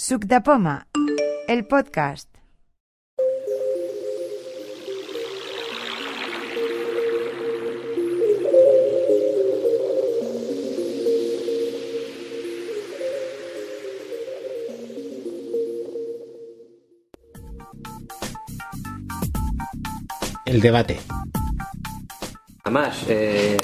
[0.00, 0.86] Suc de Poma,
[1.46, 2.26] el podcast.
[20.46, 20.98] El debate.
[22.64, 23.58] Además, eh,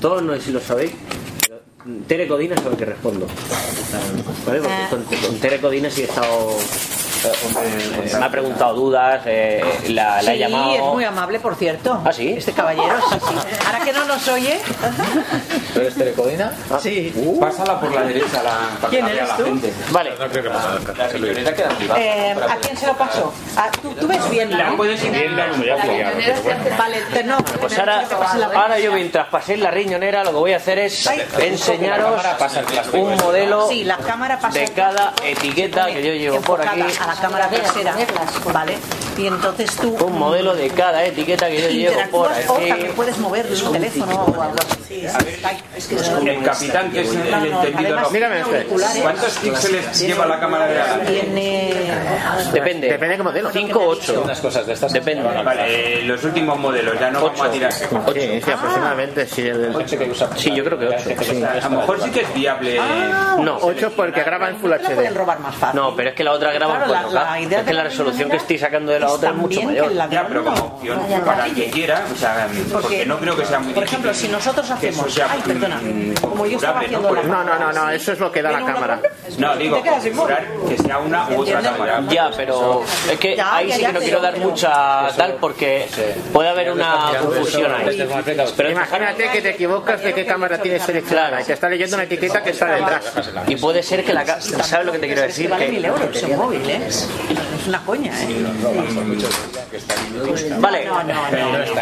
[0.00, 0.92] todos no sé si lo sabéis,
[1.40, 1.60] pero
[2.08, 3.28] Tere Codina sabe que respondo.
[4.48, 4.60] ¿Vale?
[4.60, 6.56] Porque con, con Tere Codina sí he estado.
[7.24, 10.74] Eh, me ha preguntado dudas, eh, la, la he Sí, llamado.
[10.74, 12.00] es muy amable, por cierto.
[12.04, 12.34] ¿Ah, sí?
[12.36, 13.34] Este caballero, sí, sí.
[13.66, 14.60] Ahora que no nos oye,
[15.74, 16.52] ¿Tú eres Telecodina?
[16.80, 17.12] sí.
[17.40, 19.44] Pásala por la derecha la, para ¿Quién que la eres la tú?
[19.44, 19.72] gente.
[19.90, 22.00] Vale, La queda privada.
[22.00, 23.32] Eh, ¿A quién se lo pasó?
[23.56, 24.76] Ah, ¿tú, tú ves bien, ¿no?
[24.76, 26.12] puedes ir como ya
[26.78, 27.38] Vale, te- no.
[27.60, 28.04] pues ahora,
[28.54, 32.20] ahora yo mientras paséis la riñonera lo que voy a hacer es enseñaros
[32.92, 36.80] un modelo Sí, la cámara pasa de cada etiqueta que yo llevo por aquí.
[37.08, 37.96] La cámara trasera,
[38.52, 38.78] ¿vale?
[39.18, 42.46] Y entonces tú Un modelo de cada etiqueta que yo llevo por aquí.
[42.68, 45.04] también puedes mover el teléfono o algo así.
[45.76, 48.10] Es que es El capitán, que es el, el entendido.
[48.10, 48.56] Mírame usted.
[48.56, 51.72] auriculares, ¿Cuántos píxeles lleva la cámara de la Tiene
[52.52, 52.86] Depende.
[52.88, 53.50] Depende de qué modelo.
[53.50, 54.20] 5 o 8.
[54.24, 54.92] Unas cosas de estas.
[54.92, 55.22] Depende.
[55.42, 57.72] Vale, eh, los últimos modelos, ya no vamos a tirar.
[57.72, 57.86] Sí,
[58.44, 59.26] sí, aproximadamente.
[59.26, 59.74] Sí, el,
[60.36, 61.10] Sí, yo creo que 8.
[61.64, 62.80] A lo mejor sí que es viable.
[63.40, 65.10] No, 8 porque graba en Full HD.
[65.14, 65.80] robar más fácil.
[65.80, 67.30] No, pero es que la otra graba en Claro, la- 4K.
[67.32, 69.92] la idea Es que la resolución que estoy sacando de la otra es mucho mayor.
[69.92, 70.80] la Ya, pero como
[71.24, 74.28] para el que quiera, o sea, porque no creo que sea muy Por ejemplo, si
[74.28, 75.12] nosotros hacemos.
[75.12, 75.80] sea, Ay, perdona.
[76.20, 77.14] Como yo estaba haciendo ¿no?
[77.14, 77.22] la.
[77.22, 79.00] No, no, no, no, eso es lo que da la cámara.
[79.38, 82.02] No, digo, configurar que sea una u otra cámara.
[82.10, 85.86] Ya, pero es que ahí sí que no quiero dar mucha tal porque
[86.32, 88.08] puede haber una confusión ahí.
[88.56, 92.04] Pero Imagínate que te equivocas de qué cámara tienes seleccionada y te está leyendo una
[92.04, 93.12] etiqueta que está detrás.
[93.46, 95.48] y puede ser que la ¿sabes lo que te quiero decir?
[95.48, 96.86] Vale mil Que, móvil, ¿eh?
[96.86, 97.08] Es
[97.66, 98.26] una coña, ¿eh?
[100.58, 100.88] Vale,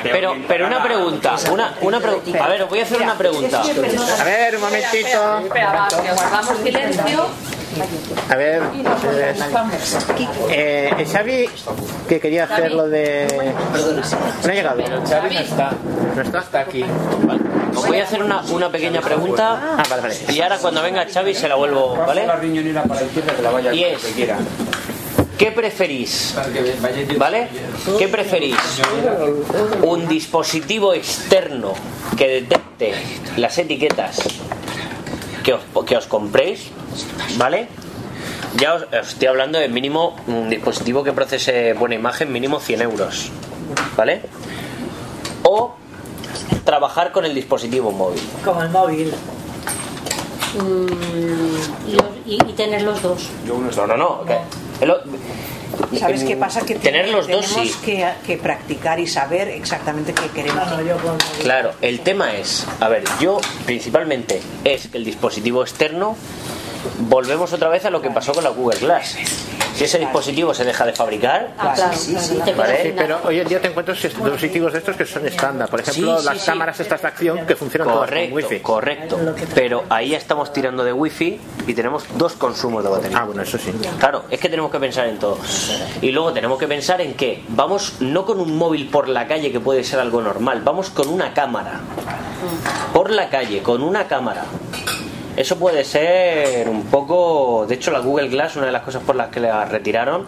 [0.03, 3.63] pero pero una pregunta, una una pregu- a ver, os voy a hacer una pregunta.
[3.63, 5.39] A ver, un momentito.
[5.45, 7.27] Espera, guardamos silencio.
[8.31, 8.63] A ver.
[10.51, 11.49] Eh, eh, Xavi,
[12.09, 13.27] que quería hacer lo de.
[14.45, 14.83] No ha llegado.
[15.09, 15.73] Xavi no está.
[16.15, 16.39] ¿No está?
[16.39, 16.85] Está aquí.
[17.75, 20.17] Os voy a hacer una, una pequeña pregunta Ah, vale, vale.
[20.31, 22.27] y ahora cuando venga Xavi se la vuelvo, La ¿vale?
[22.41, 24.01] riñonera para la izquierda que la vaya Y es-.
[25.39, 26.35] ¿Qué preferís?
[27.19, 27.49] ¿Vale?
[27.99, 28.57] ¿Qué preferís?
[29.83, 31.75] ¿Un dispositivo externo
[32.17, 32.95] que detecte
[33.37, 34.21] las etiquetas
[35.45, 36.69] que os, que os compréis?
[37.37, 37.69] ¿Vale?
[38.57, 42.81] Ya os, os estoy hablando de mínimo un dispositivo que procese buena imagen, mínimo 100
[42.83, 43.31] euros.
[43.97, 44.23] ¿Vale?
[45.43, 45.75] O
[46.65, 48.23] trabajar con el dispositivo móvil.
[48.45, 49.13] Como el móvil.
[50.59, 50.87] Mm,
[52.27, 53.29] y, tener los dos.
[53.47, 54.25] No, no, no.
[54.25, 54.95] que- el-
[55.99, 56.65] ¿Sabes qué pasa?
[56.65, 57.77] Que Tener los dos, tenemos sí.
[57.85, 60.65] que, que practicar y saber exactamente qué queremos.
[61.43, 66.17] Claro, el tema es, a ver, yo principalmente es que el dispositivo externo
[67.01, 69.17] volvemos otra vez a lo que pasó con la Google Glass.
[69.77, 72.83] Si ese dispositivo se deja de fabricar, Ah, claro, sí, sí, vale.
[72.83, 75.69] Sí, pero hoy en día te encuentras dispositivos de estos que son estándar.
[75.69, 76.47] Por ejemplo, Sí, sí, las sí.
[76.47, 78.61] cámaras estas de acción que funcionan todas con correcto, wifi.
[78.61, 79.19] correcto.
[79.55, 83.19] Pero ahí ya estamos tirando de wifi y tenemos dos consumos de batería.
[83.21, 83.71] Ah, bueno, eso sí.
[83.99, 85.39] Claro, es que tenemos que pensar en todo.
[86.01, 89.53] Y luego tenemos que pensar en que vamos no con un móvil por la calle
[89.53, 91.81] que puede ser algo normal, vamos con una cámara.
[92.95, 94.45] Por la calle, con una cámara.
[95.37, 97.67] Eso puede ser un poco...
[97.69, 100.25] De hecho, la Google Glass, una de las cosas por las que la retiraron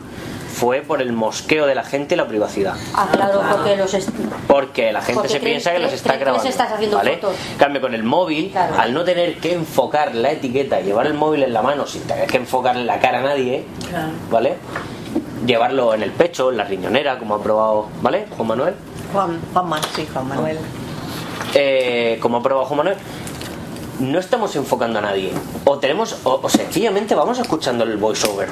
[0.52, 2.74] fue por el mosqueo de la gente y la privacidad.
[2.92, 3.96] Ah, claro, porque los
[4.48, 6.48] Porque la gente Porque se piensa que los está creen que les grabando.
[6.50, 7.16] estás haciendo ¿vale?
[7.18, 7.36] fotos.
[7.52, 8.74] En cambio, con el móvil, Claro.
[8.78, 12.26] al no tener que enfocar la etiqueta, llevar el móvil en la mano sin tener
[12.26, 13.64] que enfocarle la cara a nadie,
[14.30, 14.56] ¿vale?
[15.46, 18.26] Llevarlo en el pecho, en la riñonera, como ha probado, ¿vale?
[18.36, 18.74] Juan Manuel.
[19.12, 20.58] Juan, Juan sí, Juan Manuel.
[21.54, 22.96] Eh, como ha probado Juan Manuel.
[24.00, 25.32] No estamos enfocando a nadie.
[25.64, 28.48] O tenemos, o, o sencillamente vamos escuchando el voiceover.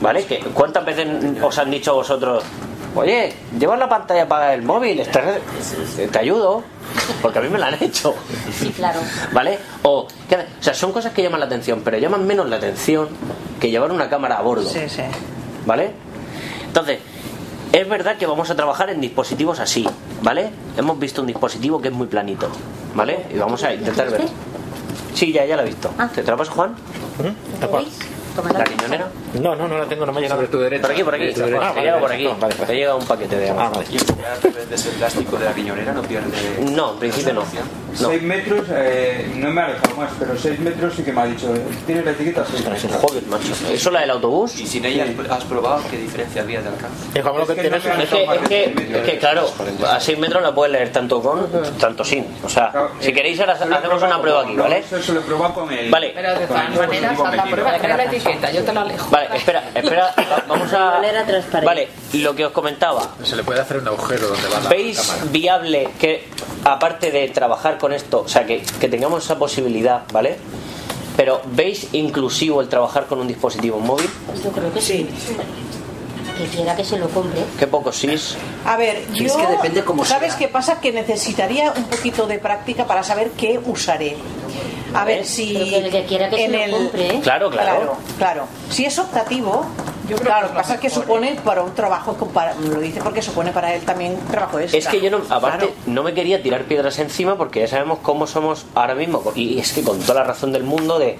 [0.00, 0.24] ¿Vale?
[0.26, 1.06] Que, ¿Cuántas veces
[1.42, 2.44] os han dicho vosotros,
[2.94, 5.38] oye, llevas la pantalla para el móvil, estás-
[6.10, 6.62] te ayudo?
[7.22, 8.14] Porque a mí me la han hecho.
[8.52, 9.00] Sí, claro.
[9.32, 9.58] ¿Vale?
[9.82, 10.08] O, o
[10.60, 13.08] sea, son cosas que llaman la atención, pero llaman menos la atención
[13.60, 14.68] que llevar una cámara a bordo.
[14.68, 15.02] Sí, sí.
[15.64, 15.92] ¿Vale?
[16.66, 16.98] Entonces,
[17.72, 19.88] es verdad que vamos a trabajar en dispositivos así,
[20.22, 20.50] ¿vale?
[20.76, 22.48] Hemos visto un dispositivo que es muy planito,
[22.94, 23.26] ¿vale?
[23.34, 24.22] Y vamos a intentar ver.
[25.14, 25.90] Sí, ya, ya lo he visto.
[25.98, 26.08] Ah.
[26.14, 26.74] ¿Te trapas, Juan?
[27.60, 27.98] ¿Lo veis?
[28.34, 29.08] Toma ¿La riñonera?
[29.40, 30.40] No, no, no la tengo, no me ha llegado.
[30.40, 30.82] Sobre tu derecha.
[30.82, 31.24] Por aquí, por aquí.
[31.24, 31.44] Derecha.
[31.46, 32.24] Te Ah, vale, por vale, aquí.
[32.24, 32.66] no, vale, vale.
[32.66, 33.72] Te llega un paquete de Ah, Amazon.
[33.84, 33.86] vale.
[33.90, 36.28] Y a través de ese plástico de la riñonera no pierde.
[36.60, 37.40] No, en principio no.
[38.00, 38.08] No.
[38.08, 41.26] 6 metros, eh, no me ha alejado más, pero 6 metros sí que me ha
[41.26, 41.52] dicho.
[41.86, 43.00] Tienes la etiqueta 6 metros.
[43.02, 43.52] Joder, macho.
[43.72, 44.58] ¿Eso la del autobús?
[44.58, 47.04] Y sin ella has- has probado qué diferencia había de alcance.
[47.12, 48.64] Que Es que no Es que, es que,
[48.98, 49.48] es que, claro,
[49.88, 51.46] a 6 metros la puedes leer tanto con,
[51.78, 52.26] tanto sin.
[52.42, 54.78] O sea, Claro, si eh, queréis ahora hacemos una prueba aquí, ¿vale?
[54.78, 55.90] Eso se lo he probado con el.
[55.90, 56.12] Vale.
[56.14, 59.10] Pero de con el todas maneras, haz la prueba, la etiqueta, yo te la alejo.
[59.10, 60.78] Vale, espera, espera, va- vamos a...
[60.78, 61.66] De manera transparente.
[61.66, 61.88] Vale,
[62.22, 63.14] lo que os comentaba.
[63.22, 65.24] Se le puede hacer un agujero donde va la ¿Veis cámara.
[65.30, 66.28] viable que,
[66.64, 70.36] aparte de trabajar con esto, o sea, que, que tengamos esa posibilidad, ¿vale?
[71.16, 74.10] Pero ¿veis inclusivo el trabajar con un dispositivo móvil?
[74.42, 75.08] Yo creo que sí.
[76.36, 77.40] Que quiera que se lo compre.
[77.56, 78.36] Qué poco sís.
[78.66, 79.26] A ver, yo.
[79.26, 80.38] Es que depende cómo ¿Sabes sea.
[80.40, 80.80] qué pasa?
[80.80, 84.16] Que necesitaría un poquito de práctica para saber qué usaré.
[84.94, 85.52] A ver si.
[85.52, 87.20] Pero que el que quiera que se en lo el- compre, ¿eh?
[87.22, 87.76] Claro, claro.
[87.76, 88.44] Claro, claro.
[88.70, 89.66] Si es optativo,
[90.08, 92.78] Yo creo claro, que lo que pasa es que supone para un trabajo, para- lo
[92.80, 94.78] dice porque supone para él también trabajo extra.
[94.78, 95.72] Es que yo no, aparte, Claro.
[95.86, 99.22] no me quería tirar piedras encima porque ya sabemos cómo somos ahora mismo.
[99.34, 101.16] Y es que con toda la razón del mundo de...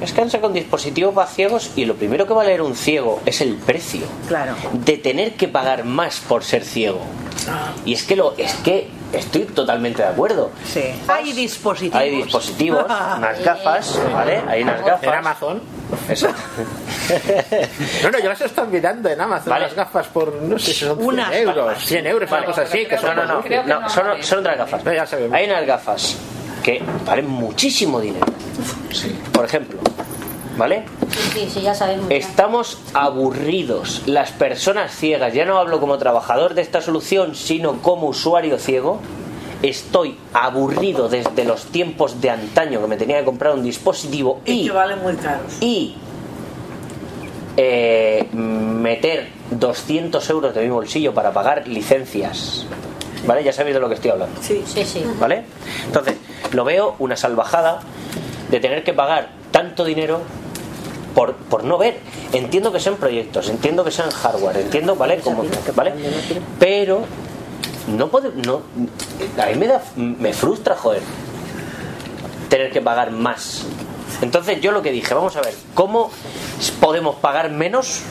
[0.00, 2.62] Es que han sacado un dispositivo para ciegos y lo primero que va a leer
[2.62, 4.02] un ciego es el precio.
[4.28, 4.54] Claro.
[4.72, 7.00] De tener que pagar más por ser ciego.
[7.84, 8.88] Y es que lo, es que
[9.18, 10.50] estoy totalmente de acuerdo.
[10.64, 10.82] Sí.
[11.08, 12.00] Hay dispositivos.
[12.00, 12.84] Hay dispositivos,
[13.18, 14.42] unas gafas, ¿vale?
[14.48, 15.02] Hay unas gafas.
[15.04, 15.62] En Amazon.
[16.08, 16.40] Exacto.
[18.02, 19.50] No, no, yo las estoy mirando en Amazon.
[19.50, 19.66] Vale.
[19.66, 21.78] Las gafas por, no sé si son 100 Unas euros.
[21.84, 22.46] 100 euros, una Vale.
[22.46, 22.86] cosa así.
[22.86, 24.84] Que No, son no, no, no, no son, son otras gafas.
[24.84, 25.36] No, ya sabemos.
[25.36, 26.16] Hay unas gafas
[26.62, 28.24] que valen muchísimo dinero.
[29.32, 29.78] Por ejemplo,
[30.56, 30.84] ¿vale?
[31.32, 32.08] Sí, sí, ya sabemos.
[32.08, 32.16] ya.
[32.16, 34.02] Estamos aburridos.
[34.06, 39.00] Las personas ciegas, ya no hablo como trabajador de esta solución, sino como usuario ciego.
[39.62, 44.68] Estoy aburrido desde los tiempos de antaño que me tenía que comprar un dispositivo y,
[44.68, 45.56] valen muy caros.
[45.62, 45.96] y
[47.56, 52.66] eh, meter 200 euros de mi bolsillo para pagar licencias.
[53.26, 53.42] ¿Vale?
[53.42, 54.38] Ya sabéis de lo que estoy hablando.
[54.42, 55.02] Sí, sí.
[55.18, 55.44] ¿Vale?
[55.86, 56.16] Entonces,
[56.52, 57.80] lo veo una salvajada
[58.50, 60.20] de tener que pagar tanto dinero
[61.14, 61.98] por, por no ver.
[62.32, 65.18] Entiendo que sean proyectos, entiendo que sean hardware, entiendo, ¿vale?
[65.20, 65.44] Como,
[65.74, 65.92] ¿vale?
[66.58, 67.02] Pero
[67.88, 68.62] no puede, no,
[69.42, 71.02] a mí me da, me frustra, joder,
[72.48, 73.64] tener que pagar más.
[74.22, 76.10] Entonces yo lo que dije, vamos a ver, ¿cómo
[76.80, 78.02] podemos pagar menos?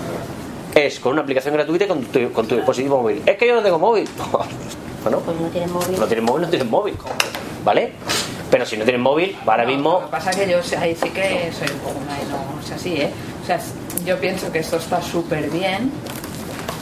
[0.76, 3.22] Es con una aplicación gratuita y con tu, con tu dispositivo móvil.
[3.26, 4.08] Es que yo no tengo móvil.
[5.04, 6.00] Bueno, Pues no tiene móvil.
[6.00, 6.96] no tienes móvil, no tienes móvil.
[7.64, 7.92] ¿Vale?
[8.52, 10.00] Pero si no tienes móvil, ahora No, Lo mismo.
[10.02, 12.62] que pasa es que yo sé- ahí sí que soy un poco una y no
[13.02, 13.10] ¿eh?
[13.42, 13.60] O sea,
[14.06, 15.92] yo pienso que esto está súper bien,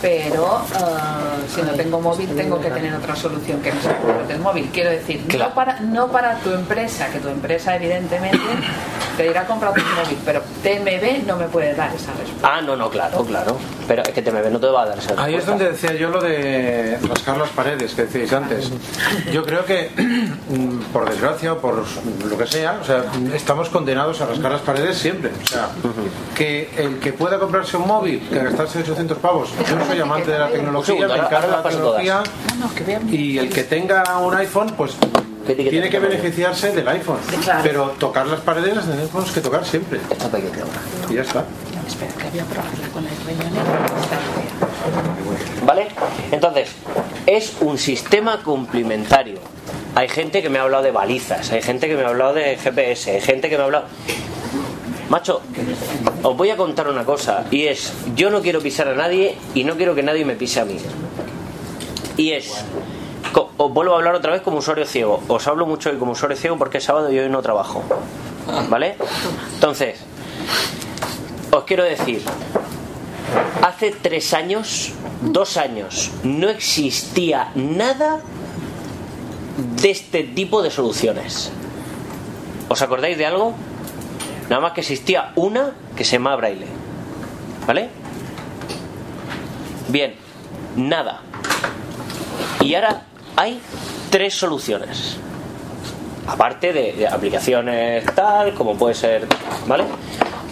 [0.02, 4.40] pero eh, si no tengo móvil tengo que tener otra solución que no sea del
[4.40, 4.70] móvil.
[4.74, 5.50] Quiero decir, Claro.
[5.50, 8.40] no, para, no para tu empresa, que tu empresa evidentemente
[9.18, 12.50] te dirá comprar tu móvil, pero TMB no me puede dar esa respuesta.
[12.58, 13.58] Ah, no, no, claro, claro.
[13.88, 15.52] Pero es que TMB no te va a dar esa Ahí es respuesta.
[15.52, 18.72] donde decía yo lo de rascar las paredes que decíais antes.
[19.32, 19.92] Yo creo que,
[20.50, 21.84] mm, por desgracia o por
[22.26, 23.04] lo que sea, o sea,
[23.36, 25.32] estamos condenados a rascar las paredes siempre.
[25.44, 25.70] O sea,
[26.36, 30.32] que el que pueda comprarse un móvil, que gastarse 800 pavos, yo no soy amante
[30.32, 33.14] de la tecnología, me encanta la vean.
[33.14, 34.96] Y el que tenga un iPhone, pues
[35.46, 37.18] ¿Qué etiqueta tiene que beneficiarse del iPhone.
[37.64, 40.00] Pero tocar las paredes las tenemos que tocar siempre.
[41.10, 41.40] Y ya está.
[41.40, 43.66] No, espera, que voy a probarla con el riñonero.
[44.02, 45.66] Está fea.
[45.66, 45.88] ¿Vale?
[46.32, 46.70] Entonces,
[47.26, 49.40] es un sistema complementario.
[49.96, 52.56] Hay gente que me ha hablado de balizas, hay gente que me ha hablado de
[52.58, 53.86] GPS, hay gente que me ha hablado.
[55.12, 55.42] Macho,
[56.24, 59.66] os voy a contar una cosa, y es: yo no quiero pisar a nadie y
[59.66, 60.78] no quiero que nadie me pise a mí.
[62.16, 62.64] Y es.
[63.58, 65.22] Os vuelvo a hablar otra vez como usuario ciego.
[65.28, 67.84] Os hablo mucho hoy como usuario ciego porque es sábado y hoy no trabajo.
[68.70, 68.96] ¿Vale?
[69.56, 70.00] Entonces,
[71.52, 72.22] os quiero decir,
[73.64, 78.22] hace tres años, dos años, no existía nada
[79.82, 81.52] de este tipo de soluciones.
[82.70, 83.54] ¿Os acordáis de algo?
[84.50, 86.68] Nada más que existía una que se llama Braille.
[87.68, 87.90] ¿Vale?
[89.90, 90.16] Bien,
[90.76, 91.22] nada.
[92.62, 93.04] Y ahora
[93.36, 93.60] hay
[94.10, 95.18] tres soluciones.
[96.28, 99.28] Aparte de, aplicaciones tal, como puede ser,
[99.68, 99.86] ¿vale?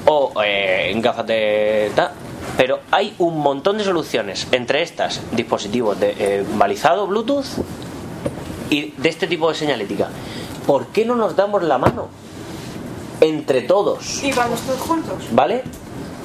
[0.06, 2.12] O eh, en gafas de tal.
[2.58, 4.48] Pero hay un montón de soluciones.
[4.52, 7.46] Entre estas, dispositivos de eh, balizado Bluetooth
[8.70, 10.10] y de este tipo de señalética.
[10.66, 12.10] ¿Por qué no nos damos la mano?
[13.22, 14.24] Entre todos.
[14.24, 15.16] Y vamos todos juntos.
[15.32, 15.64] ¿Vale?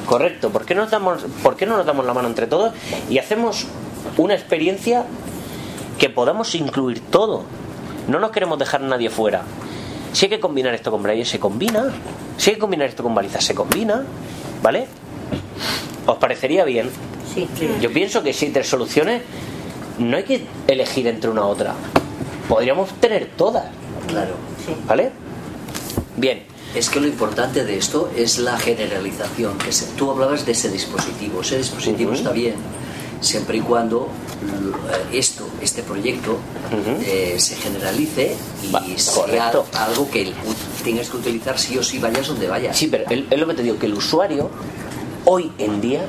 [0.06, 0.50] Correcto.
[0.50, 2.72] ¿Por qué, nos damos, ¿Por qué no nos damos la mano entre todos
[3.10, 3.66] y hacemos
[4.16, 5.04] una experiencia
[5.98, 7.44] que podamos incluir todo?
[8.08, 9.42] No nos queremos dejar a nadie fuera.
[10.12, 11.86] Si hay que combinar esto con braille, se combina.
[12.36, 14.04] Si hay que combinar esto con balizas, se combina.
[14.62, 14.86] ¿Vale?
[16.06, 16.90] ¿Os parecería bien?
[17.34, 17.48] Sí.
[17.80, 19.22] Yo pienso que si hay tres soluciones,
[19.98, 21.74] no hay que elegir entre una u otra.
[22.48, 23.64] Podríamos tener todas.
[24.06, 24.34] Claro.
[24.86, 25.10] ¿Vale?
[26.16, 26.44] Bien.
[26.74, 29.58] Es que lo importante de esto es la generalización.
[29.58, 31.40] Que se- tú hablabas de ese dispositivo.
[31.42, 32.54] Ese dispositivo está bien
[33.20, 34.08] siempre y cuando
[35.12, 36.36] eh, esto, este proyecto,
[37.06, 38.36] eh, se generalice
[38.86, 39.66] y sea correcto.
[39.78, 40.32] algo que
[40.82, 42.76] tengas que utilizar sí o sí vayas donde vayas.
[42.76, 44.50] Sí, pero es lo que te digo, que el usuario
[45.26, 46.02] hoy en día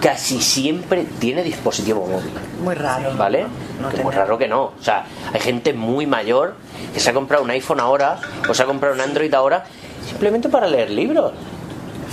[0.00, 2.30] casi siempre tiene dispositivo móvil.
[2.62, 3.14] Muy raro.
[3.14, 3.46] ¿Vale?
[3.82, 4.62] No que muy raro que no.
[4.62, 5.04] O sea,
[5.34, 6.54] hay gente muy mayor
[6.94, 9.66] que se ha comprado un iPhone ahora o se ha comprado un Android ahora
[10.14, 11.32] simplemente para leer libros.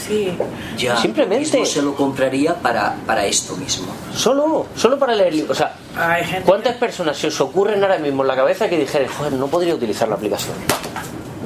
[0.08, 0.36] Sí.
[0.78, 1.60] Ya, Simplemente.
[1.60, 3.86] mismo se lo compraría para, para esto mismo.
[4.16, 5.52] Solo, solo para leer libros.
[5.52, 8.80] O sea, Hay gente ¿cuántas personas se os ocurren ahora mismo en la cabeza que
[8.80, 10.56] dijeran, joder, no podría utilizar la aplicación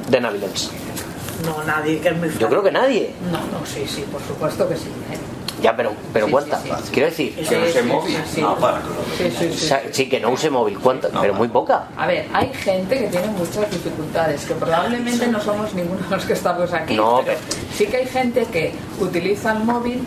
[0.08, 0.70] de Navilens?
[1.44, 3.12] No, nadie, que es muy Yo creo que nadie.
[3.30, 4.88] No, no, sí, sí, por supuesto que sí.
[5.12, 5.18] ¿eh?
[5.62, 6.62] Ya, pero, pero Sí, ¿cuántas?
[6.62, 6.90] sí, sí.
[6.92, 7.56] Quiero decir, Sí, sí,
[8.06, 8.40] sí, sí.
[8.42, 8.80] No, para.
[9.16, 9.58] Sí, sí, o sí.
[9.68, 11.10] sea, sí, que no use móvil, ¿cuántas?
[11.18, 11.86] Pero muy poca.
[11.96, 16.24] A ver, hay gente que tiene muchas dificultades, que probablemente no somos ninguno de los
[16.26, 17.38] que estamos aquí, No, pero
[17.74, 20.06] sí que hay gente que utiliza el móvil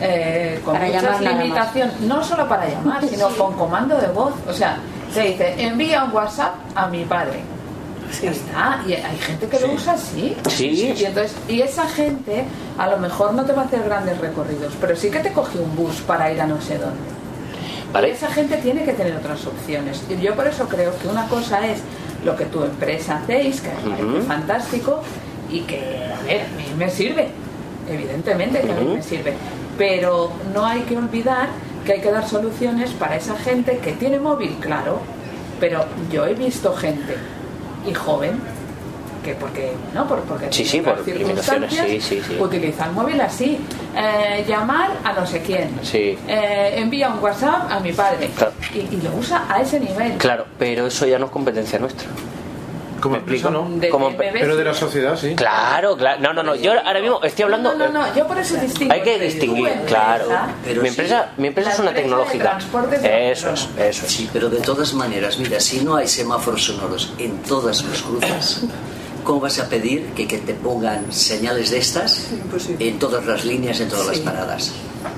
[0.00, 4.34] eh, con Para muchas limitaciones, no solo para llamar, sino con comando de voz.
[4.48, 4.78] O sea,
[5.12, 7.40] se dice, envía un WhatsApp a mi padre.
[8.22, 10.36] Está, y hay gente que lo usa así.
[10.48, 10.94] Sí.
[10.96, 12.44] Y, entonces, y esa gente
[12.78, 15.58] a lo mejor no te va a hacer grandes recorridos, pero sí que te coge
[15.58, 17.16] un bus para ir a no sé dónde.
[18.08, 20.02] Esa gente tiene que tener otras opciones.
[20.10, 21.80] Y yo por eso creo que una cosa es
[22.24, 24.22] lo que tu empresa hacéis, que Ujú.
[24.22, 25.00] fantástico
[25.50, 27.28] y que, a ver, a mí me sirve.
[27.88, 29.34] Evidentemente que a mí me sirve.
[29.78, 31.48] Pero no hay que olvidar
[31.84, 34.98] que hay que dar soluciones para esa gente que tiene móvil, claro.
[35.60, 37.16] Pero yo he visto gente
[37.86, 38.40] y joven
[39.24, 42.36] que porque no por porque Sí, sí, por circunstancias, sí, sí, sí.
[42.40, 43.58] utiliza el móvil así
[43.96, 46.16] eh, llamar a no sé quién Sí.
[46.28, 48.52] eh, envía un WhatsApp a mi padre Claro.
[48.72, 50.12] y, y lo usa a ese nivel.
[50.18, 52.06] Claro, pero eso ya no es competencia nuestra.
[53.06, 53.50] Como ¿Me explico?
[53.50, 53.68] no.
[53.78, 55.34] De- Como- de bebés, Pero de la sociedad, sí.
[55.36, 56.20] Claro, claro.
[56.20, 56.54] No, no, no.
[56.56, 57.74] Yo ahora mismo estoy hablando.
[57.74, 58.92] No, no, no, yo por eso distingo.
[58.92, 60.28] Hay que distinguir, empresa, claro.
[60.64, 60.94] Pero Mi sí.
[60.94, 62.58] empresa, mi empresa La es una tecnológica.
[63.02, 64.12] Eso es, eso es.
[64.12, 68.64] Sí, pero de todas maneras, mira, si no hay semáforos sonoros en todas las cruces,
[69.26, 72.28] ¿cómo vas a pedir que, que te pongan señales de estas
[72.78, 74.72] en todas las líneas, en todas las paradas?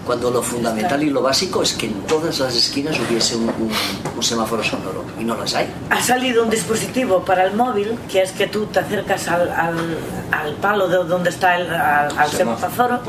[0.05, 3.71] Cuando lo fundamental y lo básico es que en todas las esquinas hubiese un, un-
[4.17, 5.67] un semáforo sonoro y no las hay.
[5.91, 9.99] Ha salido un dispositivo para el móvil que es que tú te acercas al, al-
[10.33, 13.01] al palo de donde está el al, al semáforo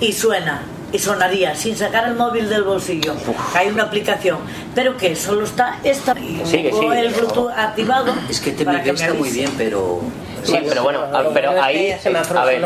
[0.00, 0.62] y suena.
[0.92, 3.14] Y sonaría sin sacar el móvil del bolsillo.
[3.54, 4.38] Hay una aplicación,
[4.76, 6.86] pero que solo está esta y Sí, sí.
[6.96, 8.14] el Bluetooth activado.
[8.30, 10.00] Es que TMB que me está muy bien, pero...
[10.44, 11.00] Sí, pero bueno,
[11.32, 12.60] pero ahí, a ver,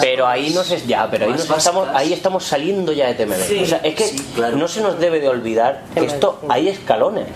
[0.00, 3.34] pero ahí no se, ya, pero ahí nos estamos, ahí estamos saliendo ya de TMB.
[3.46, 4.56] Sí, o sea, es que sí, claro.
[4.56, 7.28] no se nos debe de olvidar que esto hay escalones.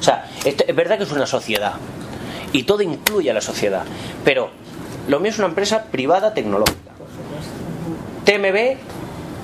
[0.00, 1.74] O sea, esto- es verdad que es una sociedad
[2.52, 3.82] y todo incluye a la sociedad,
[4.24, 4.50] pero
[5.08, 6.90] lo mío es una empresa privada tecnológica.
[8.24, 8.76] TMB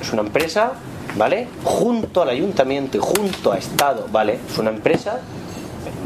[0.03, 0.73] es una empresa,
[1.17, 1.49] ¿vale?
[1.65, 4.39] Junto al ayuntamiento y junto a Estado, ¿vale?
[4.51, 5.19] Es una empresa,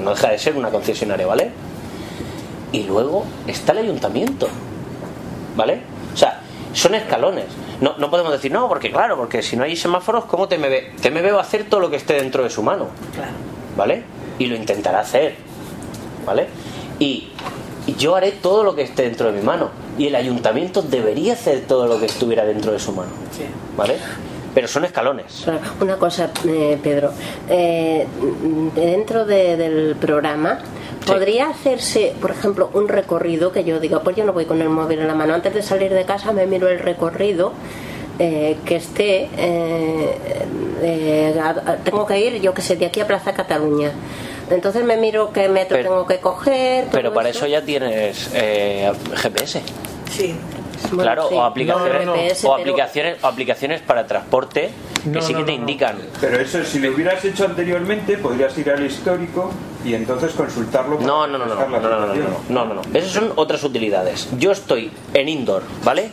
[0.03, 1.51] no deja de ser una concesionaria, ¿vale?
[2.73, 4.49] Y luego está el ayuntamiento,
[5.57, 5.83] ¿vale?
[6.13, 6.41] O sea,
[6.73, 7.45] son escalones.
[7.81, 10.49] No, no podemos decir, no, porque claro, porque si no hay semáforos, ¿cómo?
[10.49, 13.33] TMB va a hacer todo lo que esté dentro de su mano, Claro.
[13.77, 14.05] ¿vale?
[14.39, 15.37] Y lo intentará hacer,
[16.27, 16.47] ¿vale?
[16.99, 17.29] Y
[17.85, 19.71] y yo haré todo lo que esté dentro de mi mano.
[19.99, 23.43] Y el ayuntamiento debería hacer todo lo que estuviera dentro de su mano, Sí.
[23.77, 23.97] ¿vale?
[24.55, 25.47] Pero son escalones.
[25.81, 27.11] Una cosa, eh, Pedro.
[27.49, 28.07] Eh,
[28.75, 30.59] dentro de- del programa,
[31.07, 34.69] ¿podría hacerse, por ejemplo, un recorrido que yo diga, pues yo no voy con el
[34.69, 37.53] móvil en la mano, antes de salir de casa me miro el recorrido
[38.19, 40.19] eh, que esté, eh,
[40.83, 43.91] eh, a- a- tengo que ir, yo que sé, de aquí a Plaza Cataluña.
[44.51, 46.85] Entonces me miro qué metro Pero- tengo que coger.
[46.93, 49.63] Pero para eso ya tienes eh, GPS.
[50.11, 50.37] Sí.
[50.91, 51.35] Bueno, claro, sí.
[51.35, 52.23] o aplicaciones, No, no, no.
[52.23, 54.71] O pero- aplicaciones, o aplicaciones para transporte
[55.05, 55.63] que No, sí no, que te no, no.
[55.63, 55.97] indican.
[56.21, 59.51] Pero eso, si lo hubieras hecho anteriormente, podrías ir al histórico
[59.85, 60.97] y entonces consultarlo.
[60.97, 62.15] para No, no, no, no, no, no, no,
[62.49, 62.83] no, no, no.
[62.95, 64.29] Esas son otras utilidades.
[64.39, 66.11] Yo estoy en indoor, ¿vale?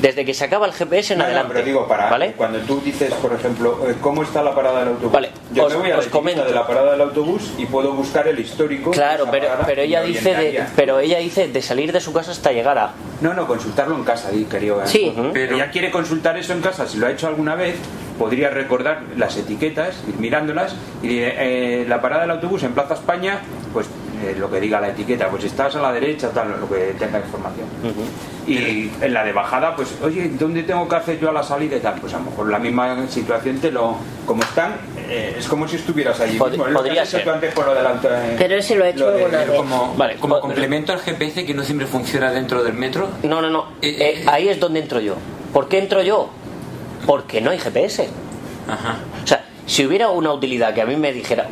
[0.00, 1.52] Desde que se acaba el GPS en No, no, adelante.
[1.54, 2.32] pero digo, para ¿Vale?
[2.36, 5.12] cuando tú dices, por ejemplo, eh, ¿cómo está la parada del autobús?
[5.12, 6.44] Vale, Yo os- me voy a la comento.
[6.44, 8.90] de la parada del autobús y puedo buscar el histórico.
[8.90, 12.52] Claro, pero, pero ella dice de, pero ella dice de salir de su casa hasta
[12.52, 12.92] llegar a.
[13.20, 14.82] No, no, consultarlo en casa, querido.
[14.82, 14.86] ¿eh?
[14.86, 15.14] Sí.
[15.32, 17.76] Pero ya quiere consultar eso en casa, si lo ha hecho alguna vez,
[18.18, 23.40] podría recordar las etiquetas, ir mirándolas, y eh, la parada del autobús en Plaza España,
[23.72, 23.86] pues
[24.22, 27.18] eh, lo que diga la etiqueta, pues estás a la derecha, tal, lo que tenga
[27.18, 27.66] información.
[28.46, 31.76] Y en la de bajada, pues, oye, ¿dónde tengo que hacer yo a la salida
[31.76, 31.94] y tal?
[32.00, 33.96] Pues a lo mejor la misma situación te lo.
[34.26, 34.76] Como están,
[35.08, 36.38] eh, es como si estuvieras allí.
[36.38, 37.24] Pod- mismo, podría ser.
[37.24, 39.56] tú antes con lo auto, eh, Pero ese lo he hecho lo de- alguna vez.
[39.56, 43.08] como- Vale, como complemento al GPS que no siempre funciona dentro del metro.
[43.22, 43.66] No, no, no.
[43.80, 45.14] Eh, ahí es donde entro yo.
[45.52, 46.28] ¿Por qué entro yo?
[47.06, 48.08] Porque no hay GPS.
[49.22, 51.48] O sea, si hubiera una utilidad que a mí me dijera,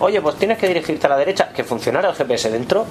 [0.00, 2.86] oye, pues tienes que dirigirte a la derecha, que funcionara el GPS dentro,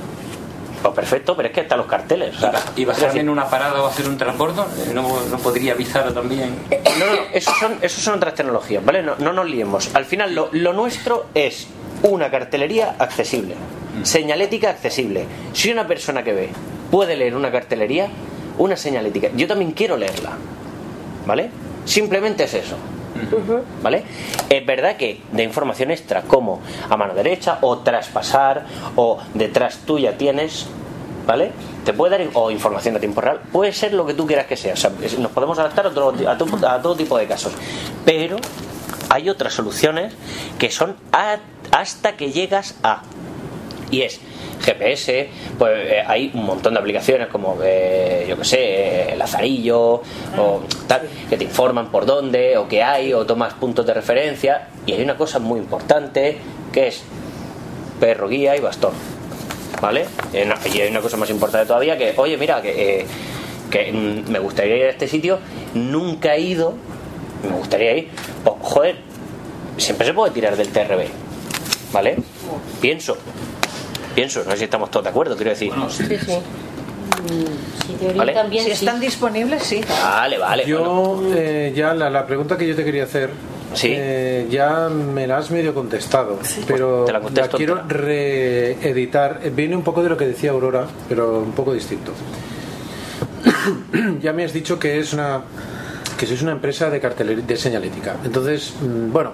[0.82, 2.36] pues perfecto, pero es que están los carteles.
[2.38, 5.38] o sea, Y bajarme decir, en una parada o hacer un transbordo, eh, no, no
[5.40, 6.56] podría avisar también.
[7.00, 9.04] No, no, esos son, esos son otras tecnologías, ¿vale?
[9.04, 9.94] No, no nos liemos.
[9.94, 11.68] Al final, lo, lo nuestro es
[12.02, 13.56] una cartelería accesible,
[14.04, 15.26] señalética accesible.
[15.52, 16.50] Si una persona que ve
[16.90, 18.08] puede leer una cartelería,
[18.58, 20.32] una señalética, yo también quiero leerla,
[21.26, 21.50] ¿vale?
[21.84, 22.78] Simplemente es eso.
[23.82, 24.04] ¿Vale?
[24.50, 26.60] Es verdad que de información extra, como
[26.90, 30.68] a mano derecha, o traspasar, o detrás tuya tienes,
[31.26, 31.52] ¿vale?
[31.86, 34.58] Te puede dar o información a tiempo real, puede ser lo que tú quieras que
[34.58, 34.74] sea.
[34.74, 36.38] O sea, nos podemos adaptar a a
[36.82, 37.54] todo- tipo de casos.
[38.06, 38.38] Pero
[39.10, 40.14] hay otras soluciones
[40.58, 40.96] que son
[41.72, 43.02] hasta que llegas a.
[43.92, 44.20] Y es
[44.62, 49.22] GPS, pues eh, hay un montón de aplicaciones como, eh, yo que sé, eh, el
[49.22, 50.02] azarillo,
[50.38, 54.68] o tal, que te informan por dónde, o qué hay, o tomas puntos de referencia.
[54.86, 56.38] Y hay una cosa muy importante
[56.72, 57.02] que es
[58.00, 58.94] perro guía y bastón.
[59.82, 60.06] ¿Vale?
[60.34, 63.06] Y una- Y hay una cosa más importante todavía que, oye, mira, que, eh,
[63.72, 65.40] que mm, me gustaría ir a este sitio,
[65.74, 66.74] nunca he ido,
[67.50, 68.10] me gustaría ir,
[68.44, 68.96] pues, joder,
[69.78, 71.08] siempre se puede tirar del TRB.
[71.94, 72.18] ¿Vale?
[72.82, 73.18] Pienso,
[74.20, 75.72] pienso, no sé si estamos todos de acuerdo, quiero decir.
[75.90, 76.40] Sí, sí.
[77.88, 78.20] Si te Vale.
[78.20, 78.86] orientan bien, Si sí.
[78.86, 79.82] están disponibles, sí.
[79.90, 80.66] Vale, vale.
[80.66, 83.30] Yo, eh, ya la, la pregunta que yo te quería hacer,
[83.84, 88.00] eh, ya me la has medio contestado, pero Pues te la la, contesto quiero entera.
[88.02, 89.40] reeditar.
[89.44, 92.12] Eh, Viene un poco de lo que decía Aurora, pero un poco distinto.
[94.22, 95.42] ya me has dicho que es una
[96.18, 98.16] que sois una empresa de cartelería de señalética.
[98.26, 99.32] Entonces, mm, bueno,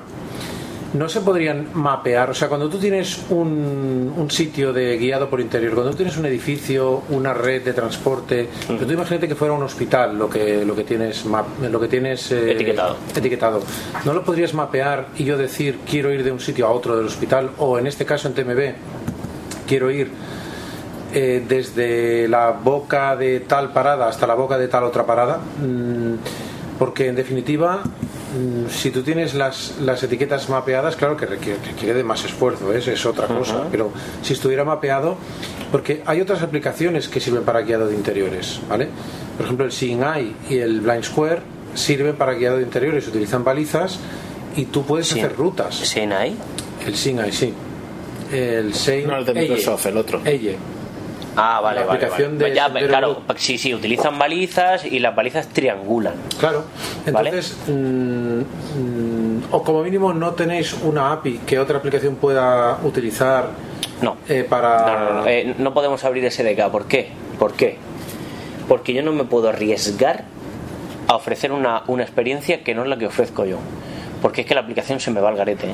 [0.97, 5.41] no se podrían mapear, o sea, cuando tú tienes un, un sitio de guiado por
[5.41, 9.53] interior, cuando tú tienes un edificio, una red de transporte, pero tú imagínate que fuera
[9.53, 12.95] un hospital lo que lo que tienes map- lo que tienes eh, Etiquetado.
[13.15, 13.61] etiquetado.
[14.05, 17.07] ¿No lo podrías mapear y yo decir quiero ir de un sitio a otro del
[17.07, 18.59] hospital o en este caso en TMB
[19.67, 20.09] quiero ir
[21.13, 25.37] eh, desde la boca de tal parada hasta la boca de tal otra parada?
[25.61, 26.15] Mm,
[26.77, 28.24] porque en definitiva, mm,
[28.69, 32.79] si tú tienes las, las etiquetas mapeadas, claro que requiere, requiere de más esfuerzo, ¿eh?
[32.85, 35.17] es otra cosa, pero si estuviera mapeado,
[35.71, 38.89] porque hay otras aplicaciones que sirven para guiado de interiores, ¿vale?
[39.37, 41.41] Por ejemplo, el Seeing Eye y el Blind Square
[41.73, 43.99] sirven para guiado de interiores, utilizan balizas
[44.55, 45.75] y tú puedes hacer rutas.
[45.75, 46.35] ¿Seeing Eye?
[46.85, 47.53] El Seeing Eye, sí.
[48.31, 49.41] El Seeing No, el de Eye.
[49.41, 50.21] Microsoft, el otro.
[50.25, 50.57] Eye.
[51.37, 52.49] Ah, vale, La vale, aplicación vale.
[52.49, 56.13] de Ya, claro, sí, sí, utilizan balizas y las balizas triangulan.
[56.39, 56.63] Claro.
[57.05, 63.49] Entonces, mm, mm, o como mínimo no tenéis una API que otra aplicación pueda utilizar
[64.01, 64.17] No.
[64.29, 64.77] eh, para...
[64.85, 66.69] No, no, no, eh, no podemos abrir SDK.
[66.71, 67.09] ¿Por qué?
[67.37, 67.77] ¿Por qué?
[68.67, 70.23] Porque yo no me puedo arriesgar
[71.07, 73.57] a ofrecer una, una experiencia que no es la que ofrezco yo.
[74.21, 75.67] Porque es que la aplicación se me va al garete.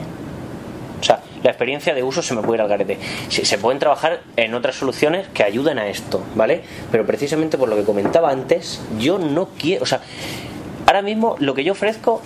[1.44, 2.98] La experiencia de uso se me puede ir al garete.
[3.30, 6.62] Se, se pueden trabajar en otras soluciones que ayuden a esto, ¿vale?
[6.92, 9.84] Pero precisamente por lo que comentaba antes, yo no quiero.
[9.84, 10.02] O sea,
[10.88, 12.22] ahora mismo lo que yo ofrezco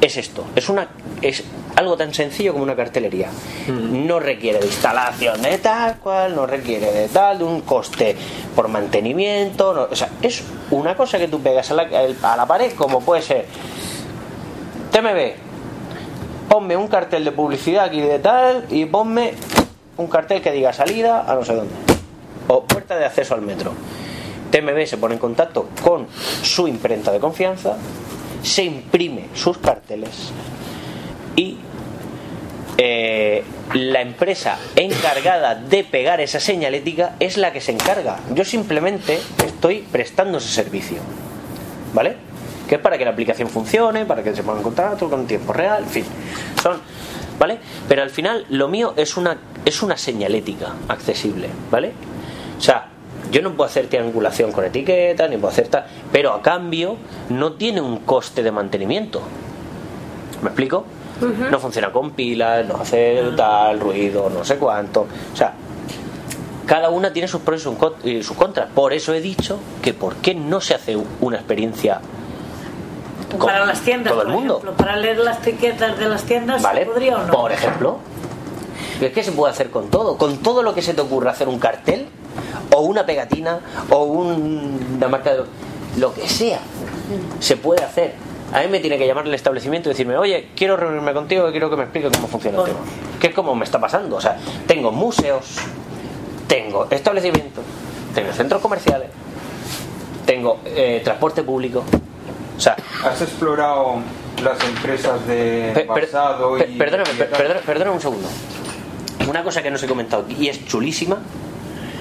[0.00, 0.44] es esto.
[0.54, 0.88] Es una.
[1.22, 1.42] Es
[1.74, 3.28] algo tan sencillo como una cartelería.
[3.68, 8.16] No requiere de instalación de tal cual, no requiere de tal, de un coste
[8.54, 9.72] por mantenimiento.
[9.74, 11.88] no- o sea, es una cosa que tú pegas a la,
[12.22, 13.46] a la pared, como puede ser
[14.92, 15.32] TMB,
[16.48, 19.34] ponme un cartel de publicidad aquí de tal y ponme
[19.96, 21.74] un cartel que diga salida a no sé dónde.
[22.48, 23.72] O puerta de acceso al metro.
[24.50, 26.06] TMB se pone en contacto con
[26.42, 27.76] su imprenta de confianza,
[28.42, 30.32] se imprime sus carteles
[31.36, 31.58] y
[32.78, 38.20] eh, la empresa encargada de pegar esa señalética es la que se encarga.
[38.34, 40.98] Yo simplemente estoy prestando ese servicio.
[41.92, 42.27] ¿Vale?
[42.68, 45.52] Que es para que la aplicación funcione, para que se ponga en contacto con tiempo
[45.52, 46.04] real, en fin.
[46.62, 46.78] Son.
[47.38, 47.58] ¿Vale?
[47.88, 51.92] Pero al final lo mío es una, es una señalética accesible, ¿vale?
[52.58, 52.88] O sea,
[53.30, 56.96] yo no puedo hacer triangulación con etiquetas, ni puedo hacer tal, pero a cambio
[57.28, 59.22] no tiene un coste de mantenimiento.
[60.42, 60.84] ¿Me explico?
[61.50, 65.06] No funciona con pilas, no hace tal ruido, no sé cuánto.
[65.32, 65.52] O sea,
[66.66, 68.68] cada una tiene sus pros y sus con- y sus contras.
[68.74, 72.00] Por eso he dicho que por qué no se hace una experiencia
[73.38, 74.54] Para las tiendas, todo el por mundo.
[74.58, 76.80] ejemplo, para leer las etiquetas de las tiendas, ¿Vale?
[76.80, 77.32] ¿se podría o no?
[77.32, 77.98] Por ejemplo.
[79.00, 80.16] Es que se puede hacer con todo.
[80.16, 82.06] Con todo lo que se te ocurra hacer un cartel,
[82.74, 83.60] o una pegatina,
[83.90, 85.42] o un- una marca de.
[85.98, 86.60] lo que sea.
[87.40, 88.14] Se puede hacer.
[88.52, 91.50] A mí me tiene que llamar el establecimiento y decirme, oye, quiero reunirme contigo y
[91.50, 92.78] quiero que me expliques cómo funciona el tema.
[93.20, 94.16] Que es como me está pasando.
[94.16, 95.56] O sea, tengo museos,
[96.46, 97.62] tengo establecimientos,
[98.14, 99.08] tengo centros comerciales,
[100.24, 101.84] tengo eh, transporte público.
[102.58, 104.00] O sea, ¿Has explorado
[104.42, 106.76] las empresas de Per- per- basado per- y...
[106.76, 107.40] perdóname, y per- tal?
[107.40, 108.28] perdona- perdóname un segundo.
[109.28, 111.18] Una cosa que no os he comentado aquí y es chulísima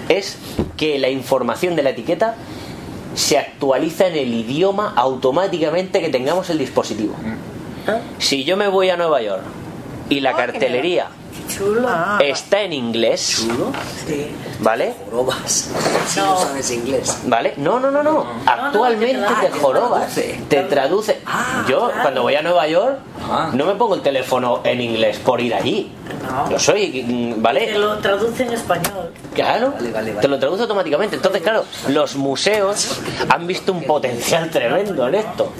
[0.09, 0.37] es
[0.77, 2.35] que la información de la etiqueta
[3.15, 7.15] se actualiza en el idioma automáticamente que tengamos el dispositivo.
[8.19, 9.43] Si yo me voy a Nueva York
[10.09, 11.07] y la cartelería
[11.57, 11.89] Chulo.
[12.19, 13.21] está en inglés,
[14.05, 14.27] Sí.
[14.59, 14.93] ¿vale?
[15.09, 15.69] Jorobas.
[16.07, 17.17] Si no sabes inglés.
[17.25, 17.53] ¿Vale?
[17.57, 18.25] No, no, no, no.
[18.45, 20.13] Actualmente Ah, te te jorobas.
[20.13, 20.39] traduce.
[20.49, 21.19] Te traduce.
[21.67, 23.49] Yo, cuando voy a Nueva York, Ah.
[23.53, 25.91] no me pongo el teléfono en inglés por ir allí.
[26.49, 27.77] Yo soy, mm, Te ¿vale?
[27.77, 29.11] lo traduce en español.
[29.33, 30.21] Claro, Vale, vale, vale.
[30.21, 31.15] te lo traduce automáticamente.
[31.15, 35.51] Entonces, claro, los museos han visto un potencial tremendo en esto.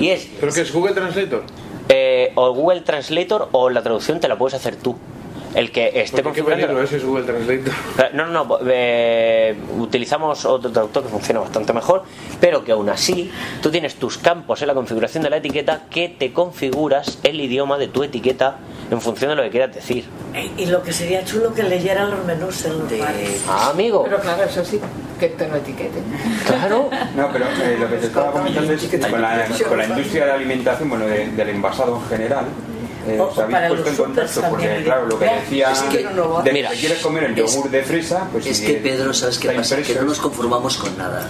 [0.00, 1.42] Y es ¿Pero qué es Google Translator?
[1.88, 4.96] eh, o Google Translator o la traducción te la puedes hacer tú.
[5.54, 6.82] El que esté Porque qué configurando.
[6.82, 7.72] ese es Google Translator.
[7.98, 8.58] Eh, No, no, no.
[8.68, 12.04] eh, utilizamos otro traductor que funciona bastante mejor,
[12.40, 16.08] pero que aún así tú tienes tus campos en la configuración de la etiqueta que
[16.08, 18.58] te configuras el idioma de tu etiqueta
[18.92, 20.04] en función de lo que quieras decir.
[20.56, 23.42] Y lo que sería chulo que leyera los menús en los bares.
[23.48, 24.04] Ah, amigo.
[24.04, 24.80] Pero claro, eso sí,
[25.18, 26.04] que te lo etiqueten.
[26.46, 26.90] Claro.
[27.16, 30.26] No, pero eh, lo que te estaba comentando es que con la, con la industria
[30.26, 32.46] de alimentación, bueno, de- del envasado en general,
[33.16, 34.84] eh, os habéis puesto en contacto porque, también.
[34.84, 37.82] claro, lo que decía Es que- de que Mira, quieres comer el es- yogur de
[37.82, 39.76] fresa, pues Es si que Pedro, ¿sabes qué pasa?
[39.76, 41.28] Que no es- nos conformamos con nada.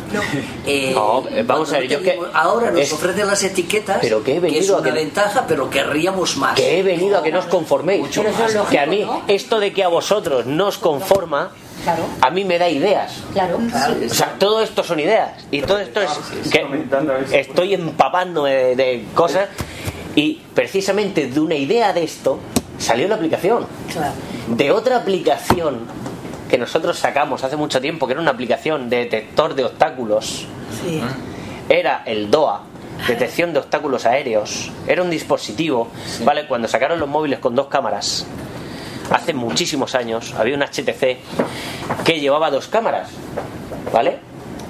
[0.66, 3.98] Eh, No, eh, vamos cuando a ver, yo que- Ahora nos es- ofrecen las etiquetas,
[4.00, 6.54] Pero que he es venido a una que- ventaja, pero querríamos más.
[6.56, 8.00] Que he venido a que no os conforméis.
[8.00, 8.54] Mucho Pero más.
[8.54, 11.50] es que a mí, esto de que a vosotros no os conforma,
[11.84, 12.02] Claro.
[12.20, 13.22] a mí me da ideas.
[13.32, 13.58] Claro.
[13.58, 15.30] O sea, todo esto son ideas.
[15.50, 16.10] Y todo esto es
[16.50, 16.66] que
[17.32, 19.48] estoy empapándome de, de cosas.
[20.16, 22.38] Y precisamente de una idea de esto
[22.78, 23.66] salió la aplicación.
[23.92, 24.12] Claro.
[24.48, 25.80] De otra aplicación
[26.48, 30.46] que nosotros sacamos hace mucho tiempo, que era una aplicación de detector de obstáculos,
[30.82, 31.00] Sí.
[31.68, 32.62] era el DOA,
[33.06, 34.70] detección de obstáculos aéreos.
[34.86, 35.88] Era un dispositivo,
[36.24, 36.46] ¿vale?
[36.48, 38.26] Cuando sacaron los móviles con dos cámaras,
[39.12, 41.18] hace muchísimos años, había un HTC
[42.04, 43.10] que llevaba dos cámaras,
[43.92, 44.18] ¿vale?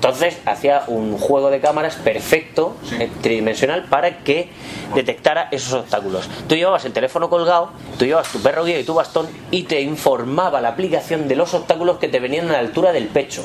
[0.01, 4.49] Entonces hacía un juego de cámaras perfecto, eh, tridimensional, para que
[4.95, 6.27] detectara esos obstáculos.
[6.49, 9.83] Tú llevabas el teléfono colgado, tú llevabas tu perro guía y tu bastón y te
[9.83, 13.45] informaba la aplicación de los obstáculos que te venían a la altura del pecho,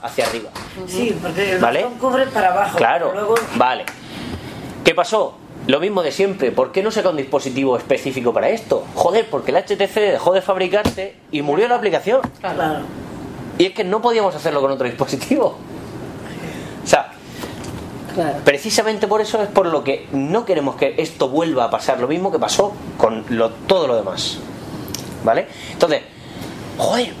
[0.00, 0.48] hacia arriba.
[0.86, 1.82] Sí, porque el ¿Vale?
[1.84, 2.78] bastón cubre para abajo.
[2.78, 3.84] Claro, Luego, vale.
[4.82, 5.34] ¿Qué pasó?
[5.66, 6.50] Lo mismo de siempre.
[6.50, 8.86] ¿Por qué no saca un dispositivo específico para esto?
[8.94, 12.22] Joder, porque el HTC dejó de fabricarse y murió la aplicación.
[12.40, 12.84] claro.
[13.58, 15.58] Y es que no podíamos hacerlo con otro dispositivo.
[16.84, 17.12] O sea,
[18.14, 18.38] Claro.
[18.44, 22.00] precisamente por eso es por lo que no queremos que esto vuelva a pasar.
[22.00, 24.38] Lo mismo que pasó con lo, todo lo demás.
[25.24, 25.46] ¿Vale?
[25.72, 26.02] Entonces,
[26.76, 27.12] joder,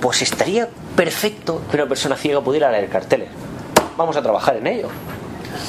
[0.00, 3.28] pues estaría perfecto que una persona ciega pudiera leer carteles.
[3.96, 4.88] Vamos a trabajar en ello.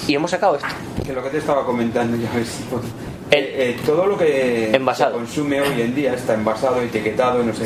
[0.08, 0.68] Y hemos sacado esto.
[1.06, 2.60] Que lo que te estaba comentando ya ves.
[3.32, 5.12] Eh, eh, todo lo que Envasado.
[5.14, 7.64] se consume hoy en día está envasado, etiquetado, no sé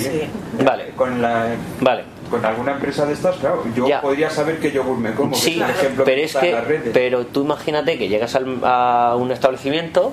[0.57, 0.63] qué.
[0.63, 0.91] Vale.
[0.95, 1.47] Con la
[1.81, 2.03] Vale.
[2.29, 4.01] Con alguna empresa de estas, claro, yo Ya.
[4.01, 6.51] podría saber qué yogur me como, que Sí, es el ejemplo pero que es que,
[6.51, 6.89] las redes.
[6.93, 10.11] pero tú imagínate que llegas al- a un establecimiento,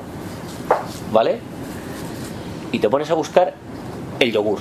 [1.12, 1.38] ¿vale?
[2.72, 3.54] Y te pones a buscar
[4.20, 4.58] el yogur,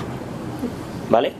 [1.09, 1.33] ¿vale?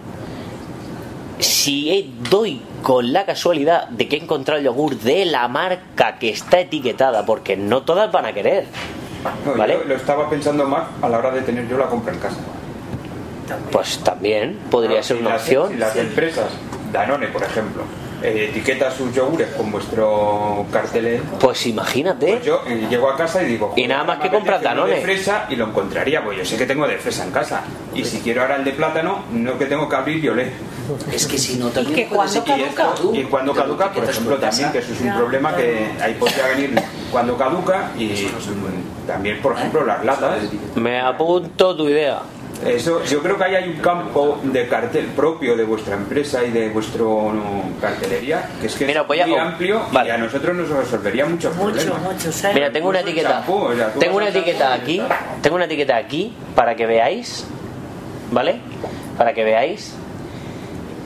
[1.39, 6.17] Si he- doy con la casualidad de que he encontrado el yogur de la marca
[6.19, 8.65] que está etiquetada, porque no todas van a querer,
[9.45, 9.78] No, ¿vale?
[9.82, 12.38] yo lo estaba pensando más a la hora de tener yo la compra en casa.
[13.71, 15.69] Pues también podría ser si una las- opción.
[15.71, 16.45] Si las empresas,
[16.91, 17.84] Danone, por ejemplo,
[18.21, 22.27] eh, etiqueta sus yogures con vuestro cartel, Pues imagínate.
[22.27, 23.73] pues yo eh, llego a casa y digo.
[23.75, 24.95] Y nada más que compras Danone.
[24.95, 27.63] de fresa y lo encontraría, pues yo sé que tengo de fresa en casa.
[27.93, 30.51] Y si quiero ahora el de plátano, no que tengo que abrir y oler.
[31.12, 33.17] Es que si no ¿Y también que puedes cuando caduca?
[33.17, 36.75] Y cuando caduca, por ejemplo, también, que eso es un problema que ahí podría venir
[37.12, 38.27] cuando caduca y
[39.08, 40.39] también, por ejemplo, las latas.
[40.75, 42.19] Me apunto tu idea.
[42.67, 46.52] Eso, yo creo que ahí hay un campo de cartel propio de vuestra empresa y
[46.52, 50.10] de vuestro no, cartelería, que es que Mira, es pues muy amplio vale.
[50.10, 52.02] y a nosotros nos resolvería muchos Mucho, problemas.
[52.02, 52.32] mucho.
[52.32, 52.56] ¿sabes?
[52.56, 53.30] Mira, tengo una etiqueta.
[53.30, 55.02] champú, o sea, tú Tengo una etiqueta aquí.
[55.41, 57.45] Tengo una etiqueta aquí para que veáis,
[58.32, 58.60] ¿vale?
[59.17, 59.95] Para que veáis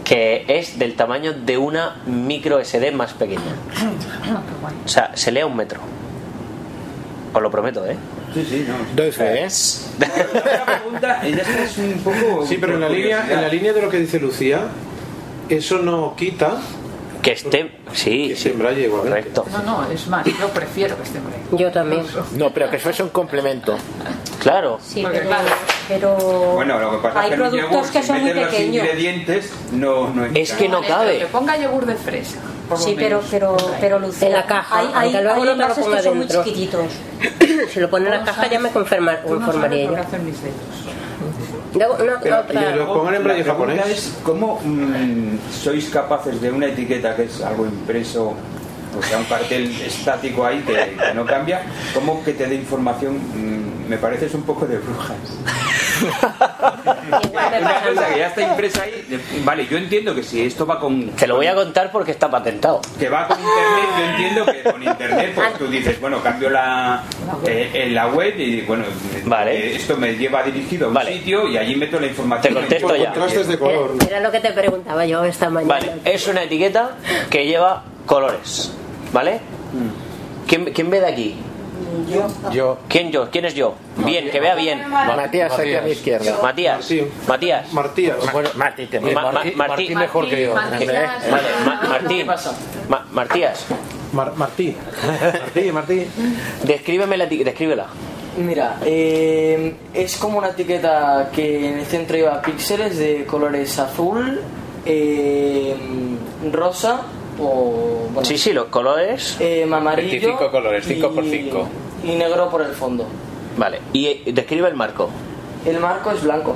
[0.03, 3.41] que es del tamaño de una micro SD más pequeña.
[4.85, 5.79] O sea, se lee a un metro.
[7.33, 7.97] Os lo prometo, ¿eh?
[8.37, 8.95] Sí, sí, no.
[9.97, 12.45] Pregunta, es un poco.
[12.45, 14.67] Sí, pero en la línea, en la línea de lo que dice Lucía,
[15.49, 16.61] eso no quita
[17.21, 17.71] que esté.
[17.93, 18.51] Sí, sí.
[18.51, 19.45] Correcto.
[19.51, 21.45] No, no, es más, yo prefiero que esté en braille.
[21.51, 22.03] Yo también.
[22.35, 23.77] No, pero que fuese un complemento.
[24.39, 24.79] Claro.
[24.81, 25.47] Sí, pero, claro,
[25.87, 26.15] pero
[26.55, 28.41] Bueno, lo que pasa hay es que en productos yogur, que si son muy metes
[28.43, 28.75] los pequeños.
[28.85, 31.19] ingredientes, no, no Es que no cabe.
[31.19, 32.37] Que ponga yogur de fresa.
[32.75, 35.51] Sí, pero, pero, pero Lucía, En la caja, hay, hay, luego hay no te lo
[35.53, 36.85] envases ponga que son muy chiquititos.
[37.73, 39.93] si lo pone en la caja ya me confirma- Tú no sabes yo.
[39.93, 40.55] que hacen mis dedos.
[41.77, 43.87] Luego, una- Pero otra- lo pongan en pregunta japonés.
[43.87, 48.33] es cómo mm, sois capaces de una etiqueta que es algo impreso
[48.97, 51.61] o sea un cartel estático ahí que, que no cambia
[51.93, 55.17] cómo que te dé información mm, me pareces un poco de brujas
[56.03, 61.09] una cosa que ya está impresa ahí vale yo entiendo que si esto va con
[61.11, 62.81] Te lo voy a contar porque está patentado.
[62.99, 67.03] que va con internet yo entiendo que con internet pues tú dices bueno cambio la
[67.45, 68.83] eh, en la web y bueno
[69.47, 72.95] eh, esto me lleva dirigido a un sitio y allí meto la información Te contesto
[72.95, 73.11] ya.
[73.11, 75.73] de color Era, era lo que te preguntaba yo esta mañana.
[75.75, 76.91] Vale, es una etiqueta
[77.29, 78.73] que lleva colores.
[79.13, 79.39] ¿Vale?
[80.47, 81.35] ¿Quién, quién ve de aquí?
[82.51, 82.77] Yo.
[82.87, 83.29] ¿Quién yo?
[83.31, 83.75] ¿Quién es yo?
[83.97, 84.87] Bien, que vea bien.
[84.89, 86.37] Matías, aquí a mi izquierda.
[86.41, 86.91] Matías.
[87.27, 87.73] Matías.
[87.73, 88.17] Martías.
[88.31, 90.55] Bueno, Martí, te- Ma- ma- Martí, Martí- Martí mejor que yo.
[91.89, 92.27] Martín.
[92.89, 93.65] Ma- Martías.
[94.35, 94.75] Martí.
[95.53, 96.07] Martí, Martí.
[96.63, 97.49] Descríbeme la etiqueta.
[97.51, 97.85] Descríbela.
[98.37, 104.41] Mira, eh, es como una etiqueta que en el centro lleva píxeles de colores azul,
[104.85, 105.75] eh,
[106.51, 107.01] rosa
[107.39, 109.37] o bueno, Sí, sí, los colores.
[109.39, 111.67] eh, amarillo 25 colores, cinco por y- cinco.
[112.03, 113.05] y negro por el fondo.
[113.57, 113.79] Vale.
[113.93, 115.09] Y eh, describe el marco.
[115.65, 116.55] El marco es blanco.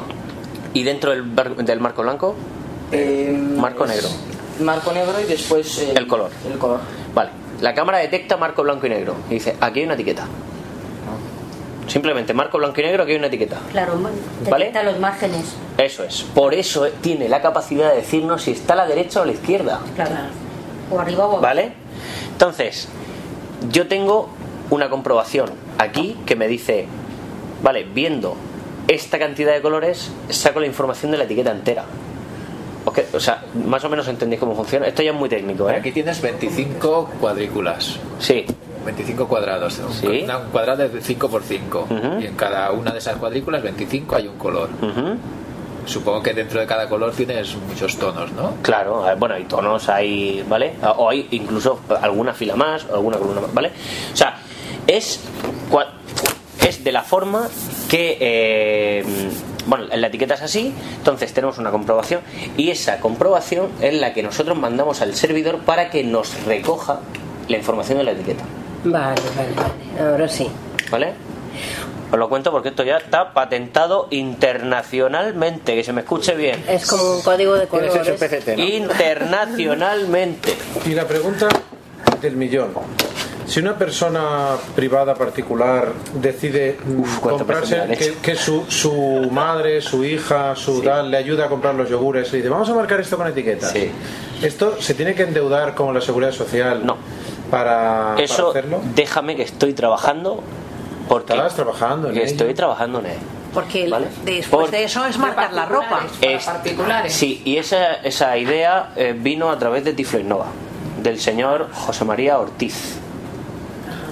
[0.74, 2.36] ¿Y dentro del, del marco blanco?
[2.91, 4.08] Eh, Marco negro.
[4.60, 6.30] Marco negro y después eh, El color.
[6.52, 6.80] El color.
[7.13, 7.30] Vale.
[7.62, 9.15] La cámara detecta marco blanco y negro.
[9.30, 10.26] Y dice, aquí hay una etiqueta.
[11.88, 13.58] Simplemente marco blanco y negro, aquí hay una etiqueta.
[13.72, 14.00] Claro,
[14.50, 14.65] ¿Vale?
[14.65, 15.46] detecta los márgenes.
[15.78, 16.22] Eso es.
[16.34, 19.32] Por eso tiene la capacidad de decirnos si está a la derecha o a la
[19.34, 19.82] izquierda.
[19.96, 20.12] Claro.
[20.91, 21.41] O arriba o abajo.
[21.41, 21.71] ¿Vale?
[22.32, 22.88] Entonces,
[23.71, 24.30] yo tengo
[24.69, 26.86] una comprobación aquí que me dice,
[27.63, 28.36] vale, viendo
[28.88, 31.86] esta cantidad de colores, saco la información de la etiqueta entera.
[32.84, 34.88] Ok, O sea, más o menos entendéis cómo funciona.
[34.88, 35.75] Esto ya es muy técnico, ¿eh?
[35.75, 37.97] Aquí tienes 25 cuadrículas.
[38.19, 38.45] Sí.
[38.84, 39.77] 25 cuadrados.
[39.77, 40.21] Un- Sí.
[40.23, 41.86] una- Un cuadrado de 5 por 5
[42.19, 44.69] Y en cada una de esas cuadrículas, 25, hay un color.
[45.86, 48.56] Supongo que dentro de cada color tienes muchos tonos, ¿no?
[48.62, 50.74] Claro, eh, bueno, hay tonos, hay, ¿vale?
[50.98, 53.72] O hay incluso alguna fila más, o alguna columna más, ¿vale?
[54.13, 54.38] O sea,
[54.88, 55.20] es,
[56.67, 57.48] es de la forma
[57.89, 59.04] que, eh,
[59.65, 62.22] bueno, la etiqueta es así, entonces tenemos una comprobación
[62.58, 67.00] y esa comprobación es la que nosotros mandamos al servidor para que nos recoja
[67.48, 68.44] la información de la etiqueta,
[68.84, 70.10] Vale, vale, vale.
[70.12, 70.50] Ahora sí.
[70.91, 71.13] ¿vale?
[72.12, 76.62] Os lo cuento porque esto ya está patentado internacionalmente, que se me escuche bien.
[76.67, 77.93] Es como un código de colores.
[78.58, 80.56] Internacionalmente.
[80.86, 81.47] Y la pregunta
[82.21, 82.74] del millón.
[83.47, 86.78] Si una persona privada particular decide
[87.21, 92.32] comprarse, que, su, su madre, su hija, su tal, le ayuda a comprar los yogures
[92.34, 93.74] y dice, vamos a marcar esto con etiquetas.
[94.41, 96.82] ¿Esto se tiene que endeudar con la seguridad social
[97.50, 98.82] para, para Eso hacerlo?
[98.95, 100.41] déjame que estoy trabajando
[101.12, 102.32] porque Estabas trabajando en que ello.
[102.32, 103.17] estoy trabajando en él.
[103.54, 104.08] Porque ¿Vale?
[104.24, 106.04] después Por- de eso es marcar la ropa.
[106.21, 107.12] Es- particulares.
[107.13, 110.45] Sí, y esa, esa idea eh, vino a través de Tiflo Innova,
[111.04, 112.97] del señor José María Ortiz.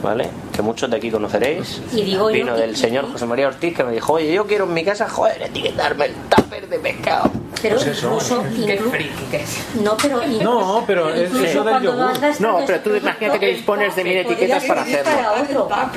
[0.04, 0.30] ¿Vale?
[0.54, 1.82] Que muchos de aquí conoceréis.
[1.94, 4.46] Y digo yo vino que- del señor José María Ortiz que me dijo, oye, yo
[4.46, 7.32] quiero en mi casa, joder, etiquetarme el tupper de pescado.
[7.62, 8.08] Pero Pues eso.
[8.08, 8.44] incluso,
[9.82, 12.40] no, pero No, pero es incluso eso del cuando yogur.
[12.40, 15.12] No, pero tú imagínate que dispones de mil etiquetas para hacerlo.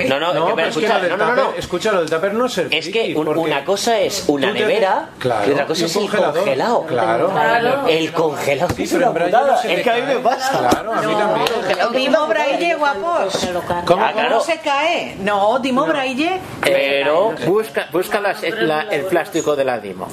[0.09, 2.47] No, no, No, pero es que escucha, no, no, no, escucha, lo del tupper no
[2.47, 6.03] es el Es que una cosa es una nevera Claro, y otra cosa es el
[6.03, 6.35] congelador.
[6.37, 6.87] congelado.
[6.87, 7.89] Claro.
[7.89, 9.63] El congelado Sí, es pero una putada.
[9.63, 10.15] Es que a mí cae.
[10.15, 10.59] me pasa.
[10.59, 11.93] Claro, a mí también.
[11.93, 13.49] Dimo braille, guapos.
[13.87, 15.17] ¿Cómo se cae?
[15.21, 16.41] No, Dimo braille.
[16.63, 18.21] Pero busca, busca
[18.91, 20.09] el plástico de la Dimo.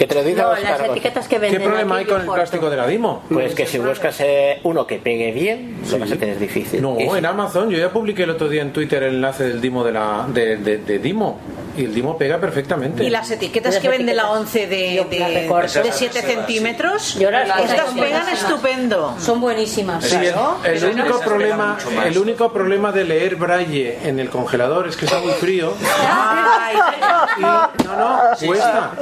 [0.00, 0.90] Que te lo diga No, las González.
[0.92, 3.22] etiquetas que ¿Qué venden problema aquí hay con el plástico de la Dimo?
[3.30, 6.80] Pues que si buscas eh, uno que pegue bien, lo vas a tener difícil.
[6.80, 9.84] No, en Amazon, yo ya publiqué el otro día en Twitter el enlace del Dimo
[9.84, 11.38] de la de, de- de Dimo.
[11.76, 13.04] y el Dimo pega perfectamente.
[13.04, 15.18] Y las etiquetas que vende la 11 de, de,
[15.82, 19.14] de 7 centímetros, estas pegan estupendo.
[19.20, 20.02] Son buenísimas.
[20.02, 24.96] Sí, el, el único problema, el único problema de leer braille en el congelador es
[24.96, 25.74] que está muy frío.
[27.38, 28.92] Y, no, no, cuesta.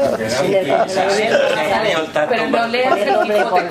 [2.28, 3.68] Pero no leas el Quijote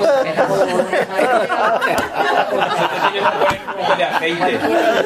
[3.97, 4.59] de aceite.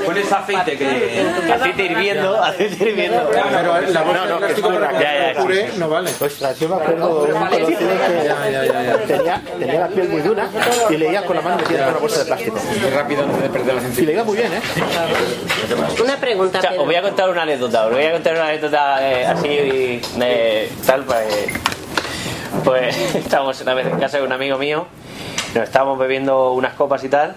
[0.05, 1.25] Pones aceite que.
[1.53, 3.29] Aceite hirviendo, aceite hirviendo.
[3.31, 6.11] Pero la bolsa No, no, que para ya, ya, puré no vale.
[6.19, 8.97] Ostras, yo me acuerdo de un conocido que Ya, ya, ya, ya.
[9.05, 10.49] tenía, tenía la piel muy dura
[10.89, 12.57] y leía con la mano metida en una bolsa de plástico.
[12.81, 14.61] Muy rápido antes de perder la Y leía muy bien, ¿eh?
[16.01, 18.47] Una pregunta, O sea, os voy a contar una anécdota, os voy a contar una
[18.47, 19.47] anécdota eh, así
[20.17, 21.25] de tal pues,
[22.63, 24.87] pues estábamos una vez en casa de un amigo mío,
[25.55, 27.35] nos estábamos bebiendo unas copas y tal,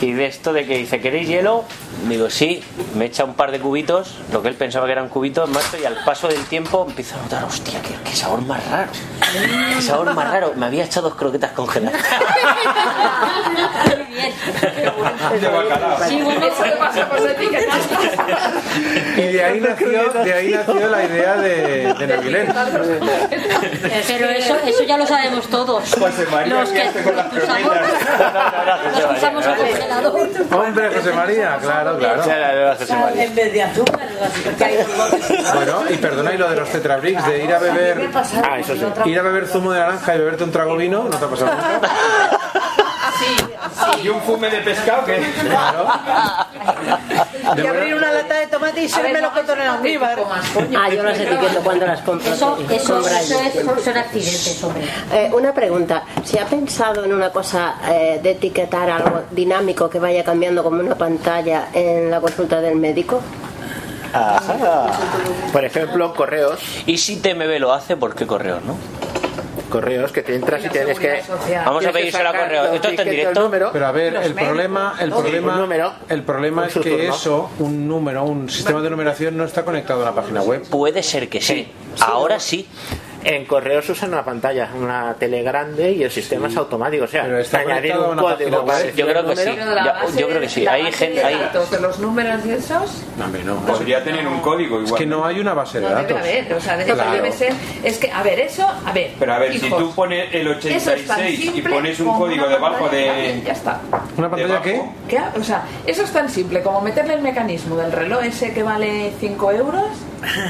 [0.00, 1.64] y de esto de que dice, ¿queréis hielo?
[2.08, 2.62] Digo, sí,
[2.94, 5.84] me echa un par de cubitos, lo que él pensaba que eran cubitos, macho, y
[5.84, 8.90] al paso del tiempo empiezo a notar, hostia, qué, qué sabor más raro.
[9.74, 10.52] Qué sabor más raro.
[10.56, 12.00] Me había echado dos croquetas congeladas.
[19.16, 22.54] Y de ahí nació, de ahí nació la idea de, de Navilén.
[24.06, 25.94] Pero eso, eso ya lo sabemos todos.
[25.94, 29.00] José María, Los ¿qué que hace con las usamos, croquetas?
[29.00, 29.56] los usamos el
[29.88, 30.28] congelador.
[30.66, 32.22] Hombre, José María, claro, claro.
[33.14, 34.08] En vez de azúcar,
[35.54, 38.10] Bueno, y perdona, y lo de los tetrabricks, de ir a beber,
[38.42, 39.10] Ah, eso sí.
[39.10, 41.50] ir a beber zumo de naranja y beberte un trago vino, ¿no te ha pasado
[41.52, 41.88] nunca?
[44.02, 45.20] Y un fume de pescado que.
[47.56, 50.18] Y abrir una lata de tomate y servirme con en almíbar.
[50.76, 52.32] Ah, yo las etiqueto cuando las compro.
[52.32, 54.84] Eso, eso, es, son accidentes, hombre.
[55.12, 59.98] Eh, una pregunta, ¿se ha pensado en una cosa eh, de etiquetar algo dinámico que
[59.98, 63.22] vaya cambiando como una pantalla en la consulta del médico?
[64.12, 64.86] Ajá.
[65.52, 66.60] Por ejemplo, correos.
[66.86, 68.76] Y si TMB lo hace, ¿por qué correos, no?
[69.68, 71.22] Correos que te entras y tienes que.
[71.64, 72.72] Vamos a pedírselo a correo.
[72.72, 73.40] Esto está en directo.
[73.40, 73.70] el número.
[73.72, 77.14] Pero a ver, el problema, el problema, número, el problema es que turno.
[77.14, 80.62] eso, un número, un sistema de numeración no está conectado a la página web.
[80.68, 81.68] Puede ser que sí.
[82.00, 82.66] Ahora sí.
[83.28, 87.04] En correos usan una pantalla, una tele grande y el sistema es automático.
[87.04, 89.50] O sea, Pero está añadir un una código para Yo creo que sí.
[90.18, 90.66] Yo- creo que sí.
[90.66, 93.56] Hay gente- hay- datos de los números y esos No, hombre, no.
[93.66, 94.98] Podría tener un código Es igual.
[94.98, 96.18] que no hay una base de no debe datos.
[96.20, 96.52] haber.
[96.54, 97.12] O sea, debe, Claro.
[97.12, 97.52] debe ser.
[97.84, 99.10] Es que, a ver, eso, a ver.
[99.18, 102.00] Pero a ver, si hijos, tú pones el eso es tan 86 y simple pones
[102.00, 103.42] un código debajo de.
[103.44, 103.80] Ya está.
[104.16, 104.80] ¿Una pantalla qué?
[105.06, 105.20] ¿Qué?
[105.38, 109.12] O sea, eso es tan simple como meterle el mecanismo del reloj ese que vale
[109.20, 109.84] 5 euros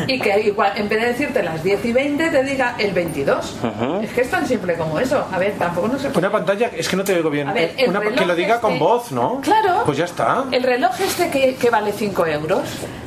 [0.07, 3.57] y que igual en vez de decirte las 10 y 20 te diga el 22.
[4.03, 5.25] Es que es tan simple como eso.
[5.33, 7.49] A ver, tampoco no se Una pantalla, es que no te oigo bien.
[7.49, 9.41] A ver, el Una- que reloj lo diga con este- voz, ¿no?
[9.41, 9.83] Claro.
[9.85, 10.45] Pues ya está.
[10.51, 12.63] El reloj este que, que vale 5 euros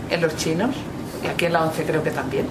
[0.10, 0.76] en los chinos
[1.24, 2.48] y aquí en la 11 creo que también.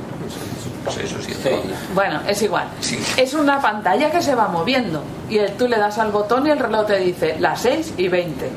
[1.95, 2.69] Bueno, es igual.
[3.17, 6.51] Es una pantalla que se va moviendo y el- tú le das al botón y
[6.51, 8.49] el reloj te dice las 6 y 20.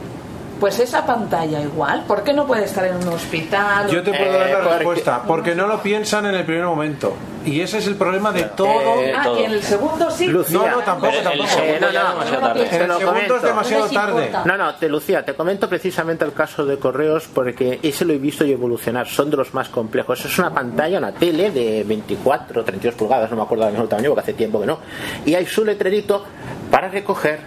[0.64, 3.90] Pues esa pantalla igual, ¿por qué no puede estar en un hospital?
[3.90, 5.24] Yo te puedo dar Eh, la porque- respuesta.
[5.28, 7.14] Porque no lo piensan en el primer momento.
[7.44, 9.02] Y ese es el problema de todo.
[9.02, 10.28] Eh, Ah, y en el segundo sí.
[10.28, 10.58] Lucía.
[10.60, 11.50] No, no, tampoco, tampoco.
[11.62, 14.32] Eh, no, no, el segundo es demasiado tarde.
[14.46, 18.18] No, no, te Lucía, te comento precisamente el caso de correos porque ese lo he
[18.18, 20.24] visto y evolucionar, son de los más complejos.
[20.24, 24.12] Es una pantalla, una tele de 24, 32 pulgadas, no me acuerdo del mismo tamaño
[24.12, 24.80] porque hace tiempo que no.
[25.26, 26.24] Y hay su letrerito
[26.72, 27.42] para recoger,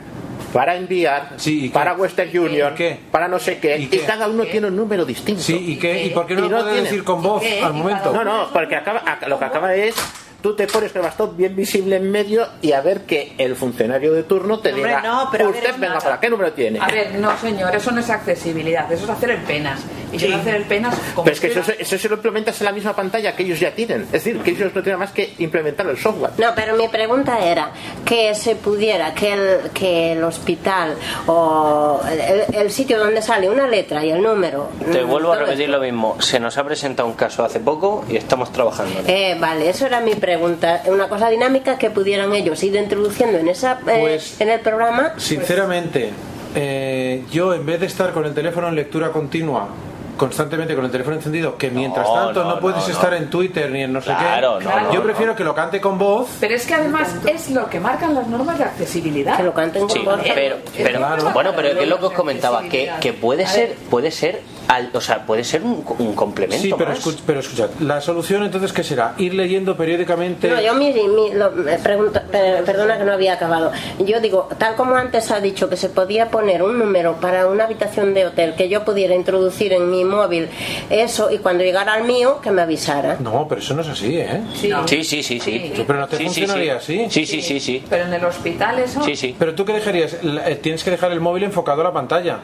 [0.52, 1.74] para enviar, Sí, ¿y qué?
[1.74, 2.98] para Western Union, qué?
[3.10, 4.00] para no sé qué, ¿Y y, qué?
[4.00, 5.42] cada uno tiene un número distinto.
[5.42, 6.04] Sí, ¿y qué?
[6.04, 8.12] ¿Y por qué no Y lo no puedes tiene- decir con voz al momento?
[8.12, 9.94] No, no, porque acaba, ac- lo que acaba es
[10.42, 14.12] tú te pones el bastón bien visible en medio y a ver que el funcionario
[14.12, 16.78] de turno te Hombre, diga, no, pero ver, usted venga para qué número tiene.
[16.80, 19.80] A ver, no señor, eso no es accesibilidad, eso es hacer el penas.
[20.12, 22.14] Y yo no hacer el penas como Pero es que si eso, eso se lo
[22.14, 24.02] implementas en la misma pantalla que ellos ya tienen.
[24.02, 26.30] Es decir, que ellos no tienen más que implementar el software.
[26.38, 27.72] No, pero mi pregunta era
[28.06, 30.94] que se pudiera, que el, que el hospital
[31.26, 34.70] o el, el sitio donde sale una letra y el número.
[34.92, 35.72] Te mm, vuelvo a repetir esto.
[35.76, 36.16] lo mismo.
[36.20, 39.00] Se nos ha presentado un caso hace poco y estamos trabajando.
[39.08, 40.82] Eh, vale, eso era mi pregunta.
[40.86, 45.14] Una cosa dinámica que pudieran ellos ir introduciendo en esa eh, Pues- en el programa.
[45.16, 46.10] Sinceramente,
[46.54, 49.68] eh, yo en vez de estar con el teléfono en lectura continua,
[50.16, 53.16] constantemente con el teléfono encendido, que mientras No, tanto no, no, puedes no, estar no.
[53.16, 55.02] en Twitter ni en no sé Claro, qué, yo no.
[55.02, 56.28] prefiero que lo cante con voz.
[56.40, 59.36] Pero es que además es lo que marcan las normas de accesibilidad.
[59.36, 60.26] Que lo canten Sí, con voz.
[60.34, 61.30] pero, pero Claro.
[61.32, 62.62] bueno, pero ¿qué es lo que os comentaba?
[62.64, 66.62] Que, que puede ser, puede ser al- o sea, puede ser un, un complemento.
[66.62, 67.04] Sí, pero, más.
[67.04, 69.14] escuch- pero escuchad, la solución entonces, ¿qué será?
[69.18, 70.48] Ir leyendo periódicamente...
[70.48, 73.72] No, yo mi, mi- lo- me pregunto, per- perdona que no había acabado.
[74.04, 77.64] Yo digo, tal como antes ha dicho que se podía poner un número para una
[77.64, 80.48] habitación de hotel que yo pudiera introducir en mi móvil,
[80.90, 83.16] eso, y cuando llegara al mío, que me avisara.
[83.20, 84.40] No, pero eso no es así, ¿eh?
[84.54, 84.70] Sí.
[84.86, 85.72] Sí, sí, sí, sí.
[85.76, 87.04] Sí, pero no te Sí, funcionaría sí.
[87.04, 87.10] así.
[87.10, 87.84] Sí, sí, sí, sí.
[87.88, 89.02] Pero en el hospital eso.
[89.02, 89.34] Sí, sí.
[89.38, 90.14] Pero tú qué dejarías?
[90.22, 92.40] Eh, Tienes que dejar el móvil enfocado a la pantalla.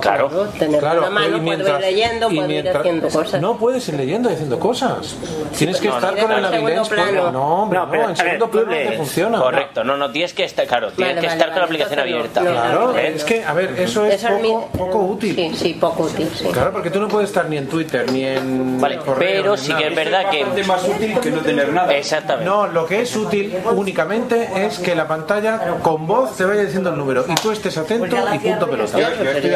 [0.00, 0.28] Claro.
[0.58, 3.40] Tener Claro, una mano, y puedo mientras- ir leyendo, y puedo ir mientras- haciendo cosas.
[3.40, 5.16] No puedes ir leyendo y haciendo cosas.
[5.56, 7.32] Tienes que No, estar no, con el porque- plano.
[7.32, 9.38] No, hombre, No, no, pero, en a segundo ver, plano te funciona.
[9.38, 11.98] Correcto, no, no, tienes que estar, claro, tienes Vale, que vale, estar con la aplicación
[12.00, 12.40] abierta.
[12.40, 12.50] no.
[12.50, 15.34] Claro, es que, a ver, eso es Esa es mi- poco, útil.
[15.36, 16.44] Sí, sí, poco útil, sí.
[16.52, 19.72] Claro, porque tú no puedes estar ni en Twitter, ni en Vale, correo, pero sí
[19.74, 20.40] que es verdad que...
[20.44, 21.92] bastante más útil que no tener nada.
[21.94, 22.44] Exactamente.
[22.48, 26.90] No, lo que es útil únicamente es que la pantalla con voz te vaya diciendo
[26.90, 28.98] el número y tú estés atento y punto pelota.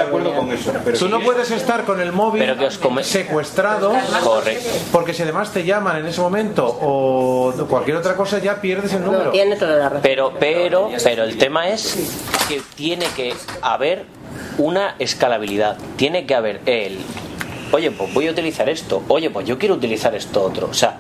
[0.08, 0.72] Acuerdo con eso.
[0.84, 3.92] Pero Tú no es- puedes estar con el móvil Pero que os come- secuestrado
[4.22, 4.68] Correcto.
[4.92, 9.04] porque si además te llaman en ese momento o cualquier otra cosa ya pierdes el
[9.04, 9.30] número.
[9.30, 10.00] tiene toda la razón.
[10.02, 11.96] Pero, pero, pero el tema es
[12.48, 14.04] que tiene que haber
[14.58, 15.76] una escalabilidad.
[15.96, 16.98] Tiene que haber el,
[17.72, 19.02] oye, pues voy a utilizar esto.
[19.08, 20.68] Oye, pues yo quiero utilizar esto otro.
[20.68, 20.98] O sea,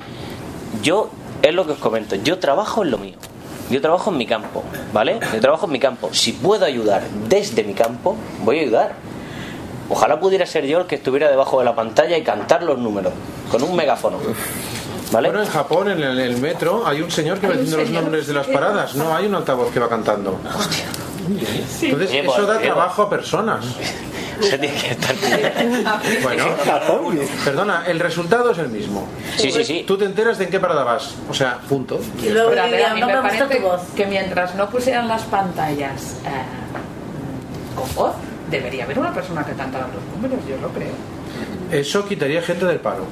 [0.82, 1.10] yo,
[1.42, 3.14] es lo que os comento, yo trabajo en lo mío.
[3.70, 5.20] Yo trabajo en mi campo, ¿vale?
[5.32, 6.08] Yo trabajo en mi campo.
[6.12, 8.92] Si puedo ayudar desde mi campo, voy a ayudar.
[9.90, 13.12] Ojalá pudiera ser yo el que estuviera debajo de la pantalla y cantar los números
[13.50, 14.18] con un megáfono.
[15.10, 15.28] ¿Vale?
[15.28, 18.34] Bueno, en Japón, en el, metro, hay un señor que va diciendo los nombres de
[18.34, 18.94] las paradas.
[18.94, 20.38] No hay un altavoz que va cantando.
[21.82, 23.64] Entonces, eso da trabajo a personas.
[24.40, 25.14] Se tiene que estar.
[26.22, 26.44] Bueno,
[27.44, 29.06] perdona, el resultado es el mismo.
[29.36, 29.84] Sí, sí, sí.
[29.86, 31.14] Tú te enteras de en qué parada vas.
[31.28, 31.98] O sea, punto.
[32.22, 33.80] Y luego Pero a ver, a diría, mí no me me gusta parece tu voz.
[33.96, 38.14] que mientras no pusieran las pantallas eh, con voz,
[38.48, 40.92] debería haber una persona que cantara los números, yo lo creo.
[41.70, 43.04] Eso quitaría gente del paro.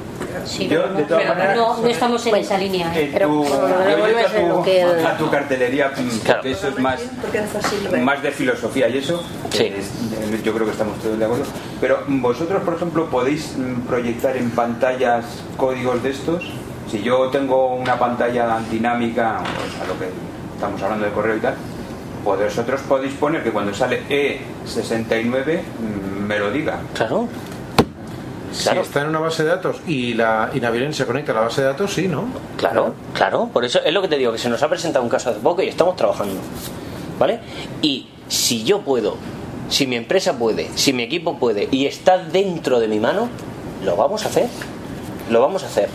[0.45, 2.93] Sí, Yo, pero de todas no, maneras, no, no estamos en esa línea.
[2.95, 3.11] ¿eh?
[3.13, 7.01] que tu, yo a tu cartelería, mm, porque eso es más,
[8.03, 9.65] más de filosofía y eso, que Sí.
[9.77, 11.45] es- eh, yo creo que estamos todos de acuerdo.
[11.81, 15.25] Pero vosotros, por ejemplo, podéis mm, proyectar en pantallas
[15.57, 16.45] códigos de estos.
[16.91, 20.09] Si yo tengo una pantalla dinámica, o sea, lo que
[20.55, 21.55] estamos hablando de correo y tal,
[22.23, 26.79] pues vosotros podéis poner que cuando sale E69 mm, me lo diga.
[26.95, 27.29] Claro.
[28.57, 31.41] Si está en una base de datos y la y Naviren se conecta a la
[31.43, 32.25] base de datos, sí, ¿no?
[32.57, 35.11] Claro, claro, por eso es lo que te digo, que se nos ha presentado un
[35.11, 36.41] caso hace poco y estamos trabajando.
[37.19, 37.41] ¿Vale?
[37.83, 39.17] Y si yo puedo,
[39.69, 43.29] si mi empresa puede, si mi equipo puede y está dentro de mi mano,
[43.85, 44.49] lo vamos a hacer.
[45.31, 45.89] Lo vamos a hacer.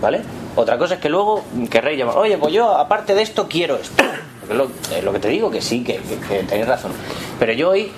[0.00, 0.22] ¿Vale?
[0.56, 4.02] Otra cosa es que luego querréis llamar, oye, pues yo aparte de esto quiero esto.
[4.40, 6.92] Porque es lo, es lo que te digo, que sí, que, que, que tenéis razón.
[7.38, 7.90] Pero yo hoy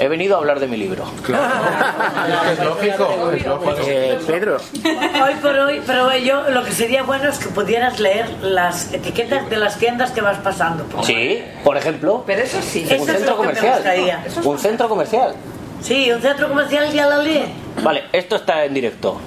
[0.00, 1.04] he venido a hablar de mi libro.
[1.26, 3.76] Que es lógico, es lógico.
[3.86, 8.28] Eh, Pedro, Hoy por hoy, pero yo lo que sería bueno es que pudieras leer
[8.40, 10.86] las etiquetas de las tiendas que vas pasando.
[11.02, 12.86] Sí, por ejemplo, Pero eso sí.
[12.88, 14.22] Eso un es centro lo que me comercial.
[14.42, 15.34] Un centro comercial.
[15.82, 17.44] Sí, un centro comercial ya la lee.
[17.82, 19.20] Vale, esto está en directo.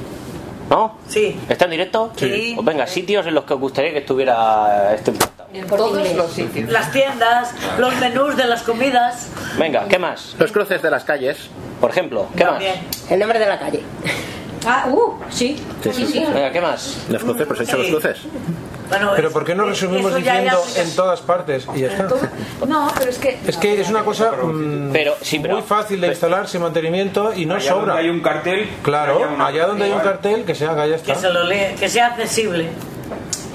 [0.73, 0.97] ¿No?
[1.07, 1.39] Sí.
[1.49, 2.11] ¿Está en directo?
[2.15, 2.53] Sí.
[2.55, 5.49] Pues venga, sitios en los que os gustaría que estuviera este implantado.
[5.53, 6.67] En todos los sitios.
[6.71, 9.29] Las tiendas, los menús de las comidas.
[9.59, 10.35] Venga, ¿qué más?
[10.39, 11.37] los cruces de las calles.
[11.79, 12.63] Por ejemplo, ¿qué más?
[13.07, 13.83] El nombre de la calle.
[14.65, 15.61] Ah, uh, sí.
[15.91, 16.25] Sí, sí.
[16.33, 17.05] Venga, ¿qué más?
[17.07, 17.91] Los cruces, pues he hecho Sí.
[17.91, 18.23] los cruces.
[18.97, 22.07] Bueno, Pero es- ¿por qué no es- resumimos diciendo en todas partes y ya está?
[22.67, 23.39] No, pero es que.
[23.47, 27.33] Es que es una cosa mm, Pero, sí, pero- muy fácil de instalar sin mantenimiento
[27.33, 27.85] y no Allá sobra.
[27.93, 31.11] donde hay un cartel, Claro, allá donde hay un cartel que se haga, ya Que
[31.11, 31.15] está.
[31.15, 32.69] se lo lee, que sea accesible.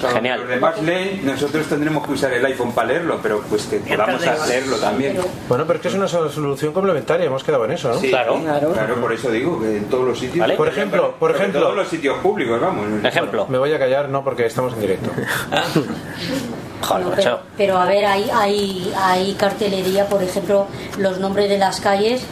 [0.00, 0.40] Claro, Genial.
[0.40, 4.20] Los demás leen, nosotros tendremos que usar el iPhone para leerlo, pero pues que podamos
[4.48, 5.18] leerlo también.
[5.48, 7.98] Bueno, pero es que es una solución complementaria, hemos quedado en eso, ¿no?
[7.98, 8.40] Sí, Claro.
[8.74, 10.38] claro, por eso digo que en todos los sitios.
[10.40, 10.54] ¿Vale?
[10.54, 12.86] Por ejemplo, por ejemplo- todos los sitios públicos, vamos.
[13.04, 13.46] Ejemplo.
[13.48, 15.10] Me voy a callar, no, porque estamos en directo.
[16.80, 20.66] Joder, No, pero, pero a ver, hay, hay, hay cartelería, por ejemplo,
[20.98, 22.22] los nombres de las calles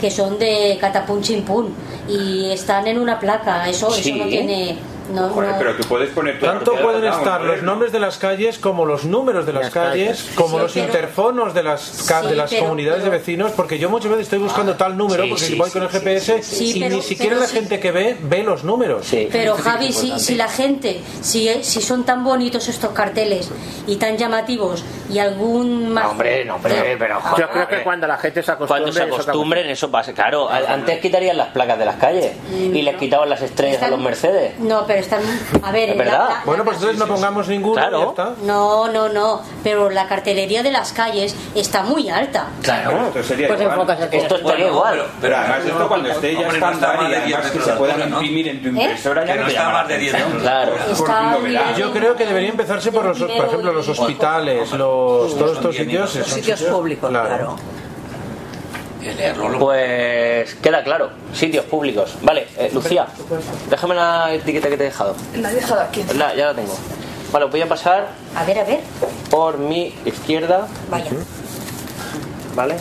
[0.00, 1.72] que son de catapum chimpún
[2.08, 3.68] y están en una placa.
[3.68, 4.10] Eso, Sí.
[4.10, 4.76] eso no tiene.
[5.12, 8.18] No, Joder, no- pero tú puedes poner tu Tanto pueden estar los nombres de las
[8.18, 10.34] calles como los números de las Las calles, calles.
[10.36, 13.52] como Sí, los pero- interfonos de las, ca- Sí, de las pero- comunidades de vecinos,
[13.52, 15.88] porque yo muchas veces estoy buscando tal número Sí, porque sí, voy sí, con el
[15.90, 16.56] sí, GPS sí.
[16.72, 17.56] Sí, y pero- ni siquiera pero la sí.
[17.56, 19.06] gente que ve ve los números.
[19.06, 19.28] Sí.
[19.30, 23.50] Pero Javi, si, si la gente, si, si son tan bonitos estos carteles
[23.86, 26.04] y tan llamativos y algún más...
[26.04, 27.84] No, hombre, no, hombre, pero joder, Yo creo que hombre.
[27.84, 28.82] cuando la gente se acostumbre.
[28.82, 30.12] Cuando se eso acostumbren, eso pasa.
[30.12, 34.00] Claro, antes quitarían las placas de las calles y les quitaban las estrellas a los
[34.00, 34.58] Mercedes.
[34.58, 35.20] No, pero están.
[35.62, 36.28] A ver, ¿Es la- verdad?
[36.30, 38.32] la- Bueno, pues entonces no pongamos ninguno y ya está.
[38.42, 39.42] No, no, no.
[39.62, 42.46] Pero la cartelería de las calles está muy alta.
[42.62, 43.06] Claro.
[43.08, 44.08] Esto sería Pues igual.
[44.12, 45.02] Esto estaría igual.
[45.20, 47.76] Pero además esto cuando esté ya no estándar más y de además 10 que se
[47.76, 50.00] puedan imprimir en tu impresora ya Que no no te está llama más de la
[50.00, 50.40] 10 atención.
[50.40, 50.72] Claro.
[50.72, 51.76] Porque Está lo verás.
[51.76, 56.10] Yo creo que debería empezarse por los, por ejemplo, los hospitales, los, todos estos sitios.
[56.10, 57.56] son Sitios públicos, claro.
[59.58, 62.14] Pues queda claro, sitios públicos.
[62.22, 63.06] Vale, eh, Lucía,
[63.70, 65.14] déjame la etiqueta que te he dejado.
[65.36, 66.04] La he dejado aquí.
[66.16, 66.74] La- ya la tengo.
[67.32, 68.80] Vale, voy a pasar A ver, a ver.
[69.30, 70.68] por mi izquierda.
[70.90, 71.10] Vaya.
[72.54, 72.76] ¿Vale?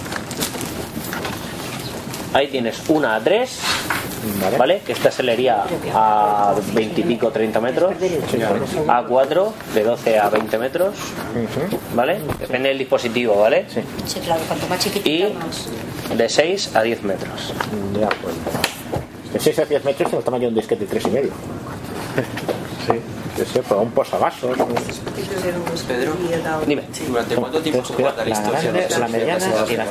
[2.34, 3.60] Ahí tienes una a 3,
[4.58, 4.80] ¿vale?
[4.86, 5.64] Que esta se leería
[5.94, 7.94] a 20 y pico, 30 metros.
[8.88, 10.96] A 4, de 12 a 20 metros.
[11.94, 12.20] ¿Vale?
[12.40, 13.66] Depende del dispositivo, ¿vale?
[13.68, 14.20] Sí.
[14.22, 16.18] Claro, cuanto más chiquitita, Y más.
[16.18, 17.54] de 6 a 10 metros.
[17.94, 18.38] De acuerdo.
[19.34, 21.32] De 6 a 10 metros tiene el tamaño de un disquete de 3 y medio.
[22.16, 22.22] Sí,
[23.42, 24.56] que sé, para un posavasos.
[25.88, 26.14] Pedro,
[26.68, 26.84] Dime.
[27.08, 29.86] ¿durante cuánto tiempo se guardaría La grande, la mediana y la.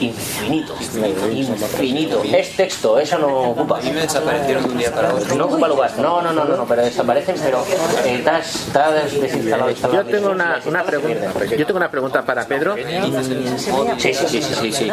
[0.00, 0.74] Infinito.
[0.80, 2.22] Infinito.
[2.24, 3.78] Es texto, eso no ocupa.
[3.78, 5.34] A mí me desaparecieron de un día para otro.
[5.34, 5.90] No ocupa lugar.
[5.98, 7.62] No, no, no, no, no, pero desaparecen, pero
[8.06, 9.70] eh, está, está desinstalado.
[9.70, 10.02] instalado.
[10.04, 11.32] Yo tengo una, una pregunta.
[11.56, 12.74] Yo tengo una pregunta para Pedro.
[12.74, 12.82] Sí,
[13.98, 14.72] sí, sí, sí, sí, sí.
[14.72, 14.90] Sí.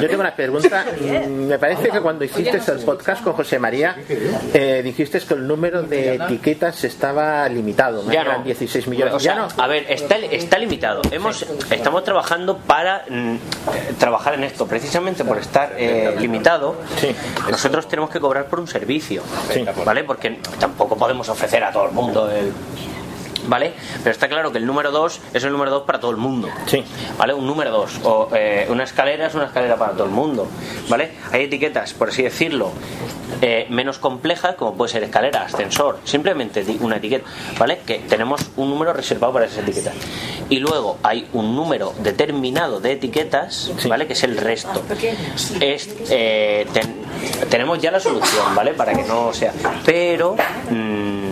[0.00, 0.84] Yo tengo una pregunta.
[1.00, 3.96] Mm, Me parece que cuando hiciste el podcast con José María,
[4.52, 8.02] eh, dijiste que el número de etiquetas estaba limitado.
[8.02, 8.12] ¿no?
[8.12, 8.44] Ya Eran no.
[8.44, 9.14] 16 millones.
[9.14, 9.48] O sea, ya no.
[9.62, 11.02] A ver, está, está limitado.
[11.10, 13.38] Hemos, estamos trabajando para mm, eh,
[13.98, 14.66] trabajar en esto.
[14.66, 16.76] Precisamente por estar eh, limitado,
[17.50, 19.22] nosotros tenemos que cobrar por un servicio.
[19.84, 20.04] ¿Vale?
[20.04, 22.52] Porque tampoco podemos ofrecer a todo el mundo el.
[23.46, 23.72] ¿Vale?
[24.02, 26.48] Pero está claro que el número 2 es el número 2 para todo el mundo.
[26.66, 26.82] Sí.
[27.18, 27.34] ¿Vale?
[27.34, 28.00] Un número 2.
[28.04, 30.46] O eh, una escalera es una escalera para todo el mundo.
[30.88, 31.12] ¿Vale?
[31.32, 32.70] Hay etiquetas, por así decirlo,
[33.42, 37.28] eh, menos complejas, como puede ser escalera, ascensor, simplemente una etiqueta,
[37.58, 37.80] ¿vale?
[37.86, 39.94] Que tenemos un número reservado para esas etiquetas.
[40.48, 44.06] Y luego hay un número determinado de etiquetas, ¿vale?
[44.06, 44.82] Que es el resto.
[45.60, 47.02] Es, eh, ten-
[47.50, 48.72] tenemos ya la solución, ¿vale?
[48.72, 49.52] Para que no sea.
[49.84, 50.36] Pero.
[50.70, 51.23] mm,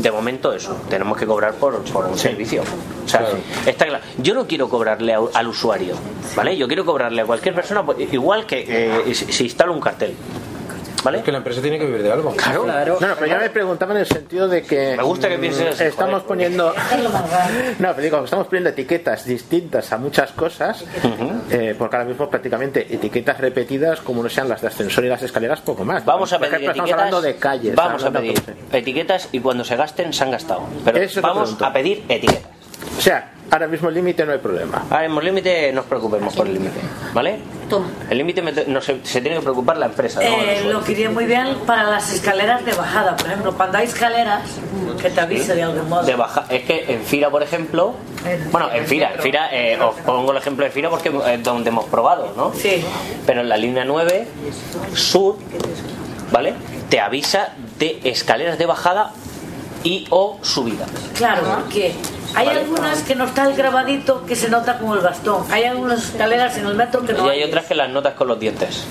[0.00, 2.62] de momento eso, tenemos que cobrar por, por un servicio.
[3.04, 3.20] O sea,
[3.66, 4.04] está claro.
[4.18, 5.94] Yo no quiero cobrarle a- al usuario,
[6.36, 6.56] ¿vale?
[6.56, 10.14] Yo quiero cobrarle a cualquier persona, pues, igual que eh, si si instala un cartel.
[11.02, 11.22] ¿Vale?
[11.22, 12.34] Que la empresa tiene que vivir de algo.
[12.36, 12.98] Claro.
[13.00, 14.94] No, no, pero yo me preguntaba en el sentido de que.
[14.96, 16.26] Me gusta que pienses así, Estamos joder.
[16.26, 16.74] poniendo.
[17.78, 20.84] No, pero digo, estamos poniendo etiquetas distintas a muchas cosas,
[21.50, 25.22] eh, porque ahora mismo prácticamente etiquetas repetidas, como no sean las de ascensor y las
[25.22, 26.04] escaleras, poco más.
[26.04, 26.90] Vamos a pedir ejemplo, etiquetas.
[26.90, 27.74] estamos hablando de calles.
[27.74, 28.42] Vamos a pedir
[28.72, 30.62] etiquetas y cuando se gasten se han gastado.
[30.84, 32.50] Pero Eso vamos a pedir etiquetas.
[32.98, 34.84] O sea, ahora mismo el límite no hay problema.
[34.90, 36.80] Ahora mismo el límite, no os preocupemos por el límite,
[37.12, 37.38] ¿vale?
[38.10, 40.20] El límite no se, se tiene que preocupar la empresa.
[40.20, 40.26] ¿no?
[40.26, 43.86] Eh, lo que iría muy bien para las escaleras de bajada, por ejemplo, cuando hay
[43.86, 44.42] escaleras,
[45.00, 46.02] que te avise de algún modo.
[46.02, 47.94] de baja es que en Fira por ejemplo
[48.50, 51.70] bueno en Fira en Fira eh, os pongo el ejemplo de Fira porque es donde
[51.70, 52.52] hemos probado ¿no?
[52.52, 52.84] Sí.
[53.24, 54.26] pero en la línea 9
[54.92, 55.36] sur
[56.32, 56.52] ¿vale?
[56.90, 59.12] te avisa de escaleras de bajada
[59.84, 60.84] y o subida
[61.16, 61.94] Claro, porque
[62.34, 62.60] hay Vale.
[62.60, 65.44] algunas que no está el grabadito que se nota como el bastón.
[65.50, 68.28] Hay algunas escaleras en el metro que y no hay otras que las notas con
[68.28, 68.84] los dientes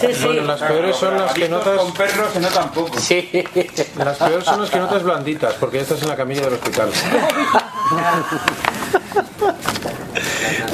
[0.00, 0.24] Sí, sí.
[0.24, 1.78] Bueno, las peores son las que notas.
[1.78, 2.98] Con perros se notan poco.
[2.98, 3.44] Sí.
[3.96, 6.90] Las peores son las que notas blanditas, porque ya estás en la camilla del hospital.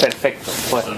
[0.01, 0.91] perfecto pues A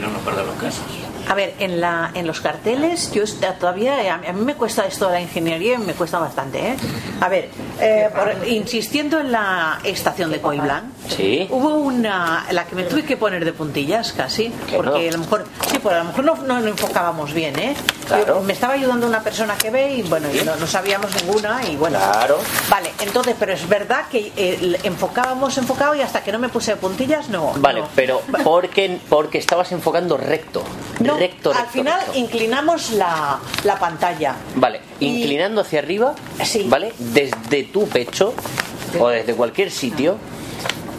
[1.37, 3.23] ver, en, la, en los carteles, yo
[3.61, 6.59] todavía, a mí a mí me cuesta esto de la ingeniería y me cuesta bastante,
[6.71, 6.77] ¿eh?
[7.21, 7.49] A ver,
[7.81, 13.05] eh, por- insistiendo en la estación de Coiblán, sí hubo una, la que me tuve
[13.05, 16.37] que poner de puntillas casi, porque a lo mejor, sí, pues a lo mejor no,
[16.37, 17.75] no lo enfocábamos bien, ¿eh?
[18.07, 18.27] Claro.
[18.27, 21.61] Yo- me estaba ayudando una persona que ve y bueno, y no, no sabíamos ninguna
[21.69, 21.99] y bueno.
[21.99, 22.39] Claro.
[22.71, 26.73] Vale, entonces, pero es verdad que eh, enfocábamos, enfocado y hasta que no me puse
[26.73, 27.53] de puntillas, no.
[27.57, 30.63] vale pero porque porque estabas enfocando recto
[31.01, 32.19] No, recto al final recto.
[32.19, 34.35] inclinamos la, la pantalla.
[34.55, 36.15] Vale, inclinando hacia arriba,
[36.67, 36.93] ¿vale?
[36.99, 38.35] Desde tu pecho
[38.99, 40.17] o desde cualquier sitio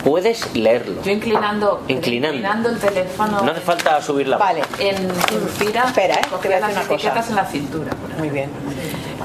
[0.08, 1.01] puedes leerlo.
[1.03, 2.70] Yo inclinando, Inclinando.
[2.70, 3.41] el teléfono.
[3.41, 4.62] No hace falta subir la Vale.
[4.80, 5.12] En,
[5.58, 6.22] Fira, Espera, ¿eh?
[6.30, 7.30] cogía Te voy a las una etiquetas cosa.
[7.30, 7.91] en la cintura.
[8.18, 8.49] Muy bien.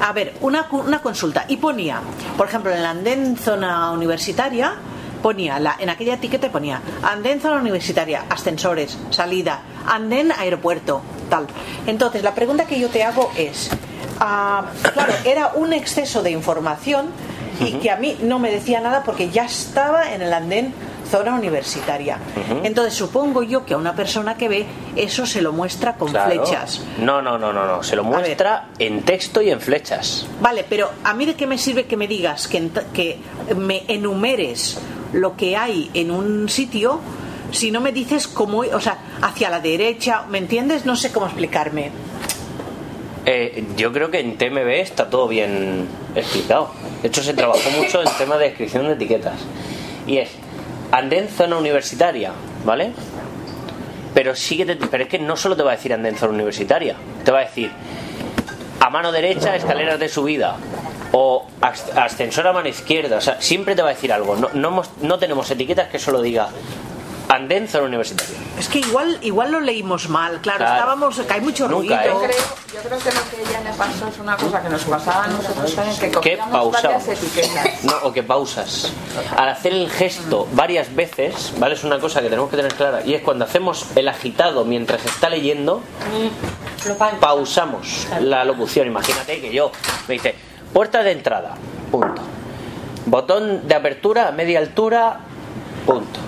[0.01, 1.45] A ver, una, cu- una consulta.
[1.47, 1.99] Y ponía,
[2.37, 4.73] por ejemplo, en la andén zona universitaria,
[5.21, 11.47] ponía, la, en aquella etiqueta ponía, andén zona universitaria, ascensores, salida, andén aeropuerto, tal.
[11.87, 13.69] Entonces, la pregunta que yo te hago es,
[14.19, 17.05] ah, claro, era un exceso de información
[17.59, 20.73] y que a mí no me decía nada porque ya estaba en el andén
[21.09, 22.17] zona universitaria.
[22.63, 26.31] Entonces supongo yo que a una persona que ve eso se lo muestra con Claro.
[26.31, 26.81] flechas.
[26.97, 27.83] No, no, no, no, no.
[27.83, 30.25] Se lo muestra en texto y en flechas.
[30.41, 33.19] Vale, pero a mí de qué me sirve que me digas que, que
[33.55, 34.79] me enumeres
[35.11, 36.99] lo que hay en un sitio
[37.51, 40.87] si no me dices cómo, o sea, hacia la derecha, ¿me entiendes?
[40.87, 41.91] No sé cómo explicarme.
[43.25, 46.71] Eh, yo creo que en TMB está todo bien explicado.
[47.01, 49.39] De hecho, se trabajó mucho en tema de descripción de etiquetas.
[50.05, 50.29] Y es
[50.91, 52.31] andén zona universitaria,
[52.65, 52.91] ¿vale?
[54.13, 56.33] Pero sí que te- pero es que no solo te va a decir andén zona
[56.33, 57.71] universitaria, te va a decir
[58.79, 60.57] a mano derecha escaleras de subida
[61.13, 64.35] o as- ascensor a mano izquierda, o sea, siempre te va a decir algo.
[64.35, 66.49] No, no tenemos etiquetas que solo diga
[67.33, 68.37] andén zona universitaria.
[68.59, 70.73] Es que igual igual lo leímos mal, claro, Claro.
[70.75, 72.03] estábamos, que hay mucho Nunca, ruido.
[72.03, 72.05] ¿eh?
[72.13, 72.37] Yo creo,
[72.73, 75.27] yo creo que lo que ella le pasó es una cosa que nos pasaba a
[75.27, 76.81] nosotros también, que pausamos.
[76.83, 77.83] varias etiquetas.
[77.83, 78.91] No, o que pausas.
[79.35, 81.73] Al hacer el gesto varias veces, ¿vale?
[81.75, 83.01] Es una cosa que tenemos que tener clara.
[83.05, 85.81] Y es cuando hacemos el agitado mientras está leyendo,
[87.19, 88.87] pausamos la locución.
[88.87, 89.71] Imagínate que yo
[90.07, 90.35] me dice,
[90.73, 91.55] puerta de entrada,
[91.91, 92.21] punto.
[93.05, 95.19] Botón de apertura a media altura,
[95.85, 96.19] punto.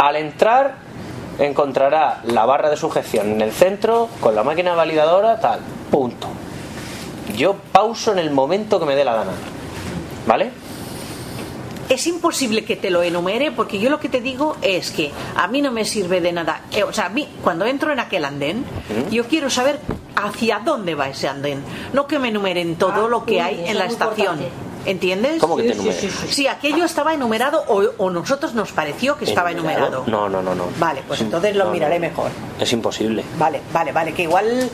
[0.00, 0.76] Al entrar
[1.38, 6.26] encontrará la barra de sujeción en el centro con la máquina validadora, tal, punto.
[7.36, 9.32] Yo pauso en el momento que me dé la gana.
[10.26, 10.52] ¿Vale?
[11.90, 15.48] Es imposible que te lo enumere porque yo lo que te digo es que a
[15.48, 16.62] mí no me sirve de nada.
[16.72, 18.64] Eh, o sea, a mí cuando entro en aquel andén,
[19.10, 19.80] yo quiero saber
[20.16, 23.76] hacia dónde va ese andén, no que me enumeren todo lo que sí, hay en
[23.78, 24.38] la es estación.
[24.40, 24.69] importante.
[24.86, 25.40] ¿Entiendes?
[25.40, 26.10] ¿Cómo que te?
[26.32, 30.04] Si aquello estaba enumerado o, o nosotros nos pareció que estaba enumerado.
[30.06, 30.64] No, no, no, no.
[30.78, 31.74] Vale, pues entonces lo no, no.
[31.74, 32.30] miraré mejor.
[32.58, 33.24] Es imposible.
[33.38, 34.70] Vale, vale, vale, que igual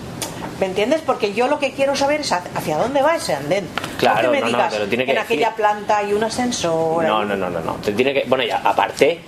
[0.61, 1.03] ¿Me entiendes?
[1.05, 3.69] Porque yo lo que quiero saber es hacia dónde va ese andén.
[3.99, 5.33] Claro, no que me no, no, digas, te lo tiene que en decir.
[5.37, 7.05] aquella planta hay un ascensor.
[7.05, 7.75] No, no, no, no, no.
[7.75, 8.25] Te tiene que.
[8.27, 9.21] Bueno, ya, aparte,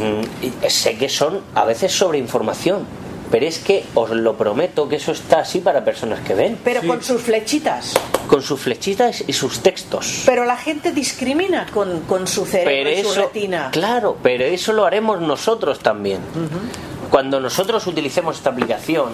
[0.00, 2.86] mm, sé que son a veces sobre información,
[3.30, 6.58] pero es que os lo prometo que eso está así para personas que ven.
[6.64, 7.94] Pero con sus flechitas.
[8.26, 10.22] Con sus flechitas y sus textos.
[10.26, 13.68] Pero la gente discrimina con, con su cerebro Pero y su eso, retina.
[13.72, 16.20] claro, pero eso lo haremos nosotros también.
[17.10, 19.10] Cuando nosotros utilicemos esta aplicación,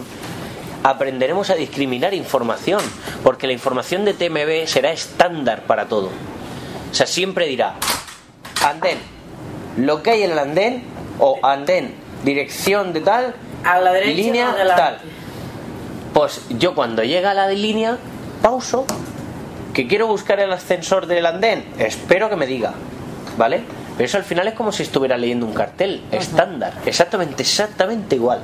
[0.83, 2.81] aprenderemos a discriminar información,
[3.23, 6.11] porque la información de TMB será estándar para todo.
[6.91, 7.77] O sea, siempre dirá,
[8.65, 8.99] andén,
[9.77, 10.83] lo que hay en el andén,
[11.19, 11.95] o andén,
[12.25, 13.35] dirección de tal,
[13.65, 14.83] A la derecha línea o adelante.
[14.83, 14.99] tal.
[16.13, 17.99] Pues yo cuando llega a la de línea,
[18.43, 18.87] pauso,
[19.73, 22.73] que quiero buscar el ascensor del andén, espero que me diga,
[23.37, 23.63] ¿vale?
[23.97, 28.41] Pero eso al final es como si estuviera leyendo un cartel estándar, exactamente, exactamente igual.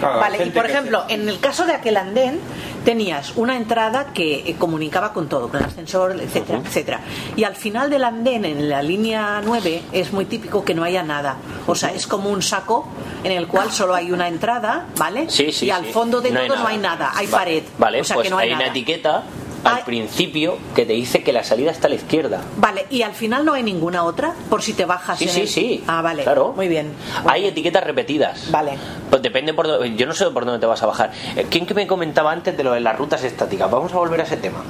[0.00, 2.40] Vale, y por ejemplo, en el caso de aquel andén
[2.84, 7.00] tenías una entrada que eh, comunicaba con todo, con el ascensor, etcétera, etcétera.
[7.36, 11.02] Y al final del andén, en la línea 9, es muy típico que no haya
[11.02, 11.36] nada.
[11.66, 12.88] O sea, es como un saco
[13.22, 15.28] en el cual solo hay una entrada, ¿vale?
[15.28, 15.92] Sí, sí, y al sí.
[15.92, 17.62] fondo de No hay no hay nada, hay Vale, pared.
[17.78, 18.70] Vale, o sea pues que no hay, hay una nada.
[18.70, 19.22] etiqueta
[19.64, 22.40] al principio que te dice que la salida está a la izquierda.
[22.56, 25.40] Vale, y al final no hay ninguna otra, por si te bajas Sí, en sí,
[25.42, 25.84] el- sí.
[25.86, 26.22] Ah, vale.
[26.22, 26.52] Claro.
[26.56, 26.92] Muy bien.
[27.26, 28.50] Hay etiquetas repetidas.
[28.50, 28.72] Vale.
[29.10, 31.12] Pues depende por dónde- Yo no sé por dónde te vas a bajar.
[31.36, 33.70] Eh, ¿Quién que me comentaba antes de lo de las rutas estáticas?
[33.70, 34.62] Vamos a volver a ese tema.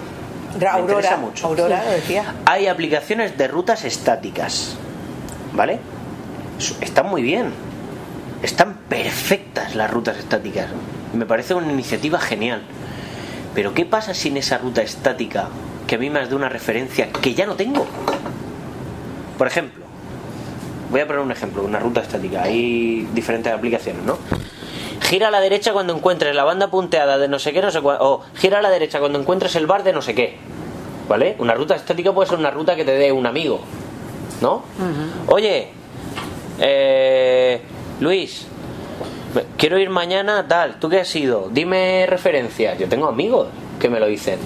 [0.59, 1.47] Me Aurora, interesa mucho.
[1.47, 2.35] Aurora lo decía.
[2.47, 4.77] Hay aplicaciones de rutas estáticas.
[5.53, 5.79] ¿Vale?
[6.81, 7.53] Están muy bien.
[8.43, 10.67] Están perfectas las rutas estáticas.
[11.15, 12.63] Me parece una iniciativa genial.
[13.55, 15.49] Pero ¿qué pasa sin esa ruta estática
[15.87, 17.87] que a mí me has de una referencia que ya no tengo?
[19.37, 19.85] Por ejemplo,
[20.91, 22.43] voy a poner un ejemplo, una ruta estática.
[22.43, 24.19] Hay diferentes aplicaciones, ¿no?
[25.03, 27.81] Gira a la derecha cuando encuentres la banda punteada de no sé qué, no sé
[27.81, 27.99] cuál.
[28.01, 30.37] O gira a la derecha cuando encuentres el bar de no sé qué.
[31.09, 31.35] ¿Vale?
[31.39, 33.61] Una ruta estática puede ser una ruta que te dé un amigo.
[34.41, 34.63] ¿No?
[35.27, 35.69] Oye,
[36.61, 37.61] eh,
[37.99, 38.47] Luis,
[39.57, 41.49] quiero ir mañana, tal, ¿tú qué has ido?
[41.51, 42.79] Dime referencias.
[42.79, 44.39] Yo tengo amigos que me lo dicen.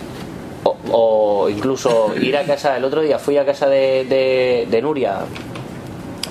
[0.65, 4.83] O, o incluso ir a casa, el otro día fui a casa de, de- de
[4.83, 5.19] Nuria,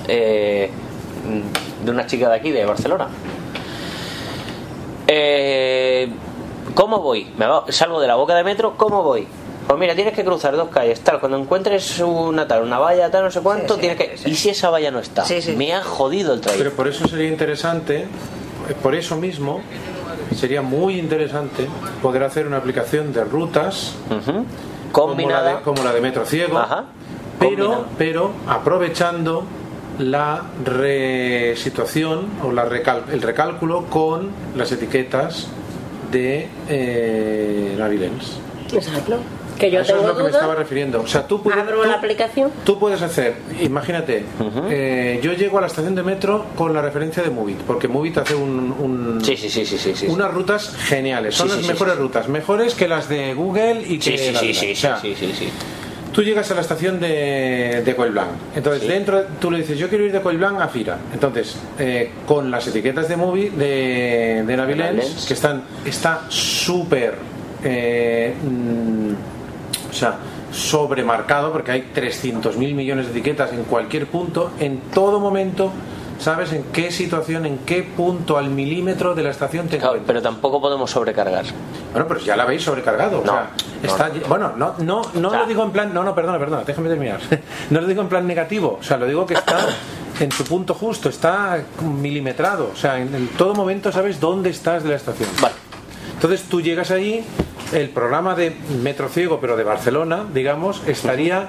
[0.08, 0.70] eh,
[1.84, 3.08] de una chica de aquí, de Barcelona.
[5.06, 6.08] Eh,
[6.74, 7.26] ¿Cómo voy?
[7.36, 9.26] Me salgo de la boca de metro, ¿cómo voy?
[9.66, 11.20] Pues mira, tienes que cruzar dos calles, tal.
[11.20, 14.16] Cuando encuentres una tal, una valla, tal, no sé cuánto, tienes que.
[14.28, 15.24] ¿Y si esa valla no está?
[15.56, 16.64] Me ha jodido el trayecto.
[16.64, 18.06] Pero por eso sería interesante, eh,
[18.82, 19.62] por eso mismo,
[20.36, 21.66] sería muy interesante
[22.02, 24.44] poder hacer una aplicación de rutas como, la
[24.92, 25.56] Combinada.
[25.56, 26.60] de, como la de Metro Ciego,
[27.38, 29.44] pero, pero aprovechando
[29.98, 35.46] la resituación o la recal- el recálculo con las etiquetas
[36.12, 38.38] de eh, Navilens.
[38.72, 39.18] Exacto.
[39.58, 40.38] Que yo A eso tengo es lo que me duda.
[40.40, 41.00] estaba refiriendo.
[41.02, 42.50] O sea, tú puedes, Abro la aplicación.
[42.64, 44.24] tú puedes hacer, imagínate,
[44.68, 48.18] eh, yo llego a la estación de metro con la referencia de Movit, porque Movit
[48.18, 50.06] hace un, un- Sí, sí, sí, sí, sí, sí.
[50.08, 51.34] unas rutas geniales.
[51.36, 52.00] Son las sí, mejores sí.
[52.00, 55.14] rutas, mejores que las de Google y que Sí, sí, las sí, o sea, sí,
[55.18, 55.48] sí, sí.
[56.12, 58.28] Tú llegas a la estación de, de Coelblanc.
[58.54, 60.96] Entonces, dentro tú le dices, yo quiero ir de Coelblanc a Fira.
[61.12, 65.26] Entonces, eh, con las etiquetas de movie de, de Navilens, Navilens.
[65.26, 67.14] que están está súper
[67.64, 69.12] eh, mm,
[69.94, 70.16] o sea,
[70.52, 75.70] sobremarcado, porque hay 300.000 millones de etiquetas en cualquier punto, en todo momento,
[76.18, 80.20] sabes en qué situación, en qué punto al milímetro de la estación te Claro, pero
[80.22, 81.44] tampoco podemos sobrecargar.
[81.92, 83.20] bueno, pero ya la habéis sobrecargado.
[83.20, 83.50] o No, sea,
[83.82, 85.92] está, bueno, no, no, no O sea- lo digo en plan.
[85.94, 87.20] No, no, perdona, perdona, déjame terminar.
[87.70, 88.78] No lo digo en plan negativo.
[88.80, 89.58] O sea, lo digo que está
[90.20, 92.70] en su punto justo, está milimetrado.
[92.72, 95.28] O sea, en, en todo momento sabes dónde estás de la estación.
[95.40, 95.54] Vale.
[96.24, 97.22] Entonces tú llegas allí,
[97.74, 101.48] el programa de Metro Ciego, pero de Barcelona, digamos, estaría.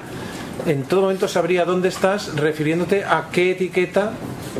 [0.65, 4.11] En todo momento sabría dónde estás, refiriéndote a qué etiqueta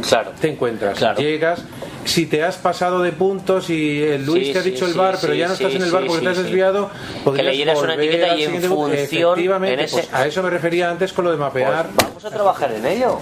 [0.08, 0.32] Claro.
[0.40, 0.98] te encuentras.
[1.18, 1.66] Llegas,
[2.06, 4.94] si te has pasado de puntos y el Luis Sí, te ha sí, dicho el
[4.94, 6.44] sí, bar, pero ya no estás en el bar porque sí, te has sí.
[6.44, 6.90] desviado,
[7.26, 10.90] podrías leyeras una etiqueta y en función, Efectivamente, en ese- pues a eso me refería
[10.92, 11.88] antes con lo de mapear.
[11.94, 13.20] Vamos a trabajar en ello.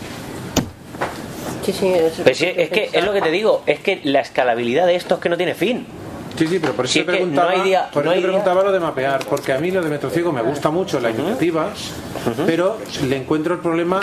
[1.66, 4.20] Sí, sí, es, Pero sí, es que es lo que te digo, es que la
[4.20, 5.88] escalabilidad de esto es que no tiene fin.
[6.38, 8.16] Sí, sí, pero por eso Si te es preguntaba, no hay día- por no eso
[8.16, 10.72] hay te día- preguntaba lo de mapear, porque a mí lo de Metrociego me gusta
[10.72, 11.70] mucho la iniciativa,
[12.46, 12.78] pero
[13.08, 14.00] le encuentro el problema,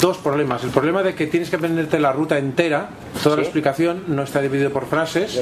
[0.00, 0.62] dos problemas.
[0.64, 2.90] El problema de que tienes que aprenderte la ruta entera,
[3.22, 5.40] toda la explicación no está dividido por frases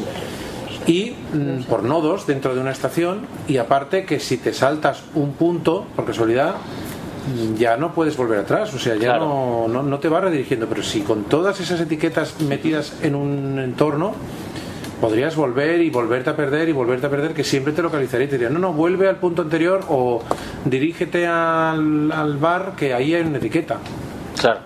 [0.86, 5.32] y mm, por nodos dentro de una estación y aparte que si te saltas un
[5.34, 9.26] punto, por casualidad, mm, ya no puedes volver atrás, o sea, ya Claro.
[9.26, 13.60] no, no, no te va redirigiendo, pero si con todas esas etiquetas metidas en un
[13.60, 14.12] entorno,
[15.02, 18.28] podrías volver y volverte a perder y volverte a perder, que siempre te localizaría y
[18.30, 20.22] te diría, no, no, vuelve al punto anterior o
[20.64, 23.78] dirígete al, al bar que ahí hay una etiqueta.
[24.40, 24.60] Claro.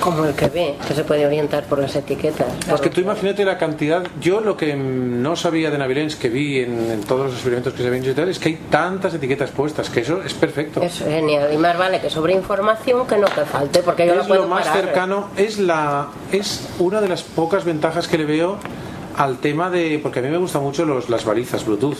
[0.00, 2.46] como el que ve, que se puede orientar por las etiquetas.
[2.72, 4.06] Es que tú imagínate la cantidad.
[4.20, 7.82] Yo lo que no sabía de Navilens que vi en, en todos los experimentos que
[7.82, 10.80] se ven y tal es que hay tantas etiquetas puestas que eso es perfecto.
[10.80, 11.52] Es genial.
[11.52, 14.42] Y más vale que sobre información que no que falte, porque yo es la puedo
[14.44, 14.82] lo más parar.
[14.82, 18.56] cercano, es la es una de las pocas ventajas que le veo
[19.18, 21.98] al tema de porque a mí me gustan mucho los, las balizas Bluetooth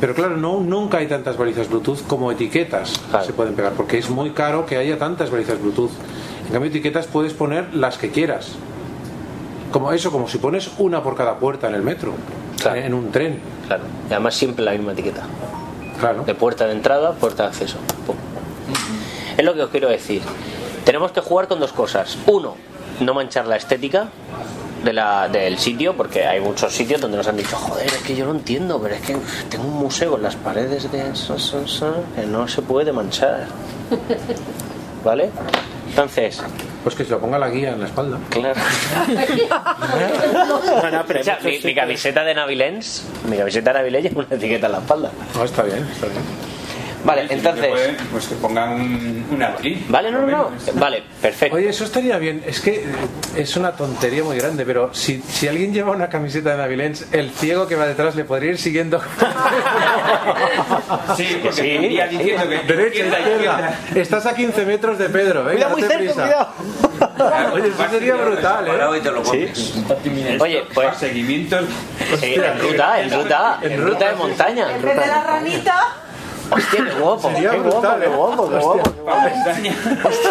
[0.00, 4.10] pero claro no nunca hay tantas balizas Bluetooth como etiquetas se pueden pegar porque es
[4.10, 5.90] muy caro que haya tantas balizas Bluetooth
[6.46, 8.52] en cambio etiquetas puedes poner las que quieras
[9.72, 12.12] como eso como si pones una por cada puerta en el metro
[12.64, 13.84] en un tren Claro.
[14.08, 15.22] Y además siempre la misma etiqueta.
[16.00, 16.24] Claro.
[16.24, 17.76] De puerta de entrada, puerta de acceso.
[18.06, 18.16] Pum.
[19.36, 20.22] Es lo que os quiero decir.
[20.84, 22.16] Tenemos que jugar con dos cosas.
[22.26, 22.56] Uno,
[23.00, 24.08] no manchar la estética
[24.84, 28.14] de la, del sitio, porque hay muchos sitios donde nos han dicho, joder, es que
[28.16, 29.16] yo lo entiendo, pero es que
[29.48, 33.46] tengo un museo en las paredes de eso, eso, eso, que no se puede manchar.
[35.04, 35.30] ¿Vale?
[35.88, 36.42] Entonces.
[36.82, 38.18] Pues que se lo ponga la guía en la espalda.
[38.30, 38.60] Claro.
[41.18, 44.72] O sea, mi, mi camiseta de Navilens, mi camiseta de Navilens lleva una etiqueta en
[44.72, 45.10] la espalda.
[45.34, 46.22] No, está bien, está bien.
[47.04, 47.64] Vale, Sí, entonces.
[47.64, 49.84] que pueden, pues que pongan un, un atril.
[49.88, 50.50] Vale, no, no, no.
[50.74, 51.56] Vale, perfecto.
[51.56, 52.42] Oye, eso estaría bien.
[52.46, 52.84] Es que eh,
[53.36, 57.30] es una tontería muy grande, pero si, si alguien lleva una camiseta de Navilens, el
[57.30, 59.00] ciego que va detrás le podría ir siguiendo.
[61.16, 63.78] Sí, porque te iría diciendo que Derecha, izquierda, izquierda.
[63.94, 65.44] Estás a 15 metros de Pedro.
[65.44, 67.52] Venga, Cuidado, muy cerca, prisa.
[67.52, 68.98] Oye, eso sería brutal, ¿eh?
[68.98, 69.74] y te lo pones.
[70.40, 70.96] Oye, pues.
[70.96, 71.64] Seguimientos.
[72.20, 74.72] Sí, en ruta, en ruta, en ruta de montaña.
[74.76, 75.86] En vez de la ranita,
[76.50, 78.08] Hostia, qué guapo, Sería qué guapo, brutal, qué ¿eh?
[78.08, 78.82] guapo, qué Hostia.
[79.02, 79.28] guapo.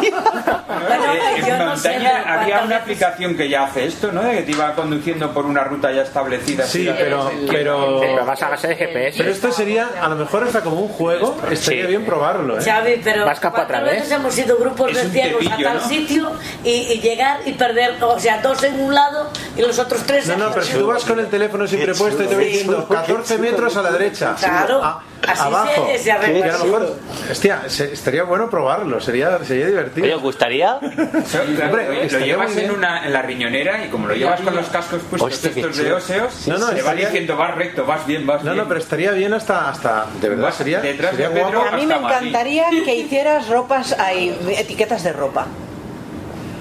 [0.07, 4.11] Eh, yo en no sé montaña cuántas había una veces- aplicación que ya hace esto,
[4.11, 4.21] ¿no?
[4.23, 6.65] De que te iba conduciendo por una ruta ya establecida.
[6.65, 9.17] Sí, así, pero, que- pero, Pero vas a base de GPS.
[9.17, 11.87] pero esto sería, a lo mejor hasta como un juego, estaría Sí.
[11.87, 12.61] bien probarlo, ¿eh?
[12.63, 13.99] Xavi, pero Vas capa ¿cuántas otra vez?
[14.01, 15.87] veces hemos ido grupos Es de un ciegos a tal ¿no?
[15.87, 16.31] sitio
[16.63, 20.27] y, y llegar y perder, o sea, dos en un lado y los otros tres
[20.27, 22.45] No, en no, pero si tú vas con el teléfono siempre puesto y te voy
[22.45, 24.35] diciendo 14 metros a la derecha.
[24.39, 25.87] Claro, A- así abajo.
[25.91, 26.47] se- se arregla.
[26.47, 26.95] Y a lo mejor,
[27.31, 30.15] hostia, se- estaría bueno probarlo, sería, sería Oye, divertido.
[30.17, 30.75] ¿os gustaría?
[30.77, 35.01] Hombre, lo llevas en, una, en la riñonera y como lo llevas con los cascos
[35.09, 38.43] puestos Hostia, estos de óseos, No, no, se va diciendo vas recto, vas bien, vas
[38.43, 38.63] No, bien.
[38.63, 41.59] no, pero estaría bien hasta, hasta de verdad, Vas sería, detrás sería de Pedro.
[41.61, 41.73] guapo.
[41.75, 45.45] a mí me encantaría que hicieras ropas, hay etiquetas de ropa.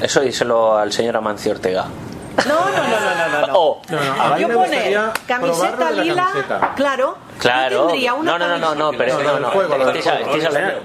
[0.03, 1.87] Eso díselo al señor Amancio Ortega.
[2.47, 3.55] No, no, no, no, no, no.
[3.59, 3.83] O,
[4.21, 6.73] a mí Yo me poner gustaría camiseta lila, camiseta.
[6.77, 7.17] claro.
[7.39, 7.89] Claro.
[8.23, 9.51] No, no, no, no, no, pero No, no,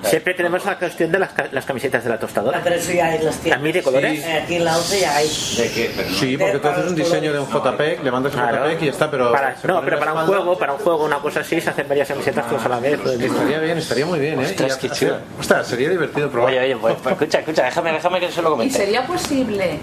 [0.04, 2.62] Siempre tenemos la cuestión de las, las camisetas de la tostadora.
[2.64, 3.62] Pero eso ya hay las ¿A tiendas.
[3.62, 4.24] mí de colores?
[4.26, 5.28] Eh, Aquí en la OCE ya hay.
[5.28, 5.92] ¿De qué?
[5.96, 6.16] Pero no.
[6.18, 8.66] Sí, porque tú haces un diseño de un JPEG, le mandas un Claro.
[8.66, 9.26] JPEG y ya está, pero...
[9.26, 10.26] No, pero para un espalda.
[10.26, 13.00] juego, para un juego, una cosa así, se hacen varias camisetas todas a la vez.
[13.02, 14.46] pues, Estaría bien, estaría muy bien, ¿eh?
[14.46, 15.18] Ostras, Y qué chulo.
[15.40, 16.52] Ostras, sería divertido probar.
[16.52, 18.78] Oye, oye, pues, pues, escucha, escucha, déjame, déjame que se lo ¿Y comente.
[18.78, 19.80] sería posible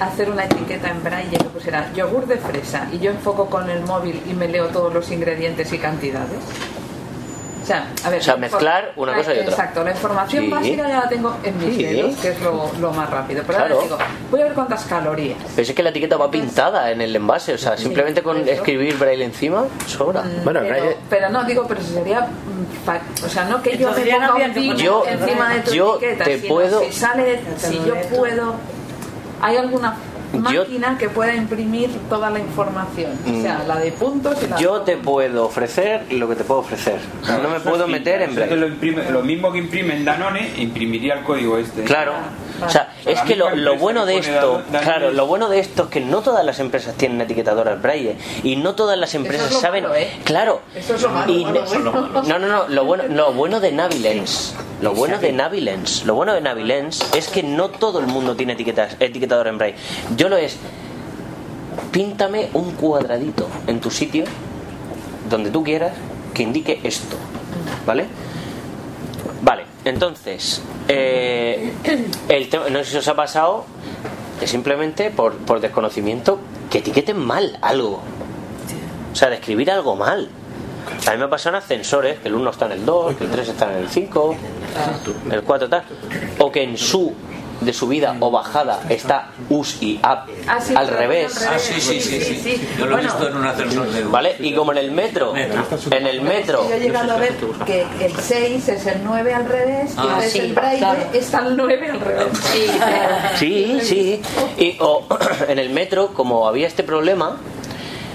[0.00, 3.80] hacer una etiqueta en braille que pusiera yogur de fresa y yo enfoco con el
[3.82, 6.38] móvil y me leo todos los ingredientes y cantidades?
[7.62, 9.50] O sea, a ver, O sea, mezclar una cosa y otra.
[9.52, 10.50] Exacto, la información Sí.
[10.50, 11.82] básica ya la tengo en mis Sí.
[11.82, 13.42] dedos, que es lo, lo más rápido.
[13.46, 13.74] Pero Claro.
[13.76, 13.98] ahora digo,
[14.30, 15.38] voy a ver cuántas calorías.
[15.56, 18.98] Pero es que la etiqueta va pintada en el envase, o sea, simplemente con escribir
[18.98, 20.24] braille encima, sobra.
[20.44, 22.20] Bueno, el pero, braille- pero no, digo, pero si sería.
[22.20, 25.70] mm, O sea, no que yo me no ponga había un Yo- encima de tu
[25.72, 28.56] yo etiqueta, te sino puedo- Si sale, si yo puedo.
[29.44, 29.96] ¿Hay alguna
[30.32, 33.12] Yo- máquina que pueda imprimir toda la información?
[33.26, 36.60] O sea, la de puntos y la Yo te puedo ofrecer lo que te puedo
[36.60, 36.98] ofrecer.
[37.42, 38.56] No me puedo sí, meter en braille.
[38.56, 41.84] Lo, imprime- lo mismo que imprime en Danone, imprimiría el código este.
[41.84, 42.12] Claro.
[42.64, 45.88] O sea, es que lo, lo bueno de esto, claro, lo bueno de esto es
[45.88, 49.84] que no todas las empresas tienen etiquetadoras braille y no todas las empresas lo saben,
[49.84, 50.08] malo, ¿eh?
[50.24, 50.60] claro.
[50.74, 52.22] Eso es lo malo, Y malo, ne- bueno.
[52.22, 56.32] no, no, no, lo bueno, lo bueno de Navilens, lo bueno de Navilens, lo bueno
[56.32, 59.76] de Navilens es que no todo el mundo tiene etiquetas, etiquetador en braille.
[60.16, 60.56] Yo lo es,
[61.90, 64.24] píntame un cuadradito en tu sitio
[65.28, 65.92] donde tú quieras
[66.32, 67.16] que indique esto,
[67.86, 68.06] ¿vale?
[69.84, 71.72] Entonces, eh,
[72.28, 73.64] el no sé si os ha pasado
[74.40, 76.38] que simplemente por, por desconocimiento
[76.70, 78.00] que etiqueten mal algo.
[79.12, 80.28] O sea, de escribir algo mal.
[81.06, 83.48] A mí me pasan ascensores, que el 1 está en el 2, que el 3
[83.48, 84.36] está en el 5,
[85.30, 85.84] el 4 tal.
[86.38, 87.14] O que en su
[87.64, 91.46] de subida o bajada está us y up Ah, sí, al revés.
[91.50, 92.68] Ah, sí, sí, sí, sí.
[92.78, 94.04] Yo lo he visto en un ascensor de...
[94.04, 94.36] ¿Vale?
[94.40, 97.34] Y como en el metro, en el metro, Yo he llegado a ver
[97.66, 101.00] que el 6 es el 9 al revés y Ah, entonces sí, el braille claro.
[101.12, 102.26] está el 9 al revés.
[102.52, 102.66] Sí.
[103.36, 104.22] Sí, sí.
[104.58, 105.06] Y, o
[105.48, 107.36] en el metro, como había este problema,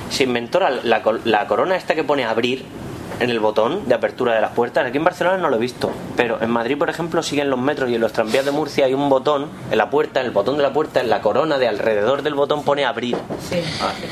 [0.10, 2.66] se inventó la, la col- la corona esta que pone abrir
[3.20, 4.86] en el botón de apertura de las puertas.
[4.86, 7.90] Aquí en Barcelona no lo he visto, pero en Madrid, por ejemplo, siguen los metros
[7.90, 10.58] y en los tranvías de Murcia hay un botón en la puerta, en el botón
[10.58, 13.18] de la puerta, en la corona de alrededor del botón pone abrir.
[13.50, 13.62] Sí.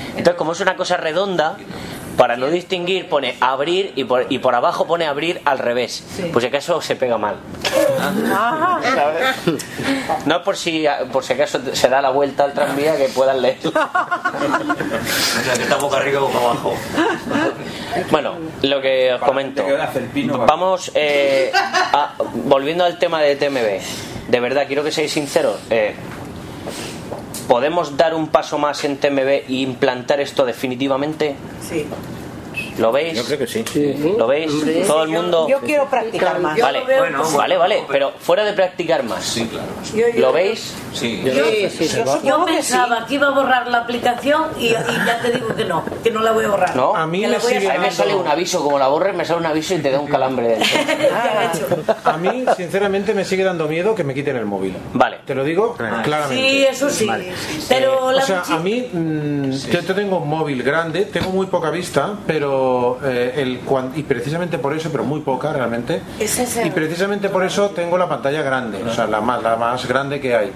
[0.09, 1.57] Entonces, como es una cosa redonda,
[2.17, 6.03] para no distinguir pone abrir y por, y por abajo pone abrir al revés.
[6.33, 7.35] Pues si acaso se pega mal.
[8.83, 9.35] ¿Sabes?
[10.25, 13.41] No es por si, por si acaso se da la vuelta al tranvía que puedan
[13.41, 13.57] leer.
[13.65, 16.73] O sea, que está boca arriba o boca abajo.
[18.11, 19.63] Bueno, lo que os comento.
[20.47, 22.13] Vamos, eh, a-
[22.45, 23.81] volviendo al tema de TMB.
[24.29, 25.57] De verdad, quiero que seáis sinceros.
[25.69, 25.95] eh,
[27.47, 31.35] ¿Podemos dar un paso más en TMB e implantar esto definitivamente?
[31.61, 31.85] Sí.
[32.77, 33.17] ¿Lo veis?
[33.17, 33.63] Yo creo que sí.
[34.17, 34.51] ¿Lo veis?
[34.85, 35.47] Todo el mundo.
[35.49, 36.59] Yo quiero practicar más.
[36.59, 36.83] Vale,
[37.35, 39.23] vale, vale, pero fuera de practicar más.
[39.23, 39.67] Sí, claro.
[40.17, 40.73] ¿Lo veis?
[40.93, 41.21] Sí.
[41.23, 41.33] Yo,
[42.23, 45.83] yo pensaba que iba a borrar la aplicación y, y ya te digo que no,
[46.03, 46.75] que no la voy a borrar.
[46.75, 46.95] ¿No?
[46.95, 49.39] A mí me a A mí me sale un aviso, como la borres, me sale
[49.39, 50.57] un aviso y te da un calambre.
[52.03, 54.75] A mí, sinceramente, me sigue dando miedo que me quiten el móvil.
[54.93, 55.19] Vale.
[55.25, 56.35] Te lo digo claramente.
[56.35, 57.07] Sí, eso sí.
[57.67, 61.29] Pero Eh, la o sea, a mí, mm, yo te tengo un móvil grande, tengo
[61.29, 62.66] muy poca vista, pero
[63.03, 63.59] eh, el,
[63.95, 67.97] y precisamente por eso, pero muy poca realmente, Es ese- y precisamente por eso tengo
[67.97, 70.51] la pantalla grande, o sea, la más, la más grande que hay.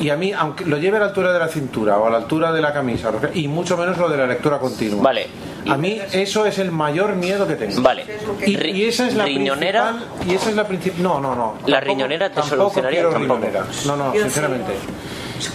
[0.00, 2.18] Y a mí, aunque lo lleve a la altura de la cintura o a la
[2.18, 5.02] altura de la camisa, y mucho menos lo de la lectura continua.
[5.02, 5.26] Vale.
[5.68, 7.80] A mí eso es el mayor miedo que tengo.
[7.82, 8.04] Vale.
[8.44, 9.90] Y, esa es la riñonera.
[9.92, 13.02] principal- y esa es la principal no no no La Tampoco- riñonera te tampoco solucionaría
[13.02, 13.20] tampoco.
[13.36, 13.64] riñonera.
[13.86, 14.72] no no sinceramente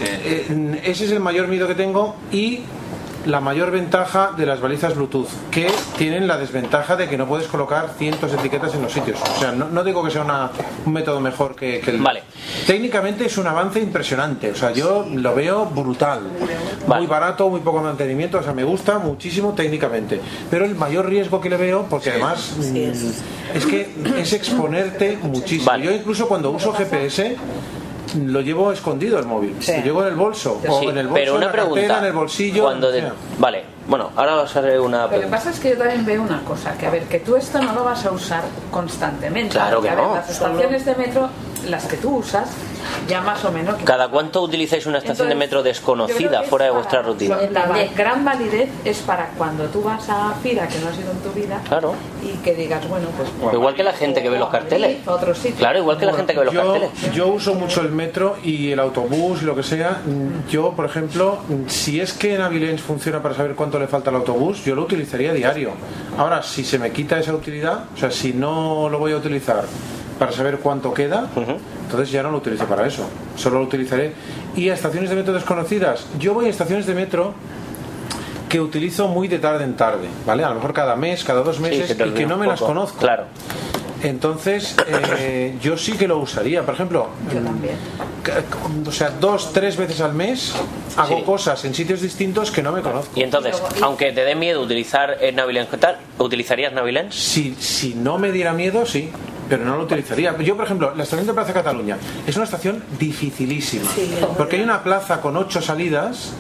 [0.02, 2.62] eh, ese es el mayor miedo que tengo y
[3.28, 5.68] la mayor ventaja de las balizas Bluetooth, que
[5.98, 9.20] tienen la desventaja de que no puedes colocar cientos de etiquetas en los sitios.
[9.22, 10.50] O sea, no, no digo que sea una-
[10.86, 11.98] un método mejor que, que el.
[12.02, 12.24] Vale.
[12.66, 14.52] Técnicamente es un avance impresionante.
[14.52, 16.22] O sea, yo lo veo brutal.
[16.88, 17.02] Vale.
[17.02, 18.40] Muy barato, muy poco mantenimiento.
[18.40, 20.20] O sea, me gusta muchísimo técnicamente.
[20.50, 22.76] Pero el mayor riesgo que le veo, porque además mm,
[23.56, 25.66] es que es exponerte muchísimo.
[25.72, 25.86] Vale.
[25.86, 27.36] Yo incluso cuando uso GPS
[28.26, 29.56] lo llevo escondido el móvil.
[29.56, 30.62] Lo llevo en el bolso.
[30.68, 32.00] o en el bolso, pero en una cartera, pregunta.
[32.00, 32.64] en el bolsillo.
[32.64, 33.12] Cuando de-.
[33.38, 36.44] Vale, bueno, ahora os haré una Lo que pasa es que yo también veo una
[36.44, 39.54] cosa, que a ver, que tú esto no lo vas a usar constantemente.
[39.54, 40.16] Claro que a ver, no.
[40.16, 41.30] Las estaciones de metro
[41.70, 42.50] las que tú usas,
[43.08, 43.76] ya más o menos.
[43.84, 47.38] ¿Cada cuánto utilizáis una estación de Entonces, metro yo creo desconocida fuera de vuestra rutina?
[47.52, 51.18] La gran validez es para cuando tú vas a Fira, que no has ido en
[51.20, 51.94] tu vida, Claro.
[52.24, 53.54] y que digas, bueno, pues.
[53.54, 55.08] Igual que la gente que ve los carteles.
[55.08, 55.56] Otro sitio.
[55.58, 56.90] Claro, igual que la gente que ve los yo, carteles.
[57.14, 60.02] yo uso mucho el metro y el autobús y lo que sea.
[60.50, 64.18] Yo, por ejemplo, si es que en Avilés funciona para saber cuánto le falta al
[64.18, 65.72] autobús, yo lo utilizaría diario.
[66.18, 69.64] Ahora, si se me quita esa utilidad, o sea, si no lo voy a utilizar
[70.20, 71.30] para saber cuánto queda,
[71.86, 73.08] entonces ya no lo utilizo para eso.
[73.36, 74.14] Solo lo utilizaré.
[74.56, 77.34] Y a estaciones de metro desconocidas, yo voy a estaciones de metro
[78.50, 80.44] que utilizo muy de tarde en tarde, ¿vale?
[80.44, 82.98] A lo mejor cada mes, cada dos meses, y que no me las conozco.
[83.00, 83.26] Claro.
[84.04, 84.76] Entonces,
[85.18, 86.64] eh, yo sí que lo usaría.
[86.64, 88.44] Por ejemplo, mm, ca-
[88.88, 90.54] o sea, dos, tres veces al mes
[90.96, 93.12] hago cosas en sitios distintos que no me conozco.
[93.20, 95.98] Y entonces, aunque te dé miedo utilizar Navilens, ¿qué tal?
[96.20, 97.16] ¿Utilizarías Navilens?
[97.16, 99.10] Si, si no me diera miedo, sí.
[99.50, 100.36] Pero no lo utilizaría.
[100.40, 103.90] Yo, por ejemplo, la estación de Plaza Cataluña es una estación dificilísima.
[104.38, 106.34] Porque hay una plaza con ocho salidas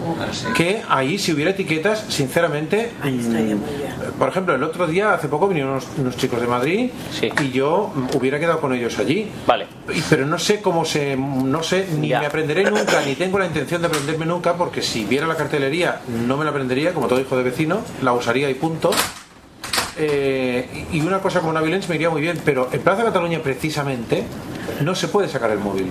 [0.55, 2.91] que ahí, si hubiera etiquetas, sinceramente.
[3.03, 6.89] mm, Por ejemplo, el otro día, hace poco, vinieron unos, unos chicos de Madrid
[7.43, 9.29] y yo hubiera quedado con ellos allí.
[9.45, 9.67] Vale.
[10.09, 11.15] Pero no sé cómo se.
[11.15, 15.05] No sé, ni me aprenderé nunca, ni tengo la intención de aprenderme nunca, porque si
[15.05, 18.53] viera la cartelería, no me la aprendería, como todo hijo de vecino, la usaría y
[18.55, 18.91] punto.
[19.97, 24.23] Eh, y una cosa como Navilens me iría muy bien, pero en Plaza Cataluña precisamente
[24.81, 25.89] no se puede sacar el móvil.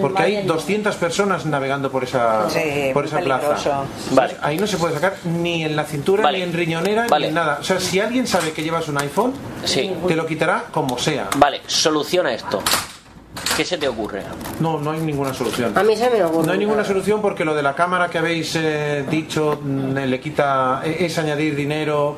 [0.00, 3.82] Porque hay 200 personas navegando por esa, Sí, por esa plaza.
[4.40, 6.38] Ahí no se puede sacar ni en la cintura, Vale.
[6.38, 7.26] ni en riñonera, Vale.
[7.26, 7.58] ni en nada.
[7.60, 9.32] O sea, si alguien sabe que llevas un iPhone,
[9.64, 9.92] Sí.
[10.06, 11.28] te lo quitará como sea.
[11.36, 12.62] Vale, soluciona esto.
[13.56, 14.22] ¿Qué se te ocurre?
[14.60, 15.76] No, no hay ninguna solución.
[15.76, 16.46] A mí se me ocurre.
[16.46, 20.20] No hay ninguna solución porque lo de la cámara que habéis eh, dicho mm, le
[20.20, 22.16] quita e, es añadir dinero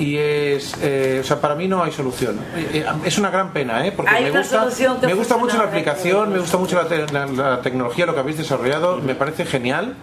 [0.00, 3.86] y es eh, o sea para mí no hay solución Eh, es una gran pena
[3.86, 3.92] ¿eh?
[3.92, 4.58] porque me gusta
[5.06, 5.66] me gusta mucho la ¿eh?
[5.68, 9.44] aplicación me gusta mucho la, te- la- la tecnología lo que habéis desarrollado me parece
[9.44, 9.94] genial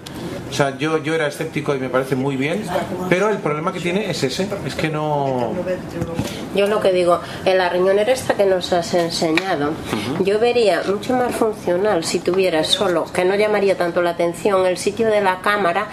[0.50, 2.64] o sea yo yo era escéptico y me parece muy bien
[3.10, 5.54] pero el problema que tiene es ese es que no
[6.56, 9.72] Yo lo que digo, en la riñonera esta que nos has enseñado,
[10.22, 14.78] yo vería mucho más funcional si tuviera solo, que no llamaría tanto la atención, el
[14.78, 15.88] sitio de la cámara,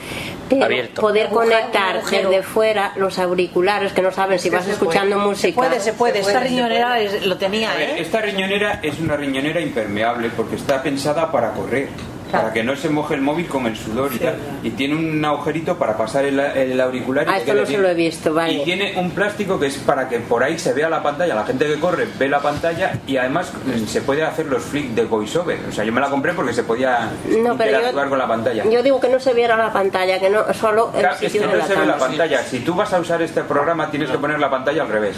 [0.49, 1.01] pero Abierto.
[1.03, 2.31] poder Agujero, conectar agujero.
[2.31, 5.29] desde fuera los auriculares que no saben si vas escuchando puede.
[5.29, 5.49] música.
[5.49, 6.19] Se puede, se puede.
[6.21, 7.95] Esta riñonera es- lo tenía, ver, ¿eh?
[7.99, 11.89] esta riñonera es una riñonera impermeable porque está pensada para correr.
[12.37, 14.37] Para que no se moje el móvil con el sudor y tal.
[14.62, 17.26] Y tiene un agujerito para pasar el, el auricular.
[17.26, 18.53] y Ah, que esto no se lo he visto, vale.
[18.55, 21.35] Y tiene un plástico que es para que por ahí se vea la pantalla.
[21.35, 24.95] La gente que corre ve la pantalla y además mm, se puede hacer los flicks
[24.95, 25.59] de voiceover.
[25.68, 28.64] O sea, yo me la compré porque se podía No, pero yo, con la pantalla.
[28.68, 31.43] yo digo que no se viera la pantalla, que no solo el Claro, es sitio
[31.43, 32.43] que de no la se ve la pantalla.
[32.43, 35.16] Si tú vas a usar este programa, tienes que poner la pantalla al revés.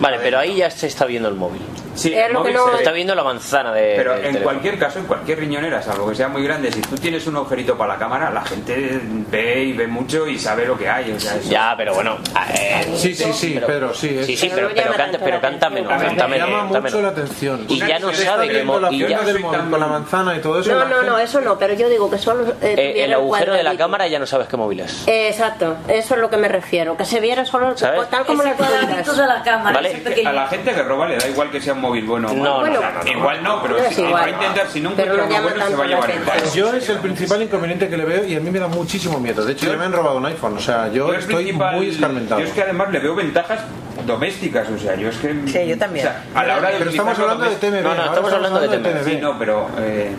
[0.00, 1.62] Vale, pero ahí ya se está viendo el móvil.
[1.94, 3.94] Sí, Es el lo que móvil no- se está viendo la manzana de.
[3.96, 4.44] Pero en teléfono.
[4.44, 7.76] cualquier caso, en cualquier riñonera, salvo que sea muy grande, si tú tienes un agujerito
[7.76, 11.12] para la cámara, la gente ve y ve mucho y sabe lo que hay.
[11.12, 12.18] O sea, eso- Ya, pero bueno.
[12.54, 15.92] eh, sí sí sí Pedro sí es- Sí, sí, pero, pero, canta, pero canta menos.
[15.92, 17.02] me Canta menos, llama canta mucho menos.
[17.02, 20.36] la atención Y ya no sabe que la y ya- del móvil con la manzana
[20.36, 22.74] y todo eso No, la no, no, eso no, pero yo digo que solo eh,
[22.78, 25.06] Eh, el agujero de la cámara ya no sabes qué móvil es.
[25.08, 28.08] Eh, exacto, eso es lo que me refiero, que se viera solo ¿Sabes?
[28.10, 29.88] tal como lo cuadradito de la cámara, Vale.
[30.26, 32.66] a la gente que roba le da igual que sea un móvil bueno No, no,
[32.66, 33.10] no, no.
[33.10, 35.48] Igual no, pero No si va a intentar, si no Pero encuentra no uno llama
[35.48, 36.10] bueno, se va a la llevar
[36.54, 39.44] Yo es el principal inconveniente que le veo y a mí me da muchísimo miedo.
[39.44, 40.56] De hecho, ya me han robado un iPhone.
[40.56, 42.40] O sea, yo, Yo estoy muy escarmentado.
[42.40, 43.60] Yo es que además le veo ventajas
[44.06, 45.34] domésticas, o sea, yo es que...
[45.46, 46.06] Sí, yo también.
[46.06, 47.82] o sea, a la hora de Pero estamos hablando de TMB.
[47.82, 49.04] No, no, estamos hablando de TMB.
[49.04, 50.16] Sí, no, pero eh,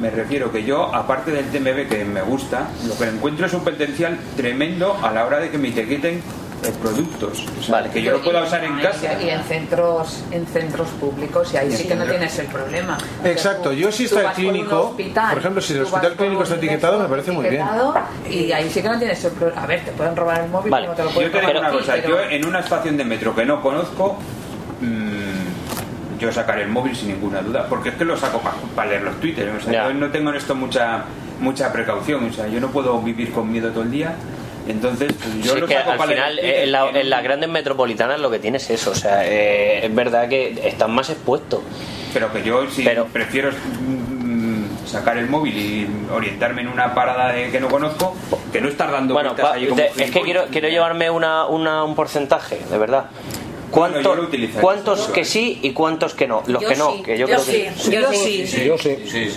[0.00, 3.64] me refiero que yo, aparte del TMB que me gusta, lo que encuentro es un
[3.64, 6.22] potencial tremendo a la hora de que me etiqueten
[6.72, 7.46] productos.
[7.58, 9.20] O sea, que yo lo pueda usar en casa.
[9.22, 12.96] Y en centros, en centros públicos, y ahí sí que no tienes el problema.
[12.96, 16.14] O sea, Exacto, tú- yo si está el clínico, hospital, por ejemplo, si el hospital
[16.14, 17.64] clínico está etiquetado, me parece muy bien.
[18.30, 19.62] Y ahí sí que no tienes el problema.
[19.62, 20.86] A ver, te pueden robar el móvil Vale.
[20.86, 23.34] como te lo Yo te digo una cosa, pero- yo en una estación de metro
[23.34, 24.16] que no conozco,
[24.80, 28.40] mm, yo sacaré el móvil sin ninguna duda, porque es que lo saco
[28.74, 31.04] para leer los Twitter, o sea, yo no tengo en esto mucha
[31.40, 34.14] mucha precaución, o sea, yo no puedo vivir con miedo todo el día,
[34.68, 37.48] entonces pues, yo Sí, lo que al final en, la- que no- en las grandes
[37.50, 41.60] metropolitanas lo que tienes es eso, o sea, eh, es verdad que están más expuestos.
[42.12, 47.32] pero que yo sí Pero- prefiero mm, sacar el móvil y orientarme en una parada
[47.32, 48.14] de- que no conozco,
[48.52, 51.46] que no estar dando Bueno, pa- allí como un es que quiero, quiero llevarme una,
[51.46, 53.06] una- un porcentaje, de verdad.
[53.72, 56.44] Bueno, ¿Cuánto- yo ¿Cuántos que sí y cuántos que no?
[56.46, 57.02] Los Yo que no, sí.
[57.02, 58.46] que yo, Yo creo que sí, yo sí.
[58.46, 59.32] Sí, Yo sí.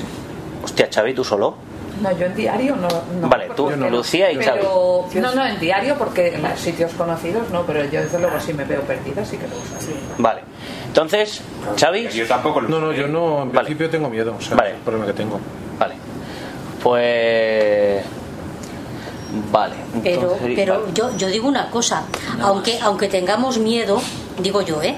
[0.63, 1.55] Hostia, Xavi, ¿tú solo?
[2.01, 2.87] No, yo en diario no.
[3.19, 4.59] no Vale, tú, porque- Lucía y Xavi.
[4.59, 8.39] pero, No, no, en diario porque en los sitios conocidos no, pero yo desde luego
[8.39, 9.91] si me veo perdida sí que lo uso.
[10.17, 10.41] Vale.
[10.87, 11.41] Entonces,
[11.79, 12.07] Xavi.
[12.09, 14.69] Yo tampoco lo No, no, yo no, en principio tengo miedo, o sea, Vale.
[14.71, 15.39] es el problema que tengo.
[15.79, 15.95] Vale.
[16.83, 18.03] Pues.
[19.51, 19.75] Vale.
[20.03, 20.93] Pero, entonces- pero vale.
[20.93, 22.03] yo, yo digo una cosa,
[22.41, 24.01] aunque, aunque tengamos miedo,
[24.39, 24.95] digo yo, ¿eh?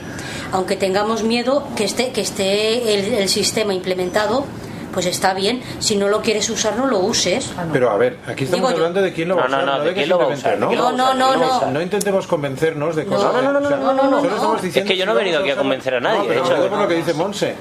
[0.51, 4.45] aunque tengamos miedo que esté, que esté el, el sistema implementado,
[4.93, 5.61] pues está bien.
[5.79, 7.51] Si no lo quieres usar, no lo uses.
[7.73, 8.75] Pero a ver, aquí estamos Digo yo.
[8.85, 10.23] hablando de quién lo va a No, no, usar, no, no, de quién lo va
[10.25, 10.71] a usar, ¿no?
[10.71, 11.71] No, no, no.
[11.71, 13.33] No intentemos convencernos de cosas.
[13.33, 14.57] no, no, no, no, no, no, no.
[14.57, 16.79] Es que yo no he venido aquí a convencer a nadie, No, pero hecho- con
[16.81, 17.55] lo que dice Monse.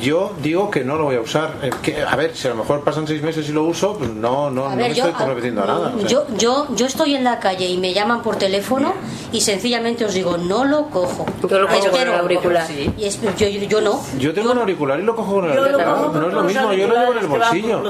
[0.00, 1.54] Yo digo que no lo voy a usar.
[1.62, 4.10] Eh, que, a ver, si a lo mejor pasan seis meses y lo uso, pues
[4.10, 5.92] no, no, A no ver, me yo- estoy comprometiendo a nada.
[5.94, 6.08] o sea.
[6.08, 8.94] Yo, yo, yo estoy en la calle y me llaman por teléfono
[9.32, 11.26] y sencillamente os digo, no lo cojo.
[11.48, 12.66] Yo lo cojo con el auricular.
[12.96, 14.00] Y es- yo, yo, yo no.
[14.18, 15.86] Yo tengo un auricular y lo cojo con el auricular.
[16.12, 17.82] No es lo mismo, yo lo llevo en el bolsillo.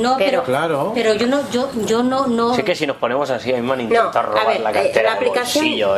[0.00, 0.92] No, pero, Claro.
[0.94, 2.54] pero yo no, yo, yo no, no.
[2.54, 4.74] Sé que si nos ponemos así, a mí me han intentado robar ver, la eh,
[4.74, 5.78] cartera la del aplicación, y...
[5.78, 5.96] yo,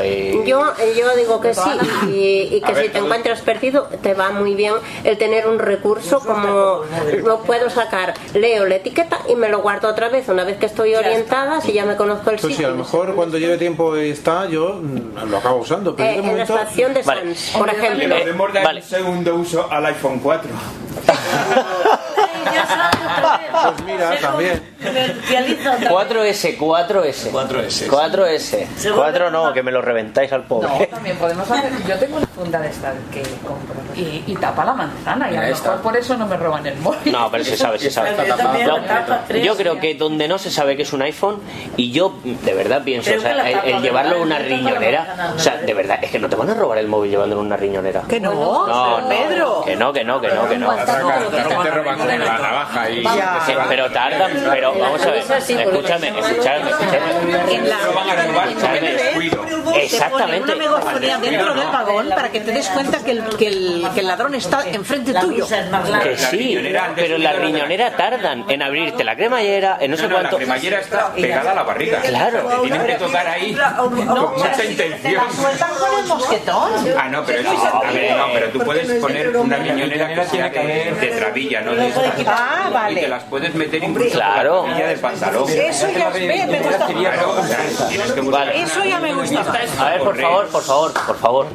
[0.97, 1.71] yo digo que sí
[2.09, 4.75] y, y que A ver, si te encuentras perdido te va muy bien
[5.05, 6.81] el tener un recurso como
[7.23, 10.67] lo puedo sacar, leo la etiqueta y me lo guardo otra vez una vez que
[10.67, 12.71] estoy orientada, si ya me conozco el Pues sí, a sitio.
[12.71, 15.95] lo mejor cuando lleve tiempo y está, yo mm, lo acabo usando.
[15.95, 16.59] Pero Eh, en la momento.
[16.59, 18.17] estación de Sanz, por Le ejemplo.
[18.17, 20.51] podemos dar un segundo uso al iPhone 4.
[23.63, 24.61] Pues mira, también.
[25.89, 27.31] 4S, 4S.
[27.31, 27.87] 4S.
[27.89, 28.67] 4S.
[28.95, 30.87] 4 no, que me lo reventáis al No, pobre.
[30.89, 31.71] también podemos hacer.
[31.87, 35.43] Yo tengo una funda de esta que compro y, y tapa la manzana y a
[35.43, 35.77] lo esta.
[35.83, 37.13] por eso no me roban el móvil.
[37.13, 38.11] No, pero se sabe, se sabe.
[38.27, 38.85] Yo No,
[39.27, 39.59] creo, yo sí.
[39.63, 41.41] creo que donde no se sabe que es un iPhone,
[41.77, 44.39] y yo de verdad pienso, o sea, el, llevarlo en ¿verdad?
[44.39, 46.89] una riñonera, manzana, o sea, de verdad, es que no te van a robar el
[46.89, 48.03] móvil llevándolo en una riñonera.
[48.09, 49.63] Que no, No, no, Pedro.
[49.65, 50.73] Que no, que no, que no, que no.
[50.75, 53.05] Te roban con la navaja y...
[53.47, 56.71] Sí, pero tardan, pero vamos a ver, escúchame, escúchame, escúchame.
[59.83, 60.53] Exactamente.
[60.53, 63.47] Una megafonía dentro del vagón para que te des cuenta que el, que
[63.85, 65.47] el, que el ladrón está enfrente tuyo.
[66.03, 66.59] Que sí,
[66.95, 70.33] pero en la riñonera tardan en abrirte la cremallera, en no sé cuánto.
[70.33, 72.01] la cremallera está pegada a la barriga.
[72.01, 72.61] Claro.
[72.63, 75.23] Tienen que tocar ahí con mucha intención.
[75.35, 76.73] sueltan con el mosquetón.
[76.99, 77.59] Ah, no, pero, no,
[78.33, 81.93] pero tú puedes poner una riñonera que sea de, de trabilla, no de.
[82.27, 83.01] Ah, Y vale.
[83.03, 84.63] te las puedes meter incluso Claro.
[84.63, 85.49] con la del pantalón.
[85.49, 86.87] Eso ya me gusta.
[88.53, 89.45] Eso ya me gusta.
[89.79, 91.47] A ver, por favor, por favor, por favor.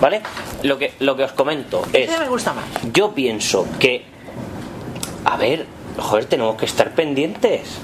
[0.00, 0.20] ¿Vale?
[0.62, 2.64] Lo que, lo que os comento es, Eso me gusta más.
[2.92, 4.04] yo pienso que,
[5.24, 5.66] a ver,
[5.98, 7.78] joder, tenemos que estar pendientes,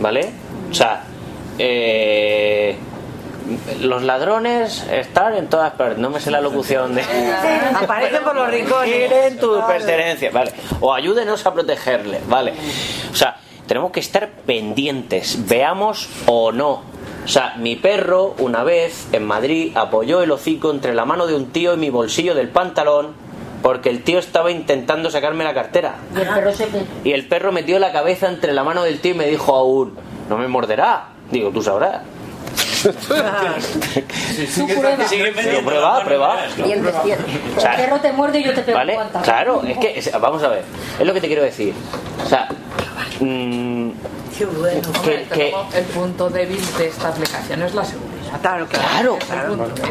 [0.00, 0.30] ¿vale?
[0.70, 1.04] O sea,
[1.58, 2.76] eh,
[3.80, 5.98] los ladrones están en todas partes.
[5.98, 7.02] No me sé la locución de...
[7.74, 8.88] Aparecen por los rincones.
[8.96, 10.52] Miren tus pertenencias, vale.
[10.80, 12.54] O ayúdenos a protegerle, vale.
[13.12, 13.36] O sea,
[13.66, 16.82] tenemos que estar pendientes, veamos o no.
[17.24, 21.34] O sea, mi perro una vez en Madrid apoyó el hocico entre la mano de
[21.34, 23.14] un tío y mi bolsillo del pantalón
[23.62, 25.94] porque el tío estaba intentando sacarme la cartera.
[26.14, 26.68] Y el perro se
[27.04, 29.94] Y el perro metió la cabeza entre la mano del tío y me dijo aún,
[30.28, 31.08] no me morderá.
[31.30, 32.02] Digo, tú sabrás.
[32.82, 34.96] Tú prueba.
[35.64, 36.46] Prueba, prueba.
[36.56, 37.26] Dientes, dientes.
[37.56, 38.78] O sea, el perro te muerde y yo te pego.
[39.22, 40.64] Claro, es que, es- vamos a ver,
[40.98, 41.74] es lo que te quiero decir.
[42.24, 42.48] O sea,
[43.20, 43.90] mm,
[44.36, 44.88] Qué bueno.
[45.04, 48.10] que, que- El punto débil de esta aplicación es la seguridad.
[48.40, 49.18] Claro, claro,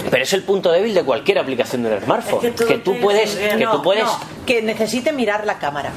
[0.09, 2.43] pero es el punto débil de cualquier aplicación del smartphone.
[2.47, 5.91] Es que que tú puedes, que No, tú puedes, no, que necesite mirar la cámara.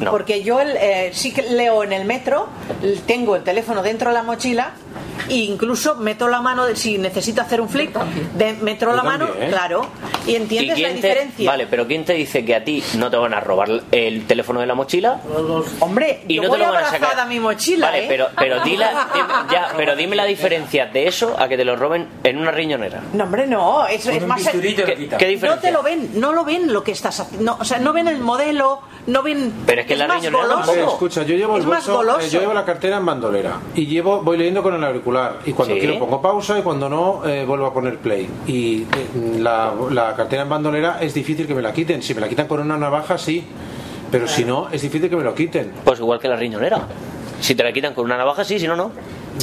[0.00, 0.10] No.
[0.10, 2.48] Porque yo el, eh, sí que leo en el metro,
[3.06, 4.72] tengo el teléfono dentro de la mochila
[5.28, 7.92] e incluso meto la mano, si necesito hacer un flick,
[8.34, 9.50] de, meto Yo la mano, también.
[9.50, 9.86] claro,
[10.26, 11.50] y ¿Y entiendes la te, diferencia.
[11.50, 14.60] vale, pero ¿quién te dice que a ti no te van a robar el teléfono
[14.60, 15.20] de la mochila?
[15.80, 17.18] Hombre, Y yo no te lo van a sacar.
[17.20, 18.06] a mi mochila, Vale, ¿eh?
[18.08, 21.76] pero, pero, dila- dime- ya, pero dime la diferencia de eso a que te lo
[21.76, 23.02] roben en una riñonera.
[23.12, 24.46] No, hombre, no, es más.
[24.48, 24.60] ¿Qué,
[25.18, 25.48] qué diferencia?
[25.50, 27.92] No te lo ven, no lo ven lo que estás haciendo, no, o sea, no
[27.92, 29.52] ven el modelo, no ven.
[29.66, 30.72] Pero es que la más goloso.
[30.92, 34.22] Escucha, yo llevo el es bolso, eh, yo llevo la cartera en bandolera y llevo,
[34.22, 35.80] voy leyendo con el auricular y cuando Sí.
[35.80, 38.86] quiero pongo pausa y cuando no eh, vuelvo a poner play y eh,
[39.38, 42.46] la, la cartera en bandolera es difícil que me la quiten, si me la quitan
[42.46, 43.44] con una navaja sí,
[44.10, 45.72] pero si no es difícil que me lo quiten.
[45.84, 46.86] Pues igual que la riñonera.
[47.40, 48.90] Si te la quitan con una navaja, sí, si no, no.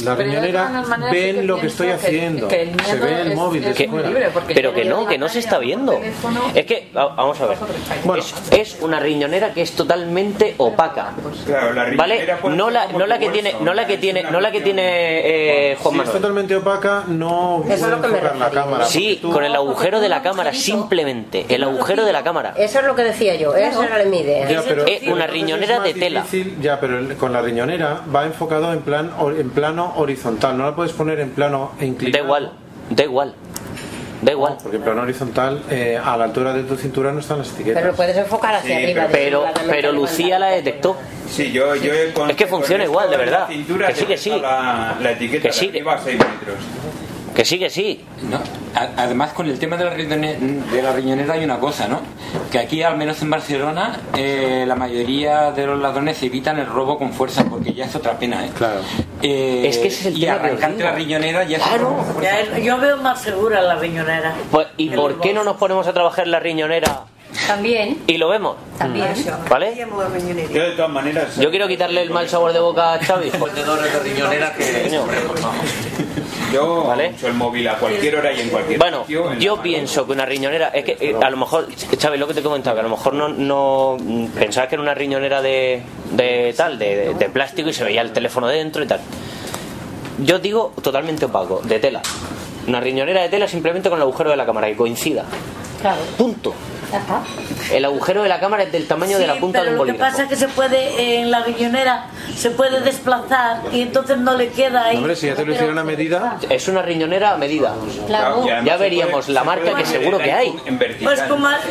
[0.04, 2.48] La riñonera ven lo que estoy haciendo.
[2.48, 5.58] que Se ve el es- móvil es libre, pero que no, que no se está
[5.58, 5.98] viendo.
[6.54, 7.58] Es que, va- vamos a ver,
[8.18, 11.12] es, es una riñonera que es totalmente opaca.
[11.46, 12.14] Claro, la ¿Vale?
[12.14, 14.60] riñonera No la, no la que tiene, no la que tiene, una no la que
[14.60, 14.82] tiene
[15.72, 18.50] eh, Juan Si es totalmente opaca, no Eso es puede lo que me enfocar la
[18.50, 18.84] cámara.
[18.86, 21.46] Sí, con el agujero de la cámara, simplemente.
[21.48, 22.54] El agujero de la cámara.
[22.56, 24.48] Eso es lo que decía yo, esa era mi idea.
[24.48, 26.22] Ya, pero- Es una entonces riñonera de tela.
[26.22, 30.56] difícil, ya, pero con la riñonera va enfocado en plan en plano horizontal.
[30.58, 32.12] No la puedes poner en plano inclinado.
[32.12, 32.52] Da igual,
[32.90, 33.34] da igual.
[34.22, 34.56] Da igual.
[34.62, 37.80] Porque en plano horizontal, eh, a la altura de tu cintura no están las etiquetas.
[37.82, 39.06] Pero lo puedes enfocar hacia Sí, arriba.
[39.12, 39.92] Pero, pero.
[39.92, 40.96] Lucía la detectó.
[41.30, 43.48] Sí, yo, yo he con- Es que funciona igual, de en la verdad.
[43.48, 44.30] cintura Que sí, que sí.
[44.30, 45.68] La, la etiqueta Que sí.
[45.68, 46.56] arriba a 6 metros.
[47.36, 48.00] Que sí, que sí.
[48.30, 48.38] ¿no?
[48.74, 52.00] A- Además, con el tema de la, riñone- de la riñonera hay una cosa, ¿no?
[52.50, 56.98] Que aquí, al menos en Barcelona, eh, la mayoría de los ladrones evitan el robo
[56.98, 58.50] con fuerza, porque ya es otra pena, ¿eh?
[58.56, 58.80] Claro.
[59.22, 62.30] Es que ese es el y arrancarte la riñonera ya es un robo con fuerza.
[62.52, 64.34] Ya, yo veo más segura la riñonera.
[64.50, 67.02] Pues, ¿Y por qué no nos ponemos a trabajar la riñonera
[67.46, 68.56] También, y lo vemos?
[68.78, 69.08] también.
[69.50, 69.74] ¿Vale?
[69.76, 71.36] Yo de todas maneras...
[71.38, 73.30] Yo quiero quitarle el mal sabor de boca a Xavi.
[73.38, 74.90] Contenedores de riñonera que
[76.56, 77.12] Yo ¿Vale?
[77.14, 79.30] uso el móvil a cualquier hora y en cualquier Bueno, sitio.
[79.30, 79.62] en la yo mano.
[79.62, 81.68] pienso que una riñonera, es que eh, a lo mejor,
[82.00, 83.96] Xavi, lo que te he comentado, que a lo mejor no, no
[84.38, 88.00] pensabas que era una riñonera de, de tal, de, de- de plástico y se veía
[88.02, 89.00] el teléfono dentro y tal.
[90.18, 92.00] Yo digo totalmente opaco, de tela.
[92.66, 95.24] Una riñonera de tela simplemente con el agujero de la cámara, que coincida.
[95.80, 96.00] Claro.
[96.16, 96.54] Punto.
[96.92, 97.22] Ya está.
[97.72, 99.84] El agujero de la cámara es del tamaño de la punta de pero un lo
[99.84, 100.10] que bolígrafo.
[100.12, 102.06] pasa es que se puede, eh, en la riñonera,
[102.36, 104.96] se puede desplazar y entonces no le queda ahí.
[104.98, 107.74] Hombre, si ya te lo hicieron a medida, Es una riñonera a medida.
[108.06, 108.44] Claro.
[108.64, 110.54] Ya veríamos puede- la marca que seguro que hay.
[111.02, 111.20] Pues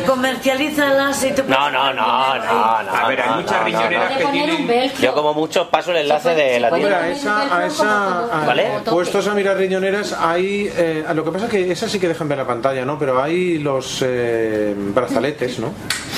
[0.06, 2.94] comercialízalas y te No, no, no, no, no.
[2.94, 4.18] A ver, hay muchas riñoneras no.
[4.18, 4.92] que tienen...
[5.00, 6.98] Yo como mucho paso el enlace de la tienda.
[7.02, 8.66] a esa, a esa a- ¿Vale?
[8.84, 12.28] puestos a mirar riñoneras hay eh, lo que pasa es que esas sí que dejan
[12.28, 14.74] ver la pantalla no pero hay los eh,
[15.06, 15.72] brazaletes no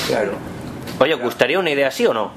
[0.07, 0.31] Claro.
[0.99, 2.31] Oye, ¿os gustaría una idea así o no?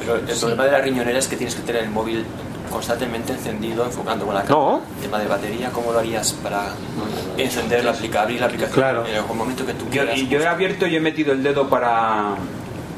[0.00, 2.24] Pero el problema de la riñonera es que tienes que tener el móvil
[2.70, 4.60] constantemente encendido, enfocando con la cámara.
[4.70, 4.80] No.
[4.96, 6.68] El tema de batería, ¿cómo lo harías para
[7.36, 9.06] encender la aplicación, abrir la aplicación Claro.
[9.06, 10.18] en el momento que tú Yo, quieras?
[10.18, 12.34] y yo he abierto y he metido el dedo para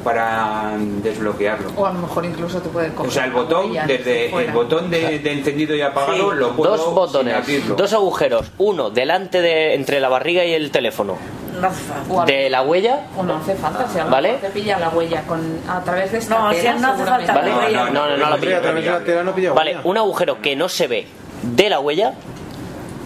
[0.03, 0.71] para
[1.03, 1.73] desbloquearlo.
[1.77, 4.47] O a lo mejor incluso te puede coger O sea, el botón, desde fuera.
[4.47, 7.35] el botón de, de encendido y apagado lo puedo Dos botones,
[7.77, 11.17] dos agujeros, uno delante de entre la barriga y el teléfono.
[11.59, 12.13] No hace falta.
[12.13, 14.33] O a- De la huella, O no hace falta, si lo ¿Vale?
[14.35, 17.33] te pilla la huella con, a través de esta No, si tela, no hace falta
[17.33, 17.49] ¿vale?
[17.73, 19.81] No, no, no, la Hombre, a través de la tela no pilla Vale, huella.
[19.83, 21.07] un agujero que no se ve
[21.43, 22.13] de la huella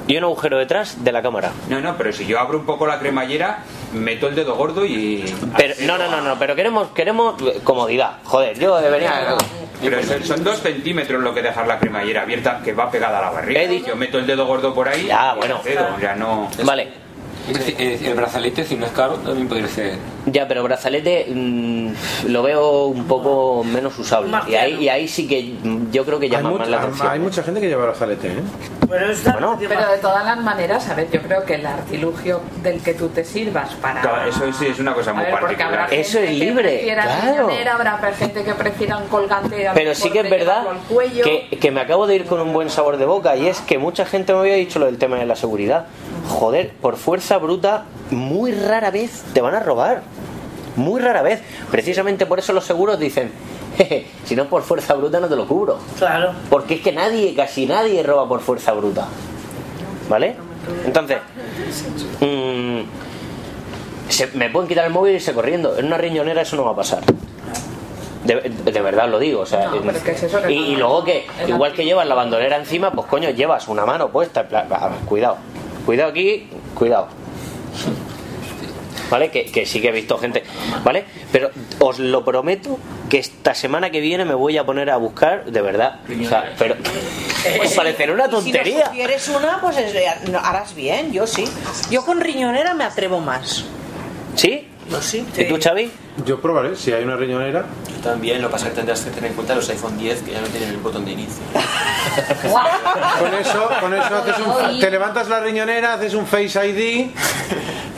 [0.08, 1.52] y un agujero detrás de la cámara.
[1.68, 3.60] No, no, pero si yo abro un poco la cremallera,
[3.94, 5.26] meto el dedo gordo y...
[5.58, 8.18] Pero, no, no, no, no, pero queremos, queremos comodidad.
[8.24, 9.36] Joder, yo venía.
[9.82, 13.30] Pero son, dos centímetros lo que dejar la cremallera abierta que va pegada a la
[13.32, 13.64] barriga.
[13.88, 15.60] Yo meto el dedo gordo por ahí Ya, y bueno.
[16.00, 16.50] ya no...
[16.64, 16.88] Vale,
[17.48, 19.98] Eh, El brazalete, si no es caro, también podría ser.
[20.26, 21.90] Ya, pero brazalete mm,
[22.28, 24.36] lo veo un poco menos usable.
[24.48, 25.56] Y ahí, y ahí sí que
[25.92, 27.08] yo creo que llama más la atención.
[27.10, 28.44] hay mucha gente que lleva brazalete ¿eh?
[28.90, 29.58] Pero, Bueno.
[29.60, 33.10] Pero de todas las maneras, a ver, yo creo que el artilugio del que tú
[33.10, 34.02] te sirvas para...
[34.02, 35.94] Claro, eso sí es una cosa muy ver, porque habrá particular.
[35.94, 37.50] Eso gente es que libre, prefiera claro.
[37.72, 40.66] habrá gente que prefiera un colgante Pero sí que es verdad
[41.24, 43.78] que, que me acabo de ir con un buen sabor de boca y es que
[43.78, 45.88] mucha gente me había dicho lo del tema de la seguridad.
[46.30, 50.02] Joder, por fuerza bruta, muy rara vez te van a robar.
[50.76, 51.42] Muy rara vez.
[51.72, 53.32] Precisamente por eso los seguros dicen,
[53.78, 55.78] "Jeje, si no por fuerza bruta no te lo cubro.
[55.98, 56.34] Claro.
[56.50, 59.08] Porque es que nadie, casi nadie roba por fuerza bruta.
[60.10, 60.36] ¿Vale?
[60.86, 61.18] Entonces,
[62.22, 62.80] mm,
[64.10, 65.78] se- me pueden quitar el móvil y irse corriendo.
[65.78, 67.02] En una riñonera eso no va a pasar.
[68.24, 71.04] De, de verdad lo digo, o sea, No, pero ¿qué es eso que y, luego
[71.04, 74.48] que igual que llevas la bandolera encima, pues coño, llevas una mano puesta,
[75.06, 75.38] cuidado,
[75.86, 77.08] cuidado aquí, cuidado.
[79.10, 79.30] ¿Vale?
[79.30, 80.44] Que, que sí que he visto gente,
[80.84, 81.06] ¿vale?
[81.32, 85.46] Pero os lo prometo que esta semana que viene me voy a poner a buscar,
[85.46, 86.00] de verdad.
[86.10, 86.76] O sea, pero
[87.58, 88.88] pues parecerá una Y Si tontería.
[88.88, 91.46] sugieres una, pues es- no, harás bien, yo sí.
[91.92, 93.66] Yo con riñonera me atrevo más.
[94.36, 94.68] ¿Sí?
[95.02, 95.26] Sí.
[95.38, 95.92] ¿Y tú, Xavi?
[96.26, 99.10] yo probaré si hay una riñonera Yo también, lo que pasa es que tendrás que
[99.12, 101.44] tener en cuenta los iPhone 10 que ya no tienen el botón de inicio.
[103.20, 107.10] con eso con eso haces un, te levantas la riñonera haces un face ID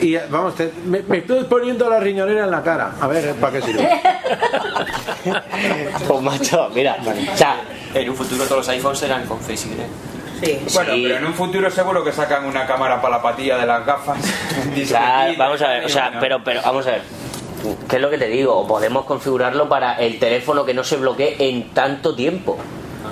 [0.00, 3.52] y vamos te- me, me estoy poniendo la riñonera en la cara a ver para
[3.52, 3.88] qué sirve
[6.08, 6.96] Pues macho, mira,
[7.32, 7.56] o sea,
[7.94, 9.80] En un futuro todos los iPhones serán con Face ID.
[10.42, 10.60] Sí.
[10.74, 11.02] Bueno, Sí.
[11.04, 14.18] pero en un futuro seguro que sacan una cámara para la patilla de las gafas.
[14.88, 17.02] Claro, vamos a ver, o sea, pero, pero vamos a ver.
[17.88, 18.66] ¿Qué es lo que te digo?
[18.66, 22.56] Podemos configurarlo para el teléfono que no se bloquee en tanto tiempo,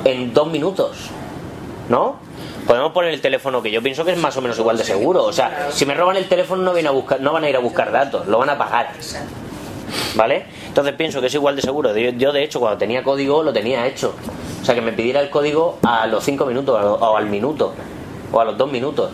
[0.04, 1.10] en dos minutos.
[1.88, 2.16] ¿no?
[2.66, 5.22] Podemos poner el teléfono que yo pienso que es más o menos igual de seguro.
[5.24, 7.56] O sea, si me roban el teléfono no, vienen a buscar, no van a ir
[7.56, 8.90] a buscar datos, lo van a pagar.
[10.14, 10.46] ¿Vale?
[10.66, 11.96] Entonces pienso que es igual de seguro.
[11.96, 14.14] Yo, yo, de hecho cuando tenía código lo tenía hecho.
[14.60, 17.72] O sea, que me pidiera el código a los 5 minutos o al minuto
[18.32, 19.10] o a los 2 minutos.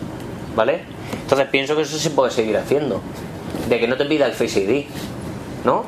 [0.55, 0.81] ¿Vale?
[1.21, 3.01] Entonces pienso que eso se puede seguir haciendo.
[3.69, 4.85] De que no te pida el Face ID.
[5.63, 5.85] ¿No?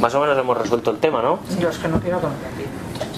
[0.00, 1.38] Más o menos hemos resuelto el tema, ¿no?
[1.60, 2.67] Jo és que no quiero que me.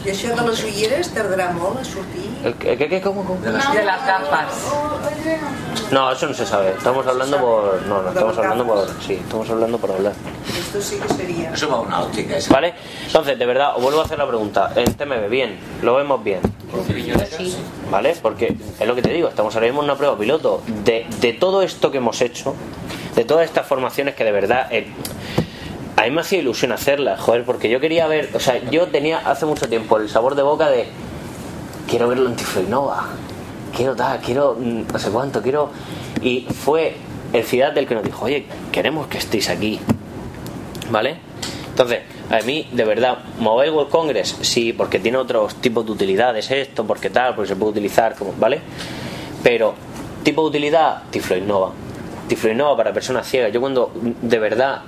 [0.04, 2.28] I això de les ulleres tardarà molt a sortir?
[2.42, 3.40] ¿El, cómo, cómo?
[3.40, 4.72] De las gafas.
[5.90, 6.70] No, eso no se sabe.
[6.70, 7.82] Estamos hablando por.
[7.82, 8.88] No, no, estamos hablando por.
[9.06, 10.12] Sí, estamos hablando por hablar.
[10.58, 11.52] Esto sí que sería...
[11.52, 12.36] Eso va a una óptica.
[12.36, 12.52] eso.
[12.52, 12.74] ¿Vale?
[13.06, 14.72] Entonces, de verdad, os vuelvo a hacer la pregunta.
[14.74, 16.40] En TMB, bien, lo vemos bien.
[17.90, 18.16] ¿Vale?
[18.22, 20.62] Porque es lo que te digo, estamos ahora mismo en una prueba piloto.
[20.84, 22.54] De, de todo esto que hemos hecho,
[23.16, 24.68] de todas estas formaciones que de verdad.
[24.70, 24.86] eh,
[25.96, 28.30] a mí me hacía ilusión hacerlas, joder, porque yo quería ver.
[28.34, 30.86] O sea, yo tenía hace mucho tiempo el sabor de boca de.
[31.88, 33.08] Quiero verlo en Tifloinova.
[33.76, 35.70] Quiero tal, quiero mm, no sé cuánto, quiero.
[36.22, 36.96] Y fue
[37.32, 39.80] el Ciudad del que nos dijo, oye, queremos que estéis aquí.
[40.90, 41.16] ¿Vale?
[41.70, 42.00] Entonces,
[42.30, 46.84] a mí, de verdad, Mobile World Congress, sí, porque tiene otros tipos de utilidades, esto,
[46.84, 48.60] porque tal, porque se puede utilizar, como, ¿vale?
[49.42, 49.74] Pero,
[50.22, 51.72] tipo de utilidad, Tiflo Innova.
[52.28, 53.52] Tiflo Innova para personas ciegas.
[53.52, 54.82] Yo cuando, de verdad,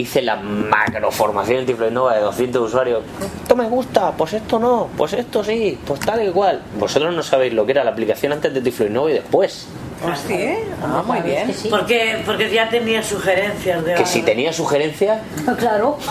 [0.00, 3.02] hice la macroformación en Tiflo Innova de 200 usuarios,
[3.42, 6.62] esto me gusta, pues esto no, pues esto sí, pues tal y cual.
[6.78, 9.66] Vosotros no sabéis lo que era la aplicación antes de Tiflo Innova y después.
[10.04, 11.54] Ah, sí, ah, muy bien.
[11.68, 15.20] Porque, porque ya tenía sugerencias de Que si tenía sugerencias,
[15.58, 15.98] Claro.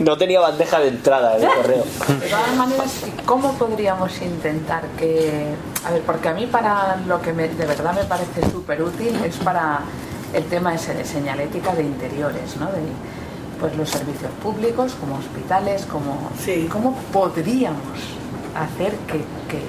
[0.00, 1.84] no tenía bandeja de entrada en el correo.
[2.20, 5.44] De todas maneras, ¿cómo podríamos intentar que...
[5.86, 9.16] A ver, porque a mí para lo que me- de verdad me parece súper útil
[9.24, 9.80] es para
[10.32, 12.66] el tema ese de señalética de interiores, ¿no?
[12.66, 12.80] De
[13.60, 16.30] pues los servicios públicos, como hospitales, como...
[16.70, 17.80] ¿Cómo podríamos
[18.54, 19.18] hacer que...
[19.48, 19.66] que-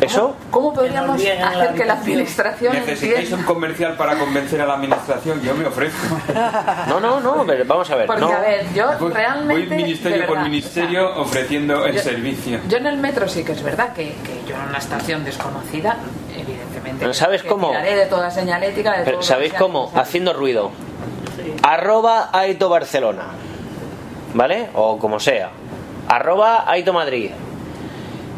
[0.00, 0.34] ¿Eso?
[0.50, 4.66] ¿Cómo podríamos Que a la hacer que la administración ¿Necesitáis un comercial para convencer a
[4.66, 5.40] la administración?
[5.42, 5.98] Yo me ofrezco.
[6.88, 8.06] No, no, no, vamos a ver.
[8.06, 8.28] Porque, no.
[8.32, 9.66] a ver, yo Voy, realmente...
[9.66, 12.60] voy ministerio por ministerio ofreciendo el yo- servicio.
[12.68, 15.96] Yo en el metro sí que es verdad que, que yo en una estación desconocida.
[17.04, 17.70] Pero ¿sabes que cómo?
[17.70, 19.92] de toda señalética, de Pero todo ¿Sabéis cómo?
[19.94, 20.70] Haciendo ruido.
[21.62, 23.24] Arroba Aito Barcelona.
[24.32, 24.70] ¿Vale?
[24.72, 25.50] O como sea.
[26.08, 27.30] Arroba Aito Madrid.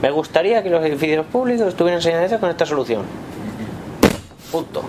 [0.02, 3.04] Me gustaría que los edificios públicos estuvieran señalizados con esta solución.
[4.50, 4.82] Punto.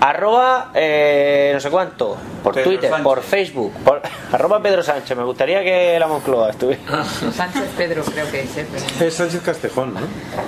[0.00, 2.16] Arroba eh, no sé cuánto.
[2.44, 3.04] Por Pedro Twitter, Sánchez.
[3.04, 3.72] por Facebook.
[3.84, 5.16] Por, arroba Pedro Sánchez.
[5.16, 7.04] Me gustaría que la Moncloa estuviera.
[7.04, 8.66] Sánchez Pedro creo que es, ¿eh?
[9.00, 10.00] Es Sánchez Castejón, ¿no?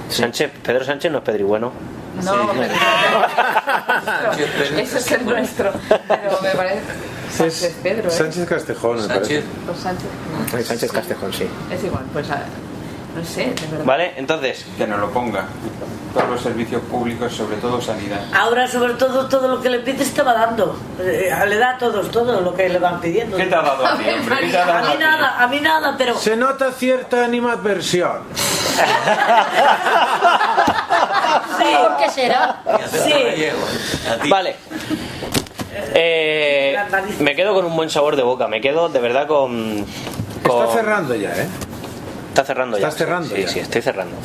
[0.08, 1.72] Sánchez, Pedro Sánchez no es Pedro bueno.
[2.22, 2.74] No, pero-
[4.80, 5.72] ese es el nuestro.
[5.88, 6.82] Pero me parece.
[7.30, 8.10] Sánchez Pedro, ¿eh?
[8.10, 9.42] Sánchez Castejón, me parece.
[9.70, 10.08] O Sánchez.
[10.54, 11.46] Ay, Sánchez Castejón, sí.
[11.70, 12.44] Es igual, pues a-
[13.16, 13.84] no sé, de verdad.
[13.84, 14.12] ¿Vale?
[14.16, 14.66] Entonces.
[14.76, 15.46] Que nos lo ponga.
[16.14, 18.20] Todos los servicios públicos, sobre todo sanidad.
[18.34, 20.78] Ahora, sobre todo, todo lo que le pides te va dando.
[21.00, 23.34] Eh, Le da a todos todo lo que le van pidiendo.
[23.38, 24.36] ¿Qué te ha dado a ti, hombre?
[24.40, 26.14] ¿Qué te ha dado A mí nada, a mí nada, pero...
[26.18, 28.24] Se nota cierta animadversión.
[31.82, 32.62] ¿Por qué será?
[34.28, 34.56] Vale.
[35.94, 36.76] Eh,
[37.20, 38.48] me quedo con un buen sabor de boca.
[38.48, 39.84] Me quedo de verdad con.
[40.46, 41.48] con- Está cerrando ya, ¿eh?
[42.32, 42.88] Está cerrando ya.
[42.88, 43.48] Estás cerrando Sí, ya.
[43.48, 44.16] sí, estoy cerrando.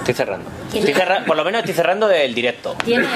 [0.00, 0.50] Estoy cerrando.
[0.74, 2.76] Estoy cerra- Por lo menos estoy cerrando el directo.
[2.84, 3.06] Tiene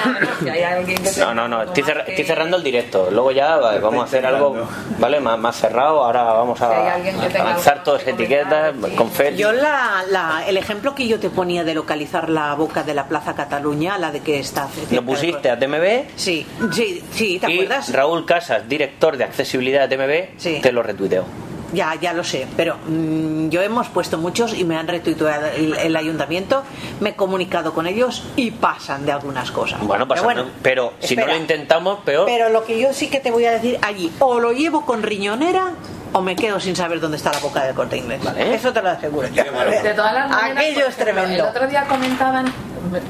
[1.18, 3.10] No, no, no, estoy, cerra- estoy cerrando el directo.
[3.10, 4.66] Luego ya vale, vamos a hacer algo,
[4.98, 5.20] ¿vale?
[5.20, 6.02] Más, más cerrado.
[6.02, 9.36] Ahora vamos a, alguien que a tenga lanzar todas etiquetas, confeti.
[9.36, 13.04] Yo la, la- el ejemplo que yo te ponía de localizar la boca de la
[13.06, 16.04] Plaza Cataluña, la de que está Lo pusiste a TMB.
[16.16, 17.92] Sí, sí, sí, ¿te y acuerdas?
[17.92, 19.96] Raúl Casas, director de accesibilidad de
[20.38, 21.24] TMB, te lo retuiteó.
[21.72, 25.74] Ya, ya lo sé, pero mm, yo hemos puesto muchos y me han retuiteado el,
[25.74, 26.62] el ayuntamiento,
[27.00, 29.80] me he comunicado con ellos y pasan de algunas cosas.
[29.80, 30.26] Bueno, pasa,
[30.62, 32.26] Pero si no lo intentamos, peor.
[32.26, 35.02] Pero lo que yo sí que te voy a decir allí, o lo llevo con
[35.02, 35.72] riñonera
[36.12, 38.20] o me quedo sin saber dónde está la boca del corte inglés.
[38.38, 39.28] Eso te lo aseguro.
[39.28, 39.44] yo.
[39.44, 41.34] De todas las maneras, Aquello es tremendo.
[41.34, 42.52] El otro día comentaban,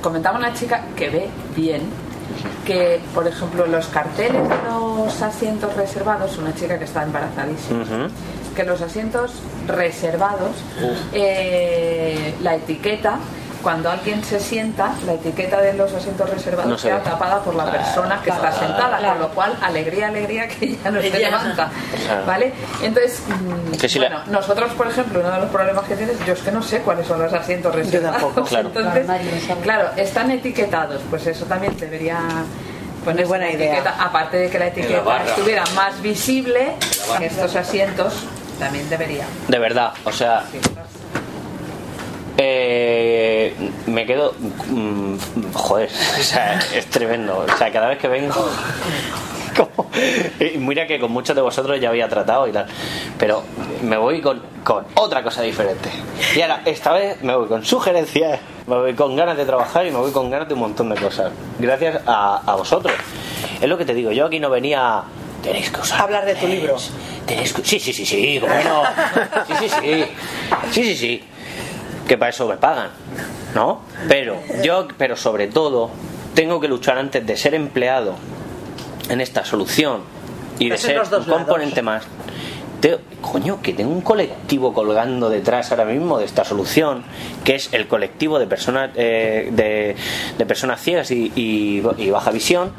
[0.03, 1.83] comentaba una chica que ve bien
[2.65, 7.85] que, por ejemplo, los carteles de los asientos reservados, una chica que está embarazadísima,
[8.59, 9.31] que los asientos
[9.69, 10.51] reservados,
[11.13, 13.19] eh, la etiqueta,
[13.63, 17.05] cuando alguien se sienta, la etiqueta de los asientos reservados No se queda ve.
[17.05, 19.13] tapada por la Claro, persona que está sentada, claro.
[19.15, 21.19] con lo cual, alegría, alegría, que ya no se Ya.
[21.19, 21.71] levanta.
[22.05, 22.27] Claro.
[22.27, 22.53] ¿Vale?
[22.83, 26.17] Entonces, mm, Que si la- bueno, nosotros, por ejemplo, uno de los problemas que tienes,
[26.27, 28.21] yo es que no sé cuáles son los asientos reservados.
[28.21, 28.43] tampoco.
[28.49, 28.69] Claro.
[28.75, 29.07] Entonces,
[29.63, 32.19] claro, están etiquetados, pues eso también debería
[33.05, 33.75] poner buena idea.
[33.75, 36.73] Etiqueta, aparte de que la En la etiqueta estuviera más visible,
[37.21, 38.15] estos asientos
[38.59, 39.25] también debería.
[39.49, 40.45] De verdad, o sea.
[42.37, 43.55] eh,
[43.87, 44.35] me quedo.
[44.69, 45.17] mm,
[45.55, 45.91] joder,
[46.21, 47.39] o sea, es tremendo.
[47.39, 48.35] O sea, cada vez que vengo.
[49.57, 49.89] como-
[50.59, 52.67] mira que con muchos de vosotros ya había tratado y tal.
[53.19, 53.43] Pero
[53.83, 55.89] me voy con, con otra cosa diferente.
[56.37, 59.91] Y ahora, esta vez me voy con sugerencias, me voy con ganas de trabajar y
[59.91, 61.33] me voy con ganas de un montón de cosas.
[61.59, 62.93] Gracias a, a vosotros.
[63.61, 65.03] Es lo que te digo, yo aquí no venía.
[65.43, 66.03] Tenéis que usar.
[66.03, 66.77] Hablar de tu libro.
[67.27, 68.83] Tenéis que- Sí, sí, sí, sí, bueno.
[69.47, 70.05] Sí, sí, sí.
[70.73, 71.23] Sí, sí, sí.
[72.07, 72.89] Que para eso me pagan,
[73.55, 73.83] ¿no?
[74.09, 75.91] Pero yo, pero sobre todo,
[76.35, 78.15] tengo que luchar antes de ser empleado
[79.11, 80.03] en esta solución
[80.59, 82.05] y de ser un componente más.
[82.81, 87.03] Te- coño, que tengo un colectivo colgando detrás ahora mismo de esta solución,
[87.45, 89.97] que es el colectivo de personas eh, de,
[90.39, 92.73] de personas ciegas y, y- y baja visión,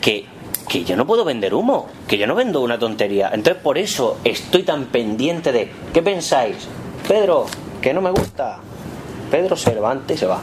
[0.00, 0.26] que,
[0.68, 3.30] que yo no puedo vender humo, que yo no vendo una tontería.
[3.32, 6.56] Entonces por eso estoy tan pendiente de ¿qué pensáis?
[7.06, 7.46] Pedro,
[7.80, 8.58] que no me gusta.
[9.30, 10.40] Pedro se levanta y se va.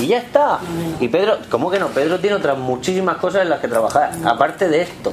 [0.00, 0.60] Y ya está.
[1.00, 1.88] Y Pedro, ¿cómo que no?
[1.88, 5.12] Pedro tiene otras muchísimas cosas en las que trabajar, aparte de esto.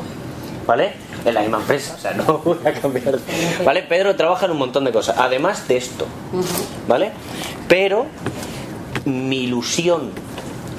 [0.65, 0.93] ¿Vale?
[1.25, 3.17] En la misma empresa, o sea, no voy a cambiar.
[3.65, 3.83] ¿Vale?
[3.83, 6.05] Pedro trabaja en un montón de cosas, además de esto.
[6.87, 7.11] ¿Vale?
[7.67, 8.05] Pero
[9.05, 10.11] mi ilusión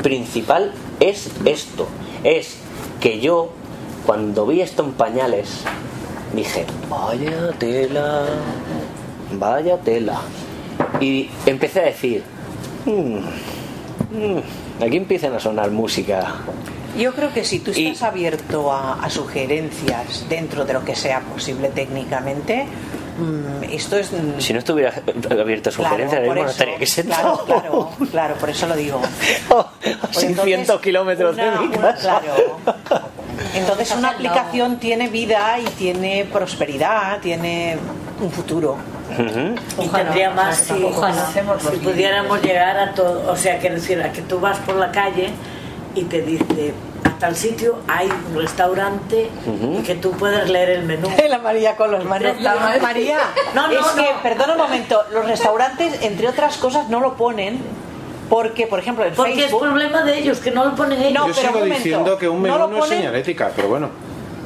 [0.03, 1.89] principal es esto.
[2.23, 2.60] Es
[3.01, 3.49] que yo,
[4.07, 5.63] cuando vi esto en pañales,
[6.35, 8.25] dije, vaya tela,
[9.33, 10.21] vaya tela.
[11.01, 12.23] Y empecé a decir,
[12.87, 13.19] "Mm,
[14.17, 16.35] mm", aquí empiezan a sonar música.
[16.99, 21.21] Yo creo que si tú estás abierto a, a sugerencias dentro de lo que sea
[21.21, 22.67] posible técnicamente,
[23.71, 24.13] esto es...
[24.13, 24.93] mm, Si no estuviera
[25.31, 27.45] abierta a sugerencias, ahora por mismo no estaría aquí claro, sentado.
[27.47, 29.01] claro, claro, por eso lo digo.
[30.13, 32.59] Pues 600 kilómetros de mi una- claro.
[33.55, 37.79] Entonces una aplicación tiene vida y tiene prosperidad, tiene
[38.21, 38.77] un futuro.
[39.83, 41.27] Y tendría más si, Ojalá.
[41.33, 43.31] si pudiéramos llegar a todo.
[43.31, 45.31] O sea, que decir, a que tú vas por la calle
[45.95, 46.73] y te dice,
[47.21, 49.31] tal sitio hay un restaurante
[49.79, 51.09] y que tú puedes leer el menú.
[51.29, 52.41] La María con los manos.
[52.41, 53.19] La María,
[53.55, 54.03] No, no, es no.
[54.03, 57.61] que, perdona un momento, los restaurantes, entre otras cosas, no lo ponen
[58.29, 59.63] porque, por ejemplo, en Porque es Facebook...
[59.63, 61.15] problema de ellos, que no lo ponen ellos.
[61.15, 62.99] No, Yo pero sigo un momento, diciendo que un menú no no, lo es ponen
[62.99, 63.91] señalética, pero bueno.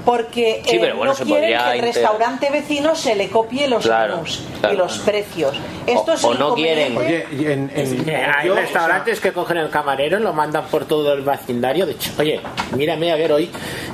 [0.04, 3.28] Porque Sí, eh, pero bueno, no se quieren que el inter- restaurante vecino se le
[3.28, 4.74] copie los Claro, menús claro.
[4.74, 5.56] y los precios.
[5.86, 6.96] Esto O- es o no quieren.
[6.96, 11.12] Oye, en, en- Hay yo, restaurantes que cogen el camarero y lo mandan por todo
[11.12, 11.86] el vecindario.
[11.86, 12.40] De hecho, oye,
[12.76, 13.50] mírame a ver hoy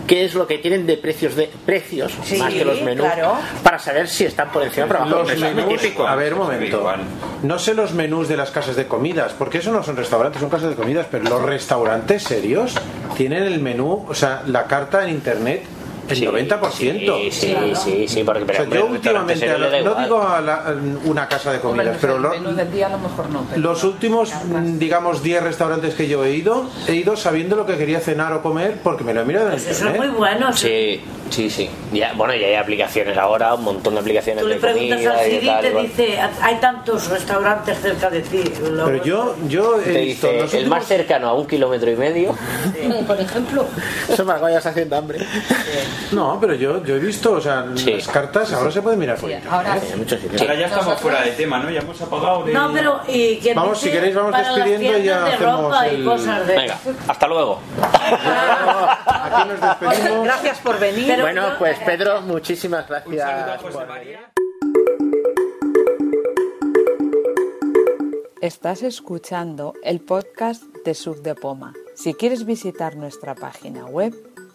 [0.07, 3.35] qué es lo que tienen de precios de precios Sí, más que los menús claro.
[3.63, 5.17] para saber si están por encima o por abajo.
[5.23, 6.07] Los menús, típico.
[6.07, 6.93] a ver, un momento.
[7.43, 10.51] No sé los menús de las casas de comidas, porque eso no son restaurantes, son
[10.51, 12.75] casas de comidas, pero los restaurantes serios
[13.17, 15.63] tienen el menú, o sea, la carta en internet
[16.13, 16.71] el 90%.
[16.73, 20.05] Sí, sí, sí, sí, porque O pero, sea, hombre, yo últimamente, le no igual.
[20.05, 20.75] digo a, la-
[21.05, 23.45] una casa de comidas, pero lo- del día a lo mejor no.
[23.49, 27.67] pero- los últimos, mm, digamos, 10 restaurantes que yo he ido, he ido sabiendo lo
[27.67, 30.09] que quería cenar o comer porque me lo he mirado en Pues eso es muy
[30.09, 30.53] bueno.
[30.53, 31.01] Sí,
[31.31, 31.69] sí, sí.
[31.93, 35.19] Ya, bueno, ya hay aplicaciones ahora, un montón de aplicaciones Tú le de preguntas comida
[35.19, 35.61] al Siri y tal.
[35.63, 38.43] te dice, hay tantos restaurantes cerca de ti.
[38.71, 41.47] Lo- Pero yo, yo he Te visto dice, los el más últimos- cercano a un
[41.47, 42.35] kilómetro y medio.
[43.07, 43.67] Por ejemplo.
[44.09, 45.19] Eso para que vayas haciendo hambre.
[46.13, 49.31] No, pero yo, yo he visto, o sea, las cartas ahora se pueden mirar por
[49.33, 49.81] ahora ¿eh?
[50.41, 51.71] Ahora ya estamos fuera de tema, ¿no?
[51.71, 52.53] Ya hemos apagado de...
[52.53, 56.05] No, pero y Vamos, si queréis, vamos despidiendo y ya de hacemos ropa y el-
[56.05, 56.79] cosas de Venga,
[57.09, 57.61] hasta luego.
[59.07, 60.25] Aquí nos despedimos.
[60.25, 61.07] Gracias por venir.
[61.09, 63.31] Pero Bueno, yo- pues Pedro, muchísimas gracias.
[63.63, 63.87] por
[68.41, 71.75] Estás escuchando el podcast de Sub de Poma.
[71.95, 74.15] Si quieres visitar nuestra página web,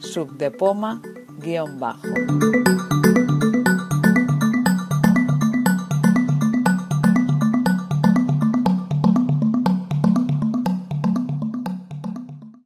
[0.00, 1.00] subdepoma
[1.38, 2.69] guion bajo.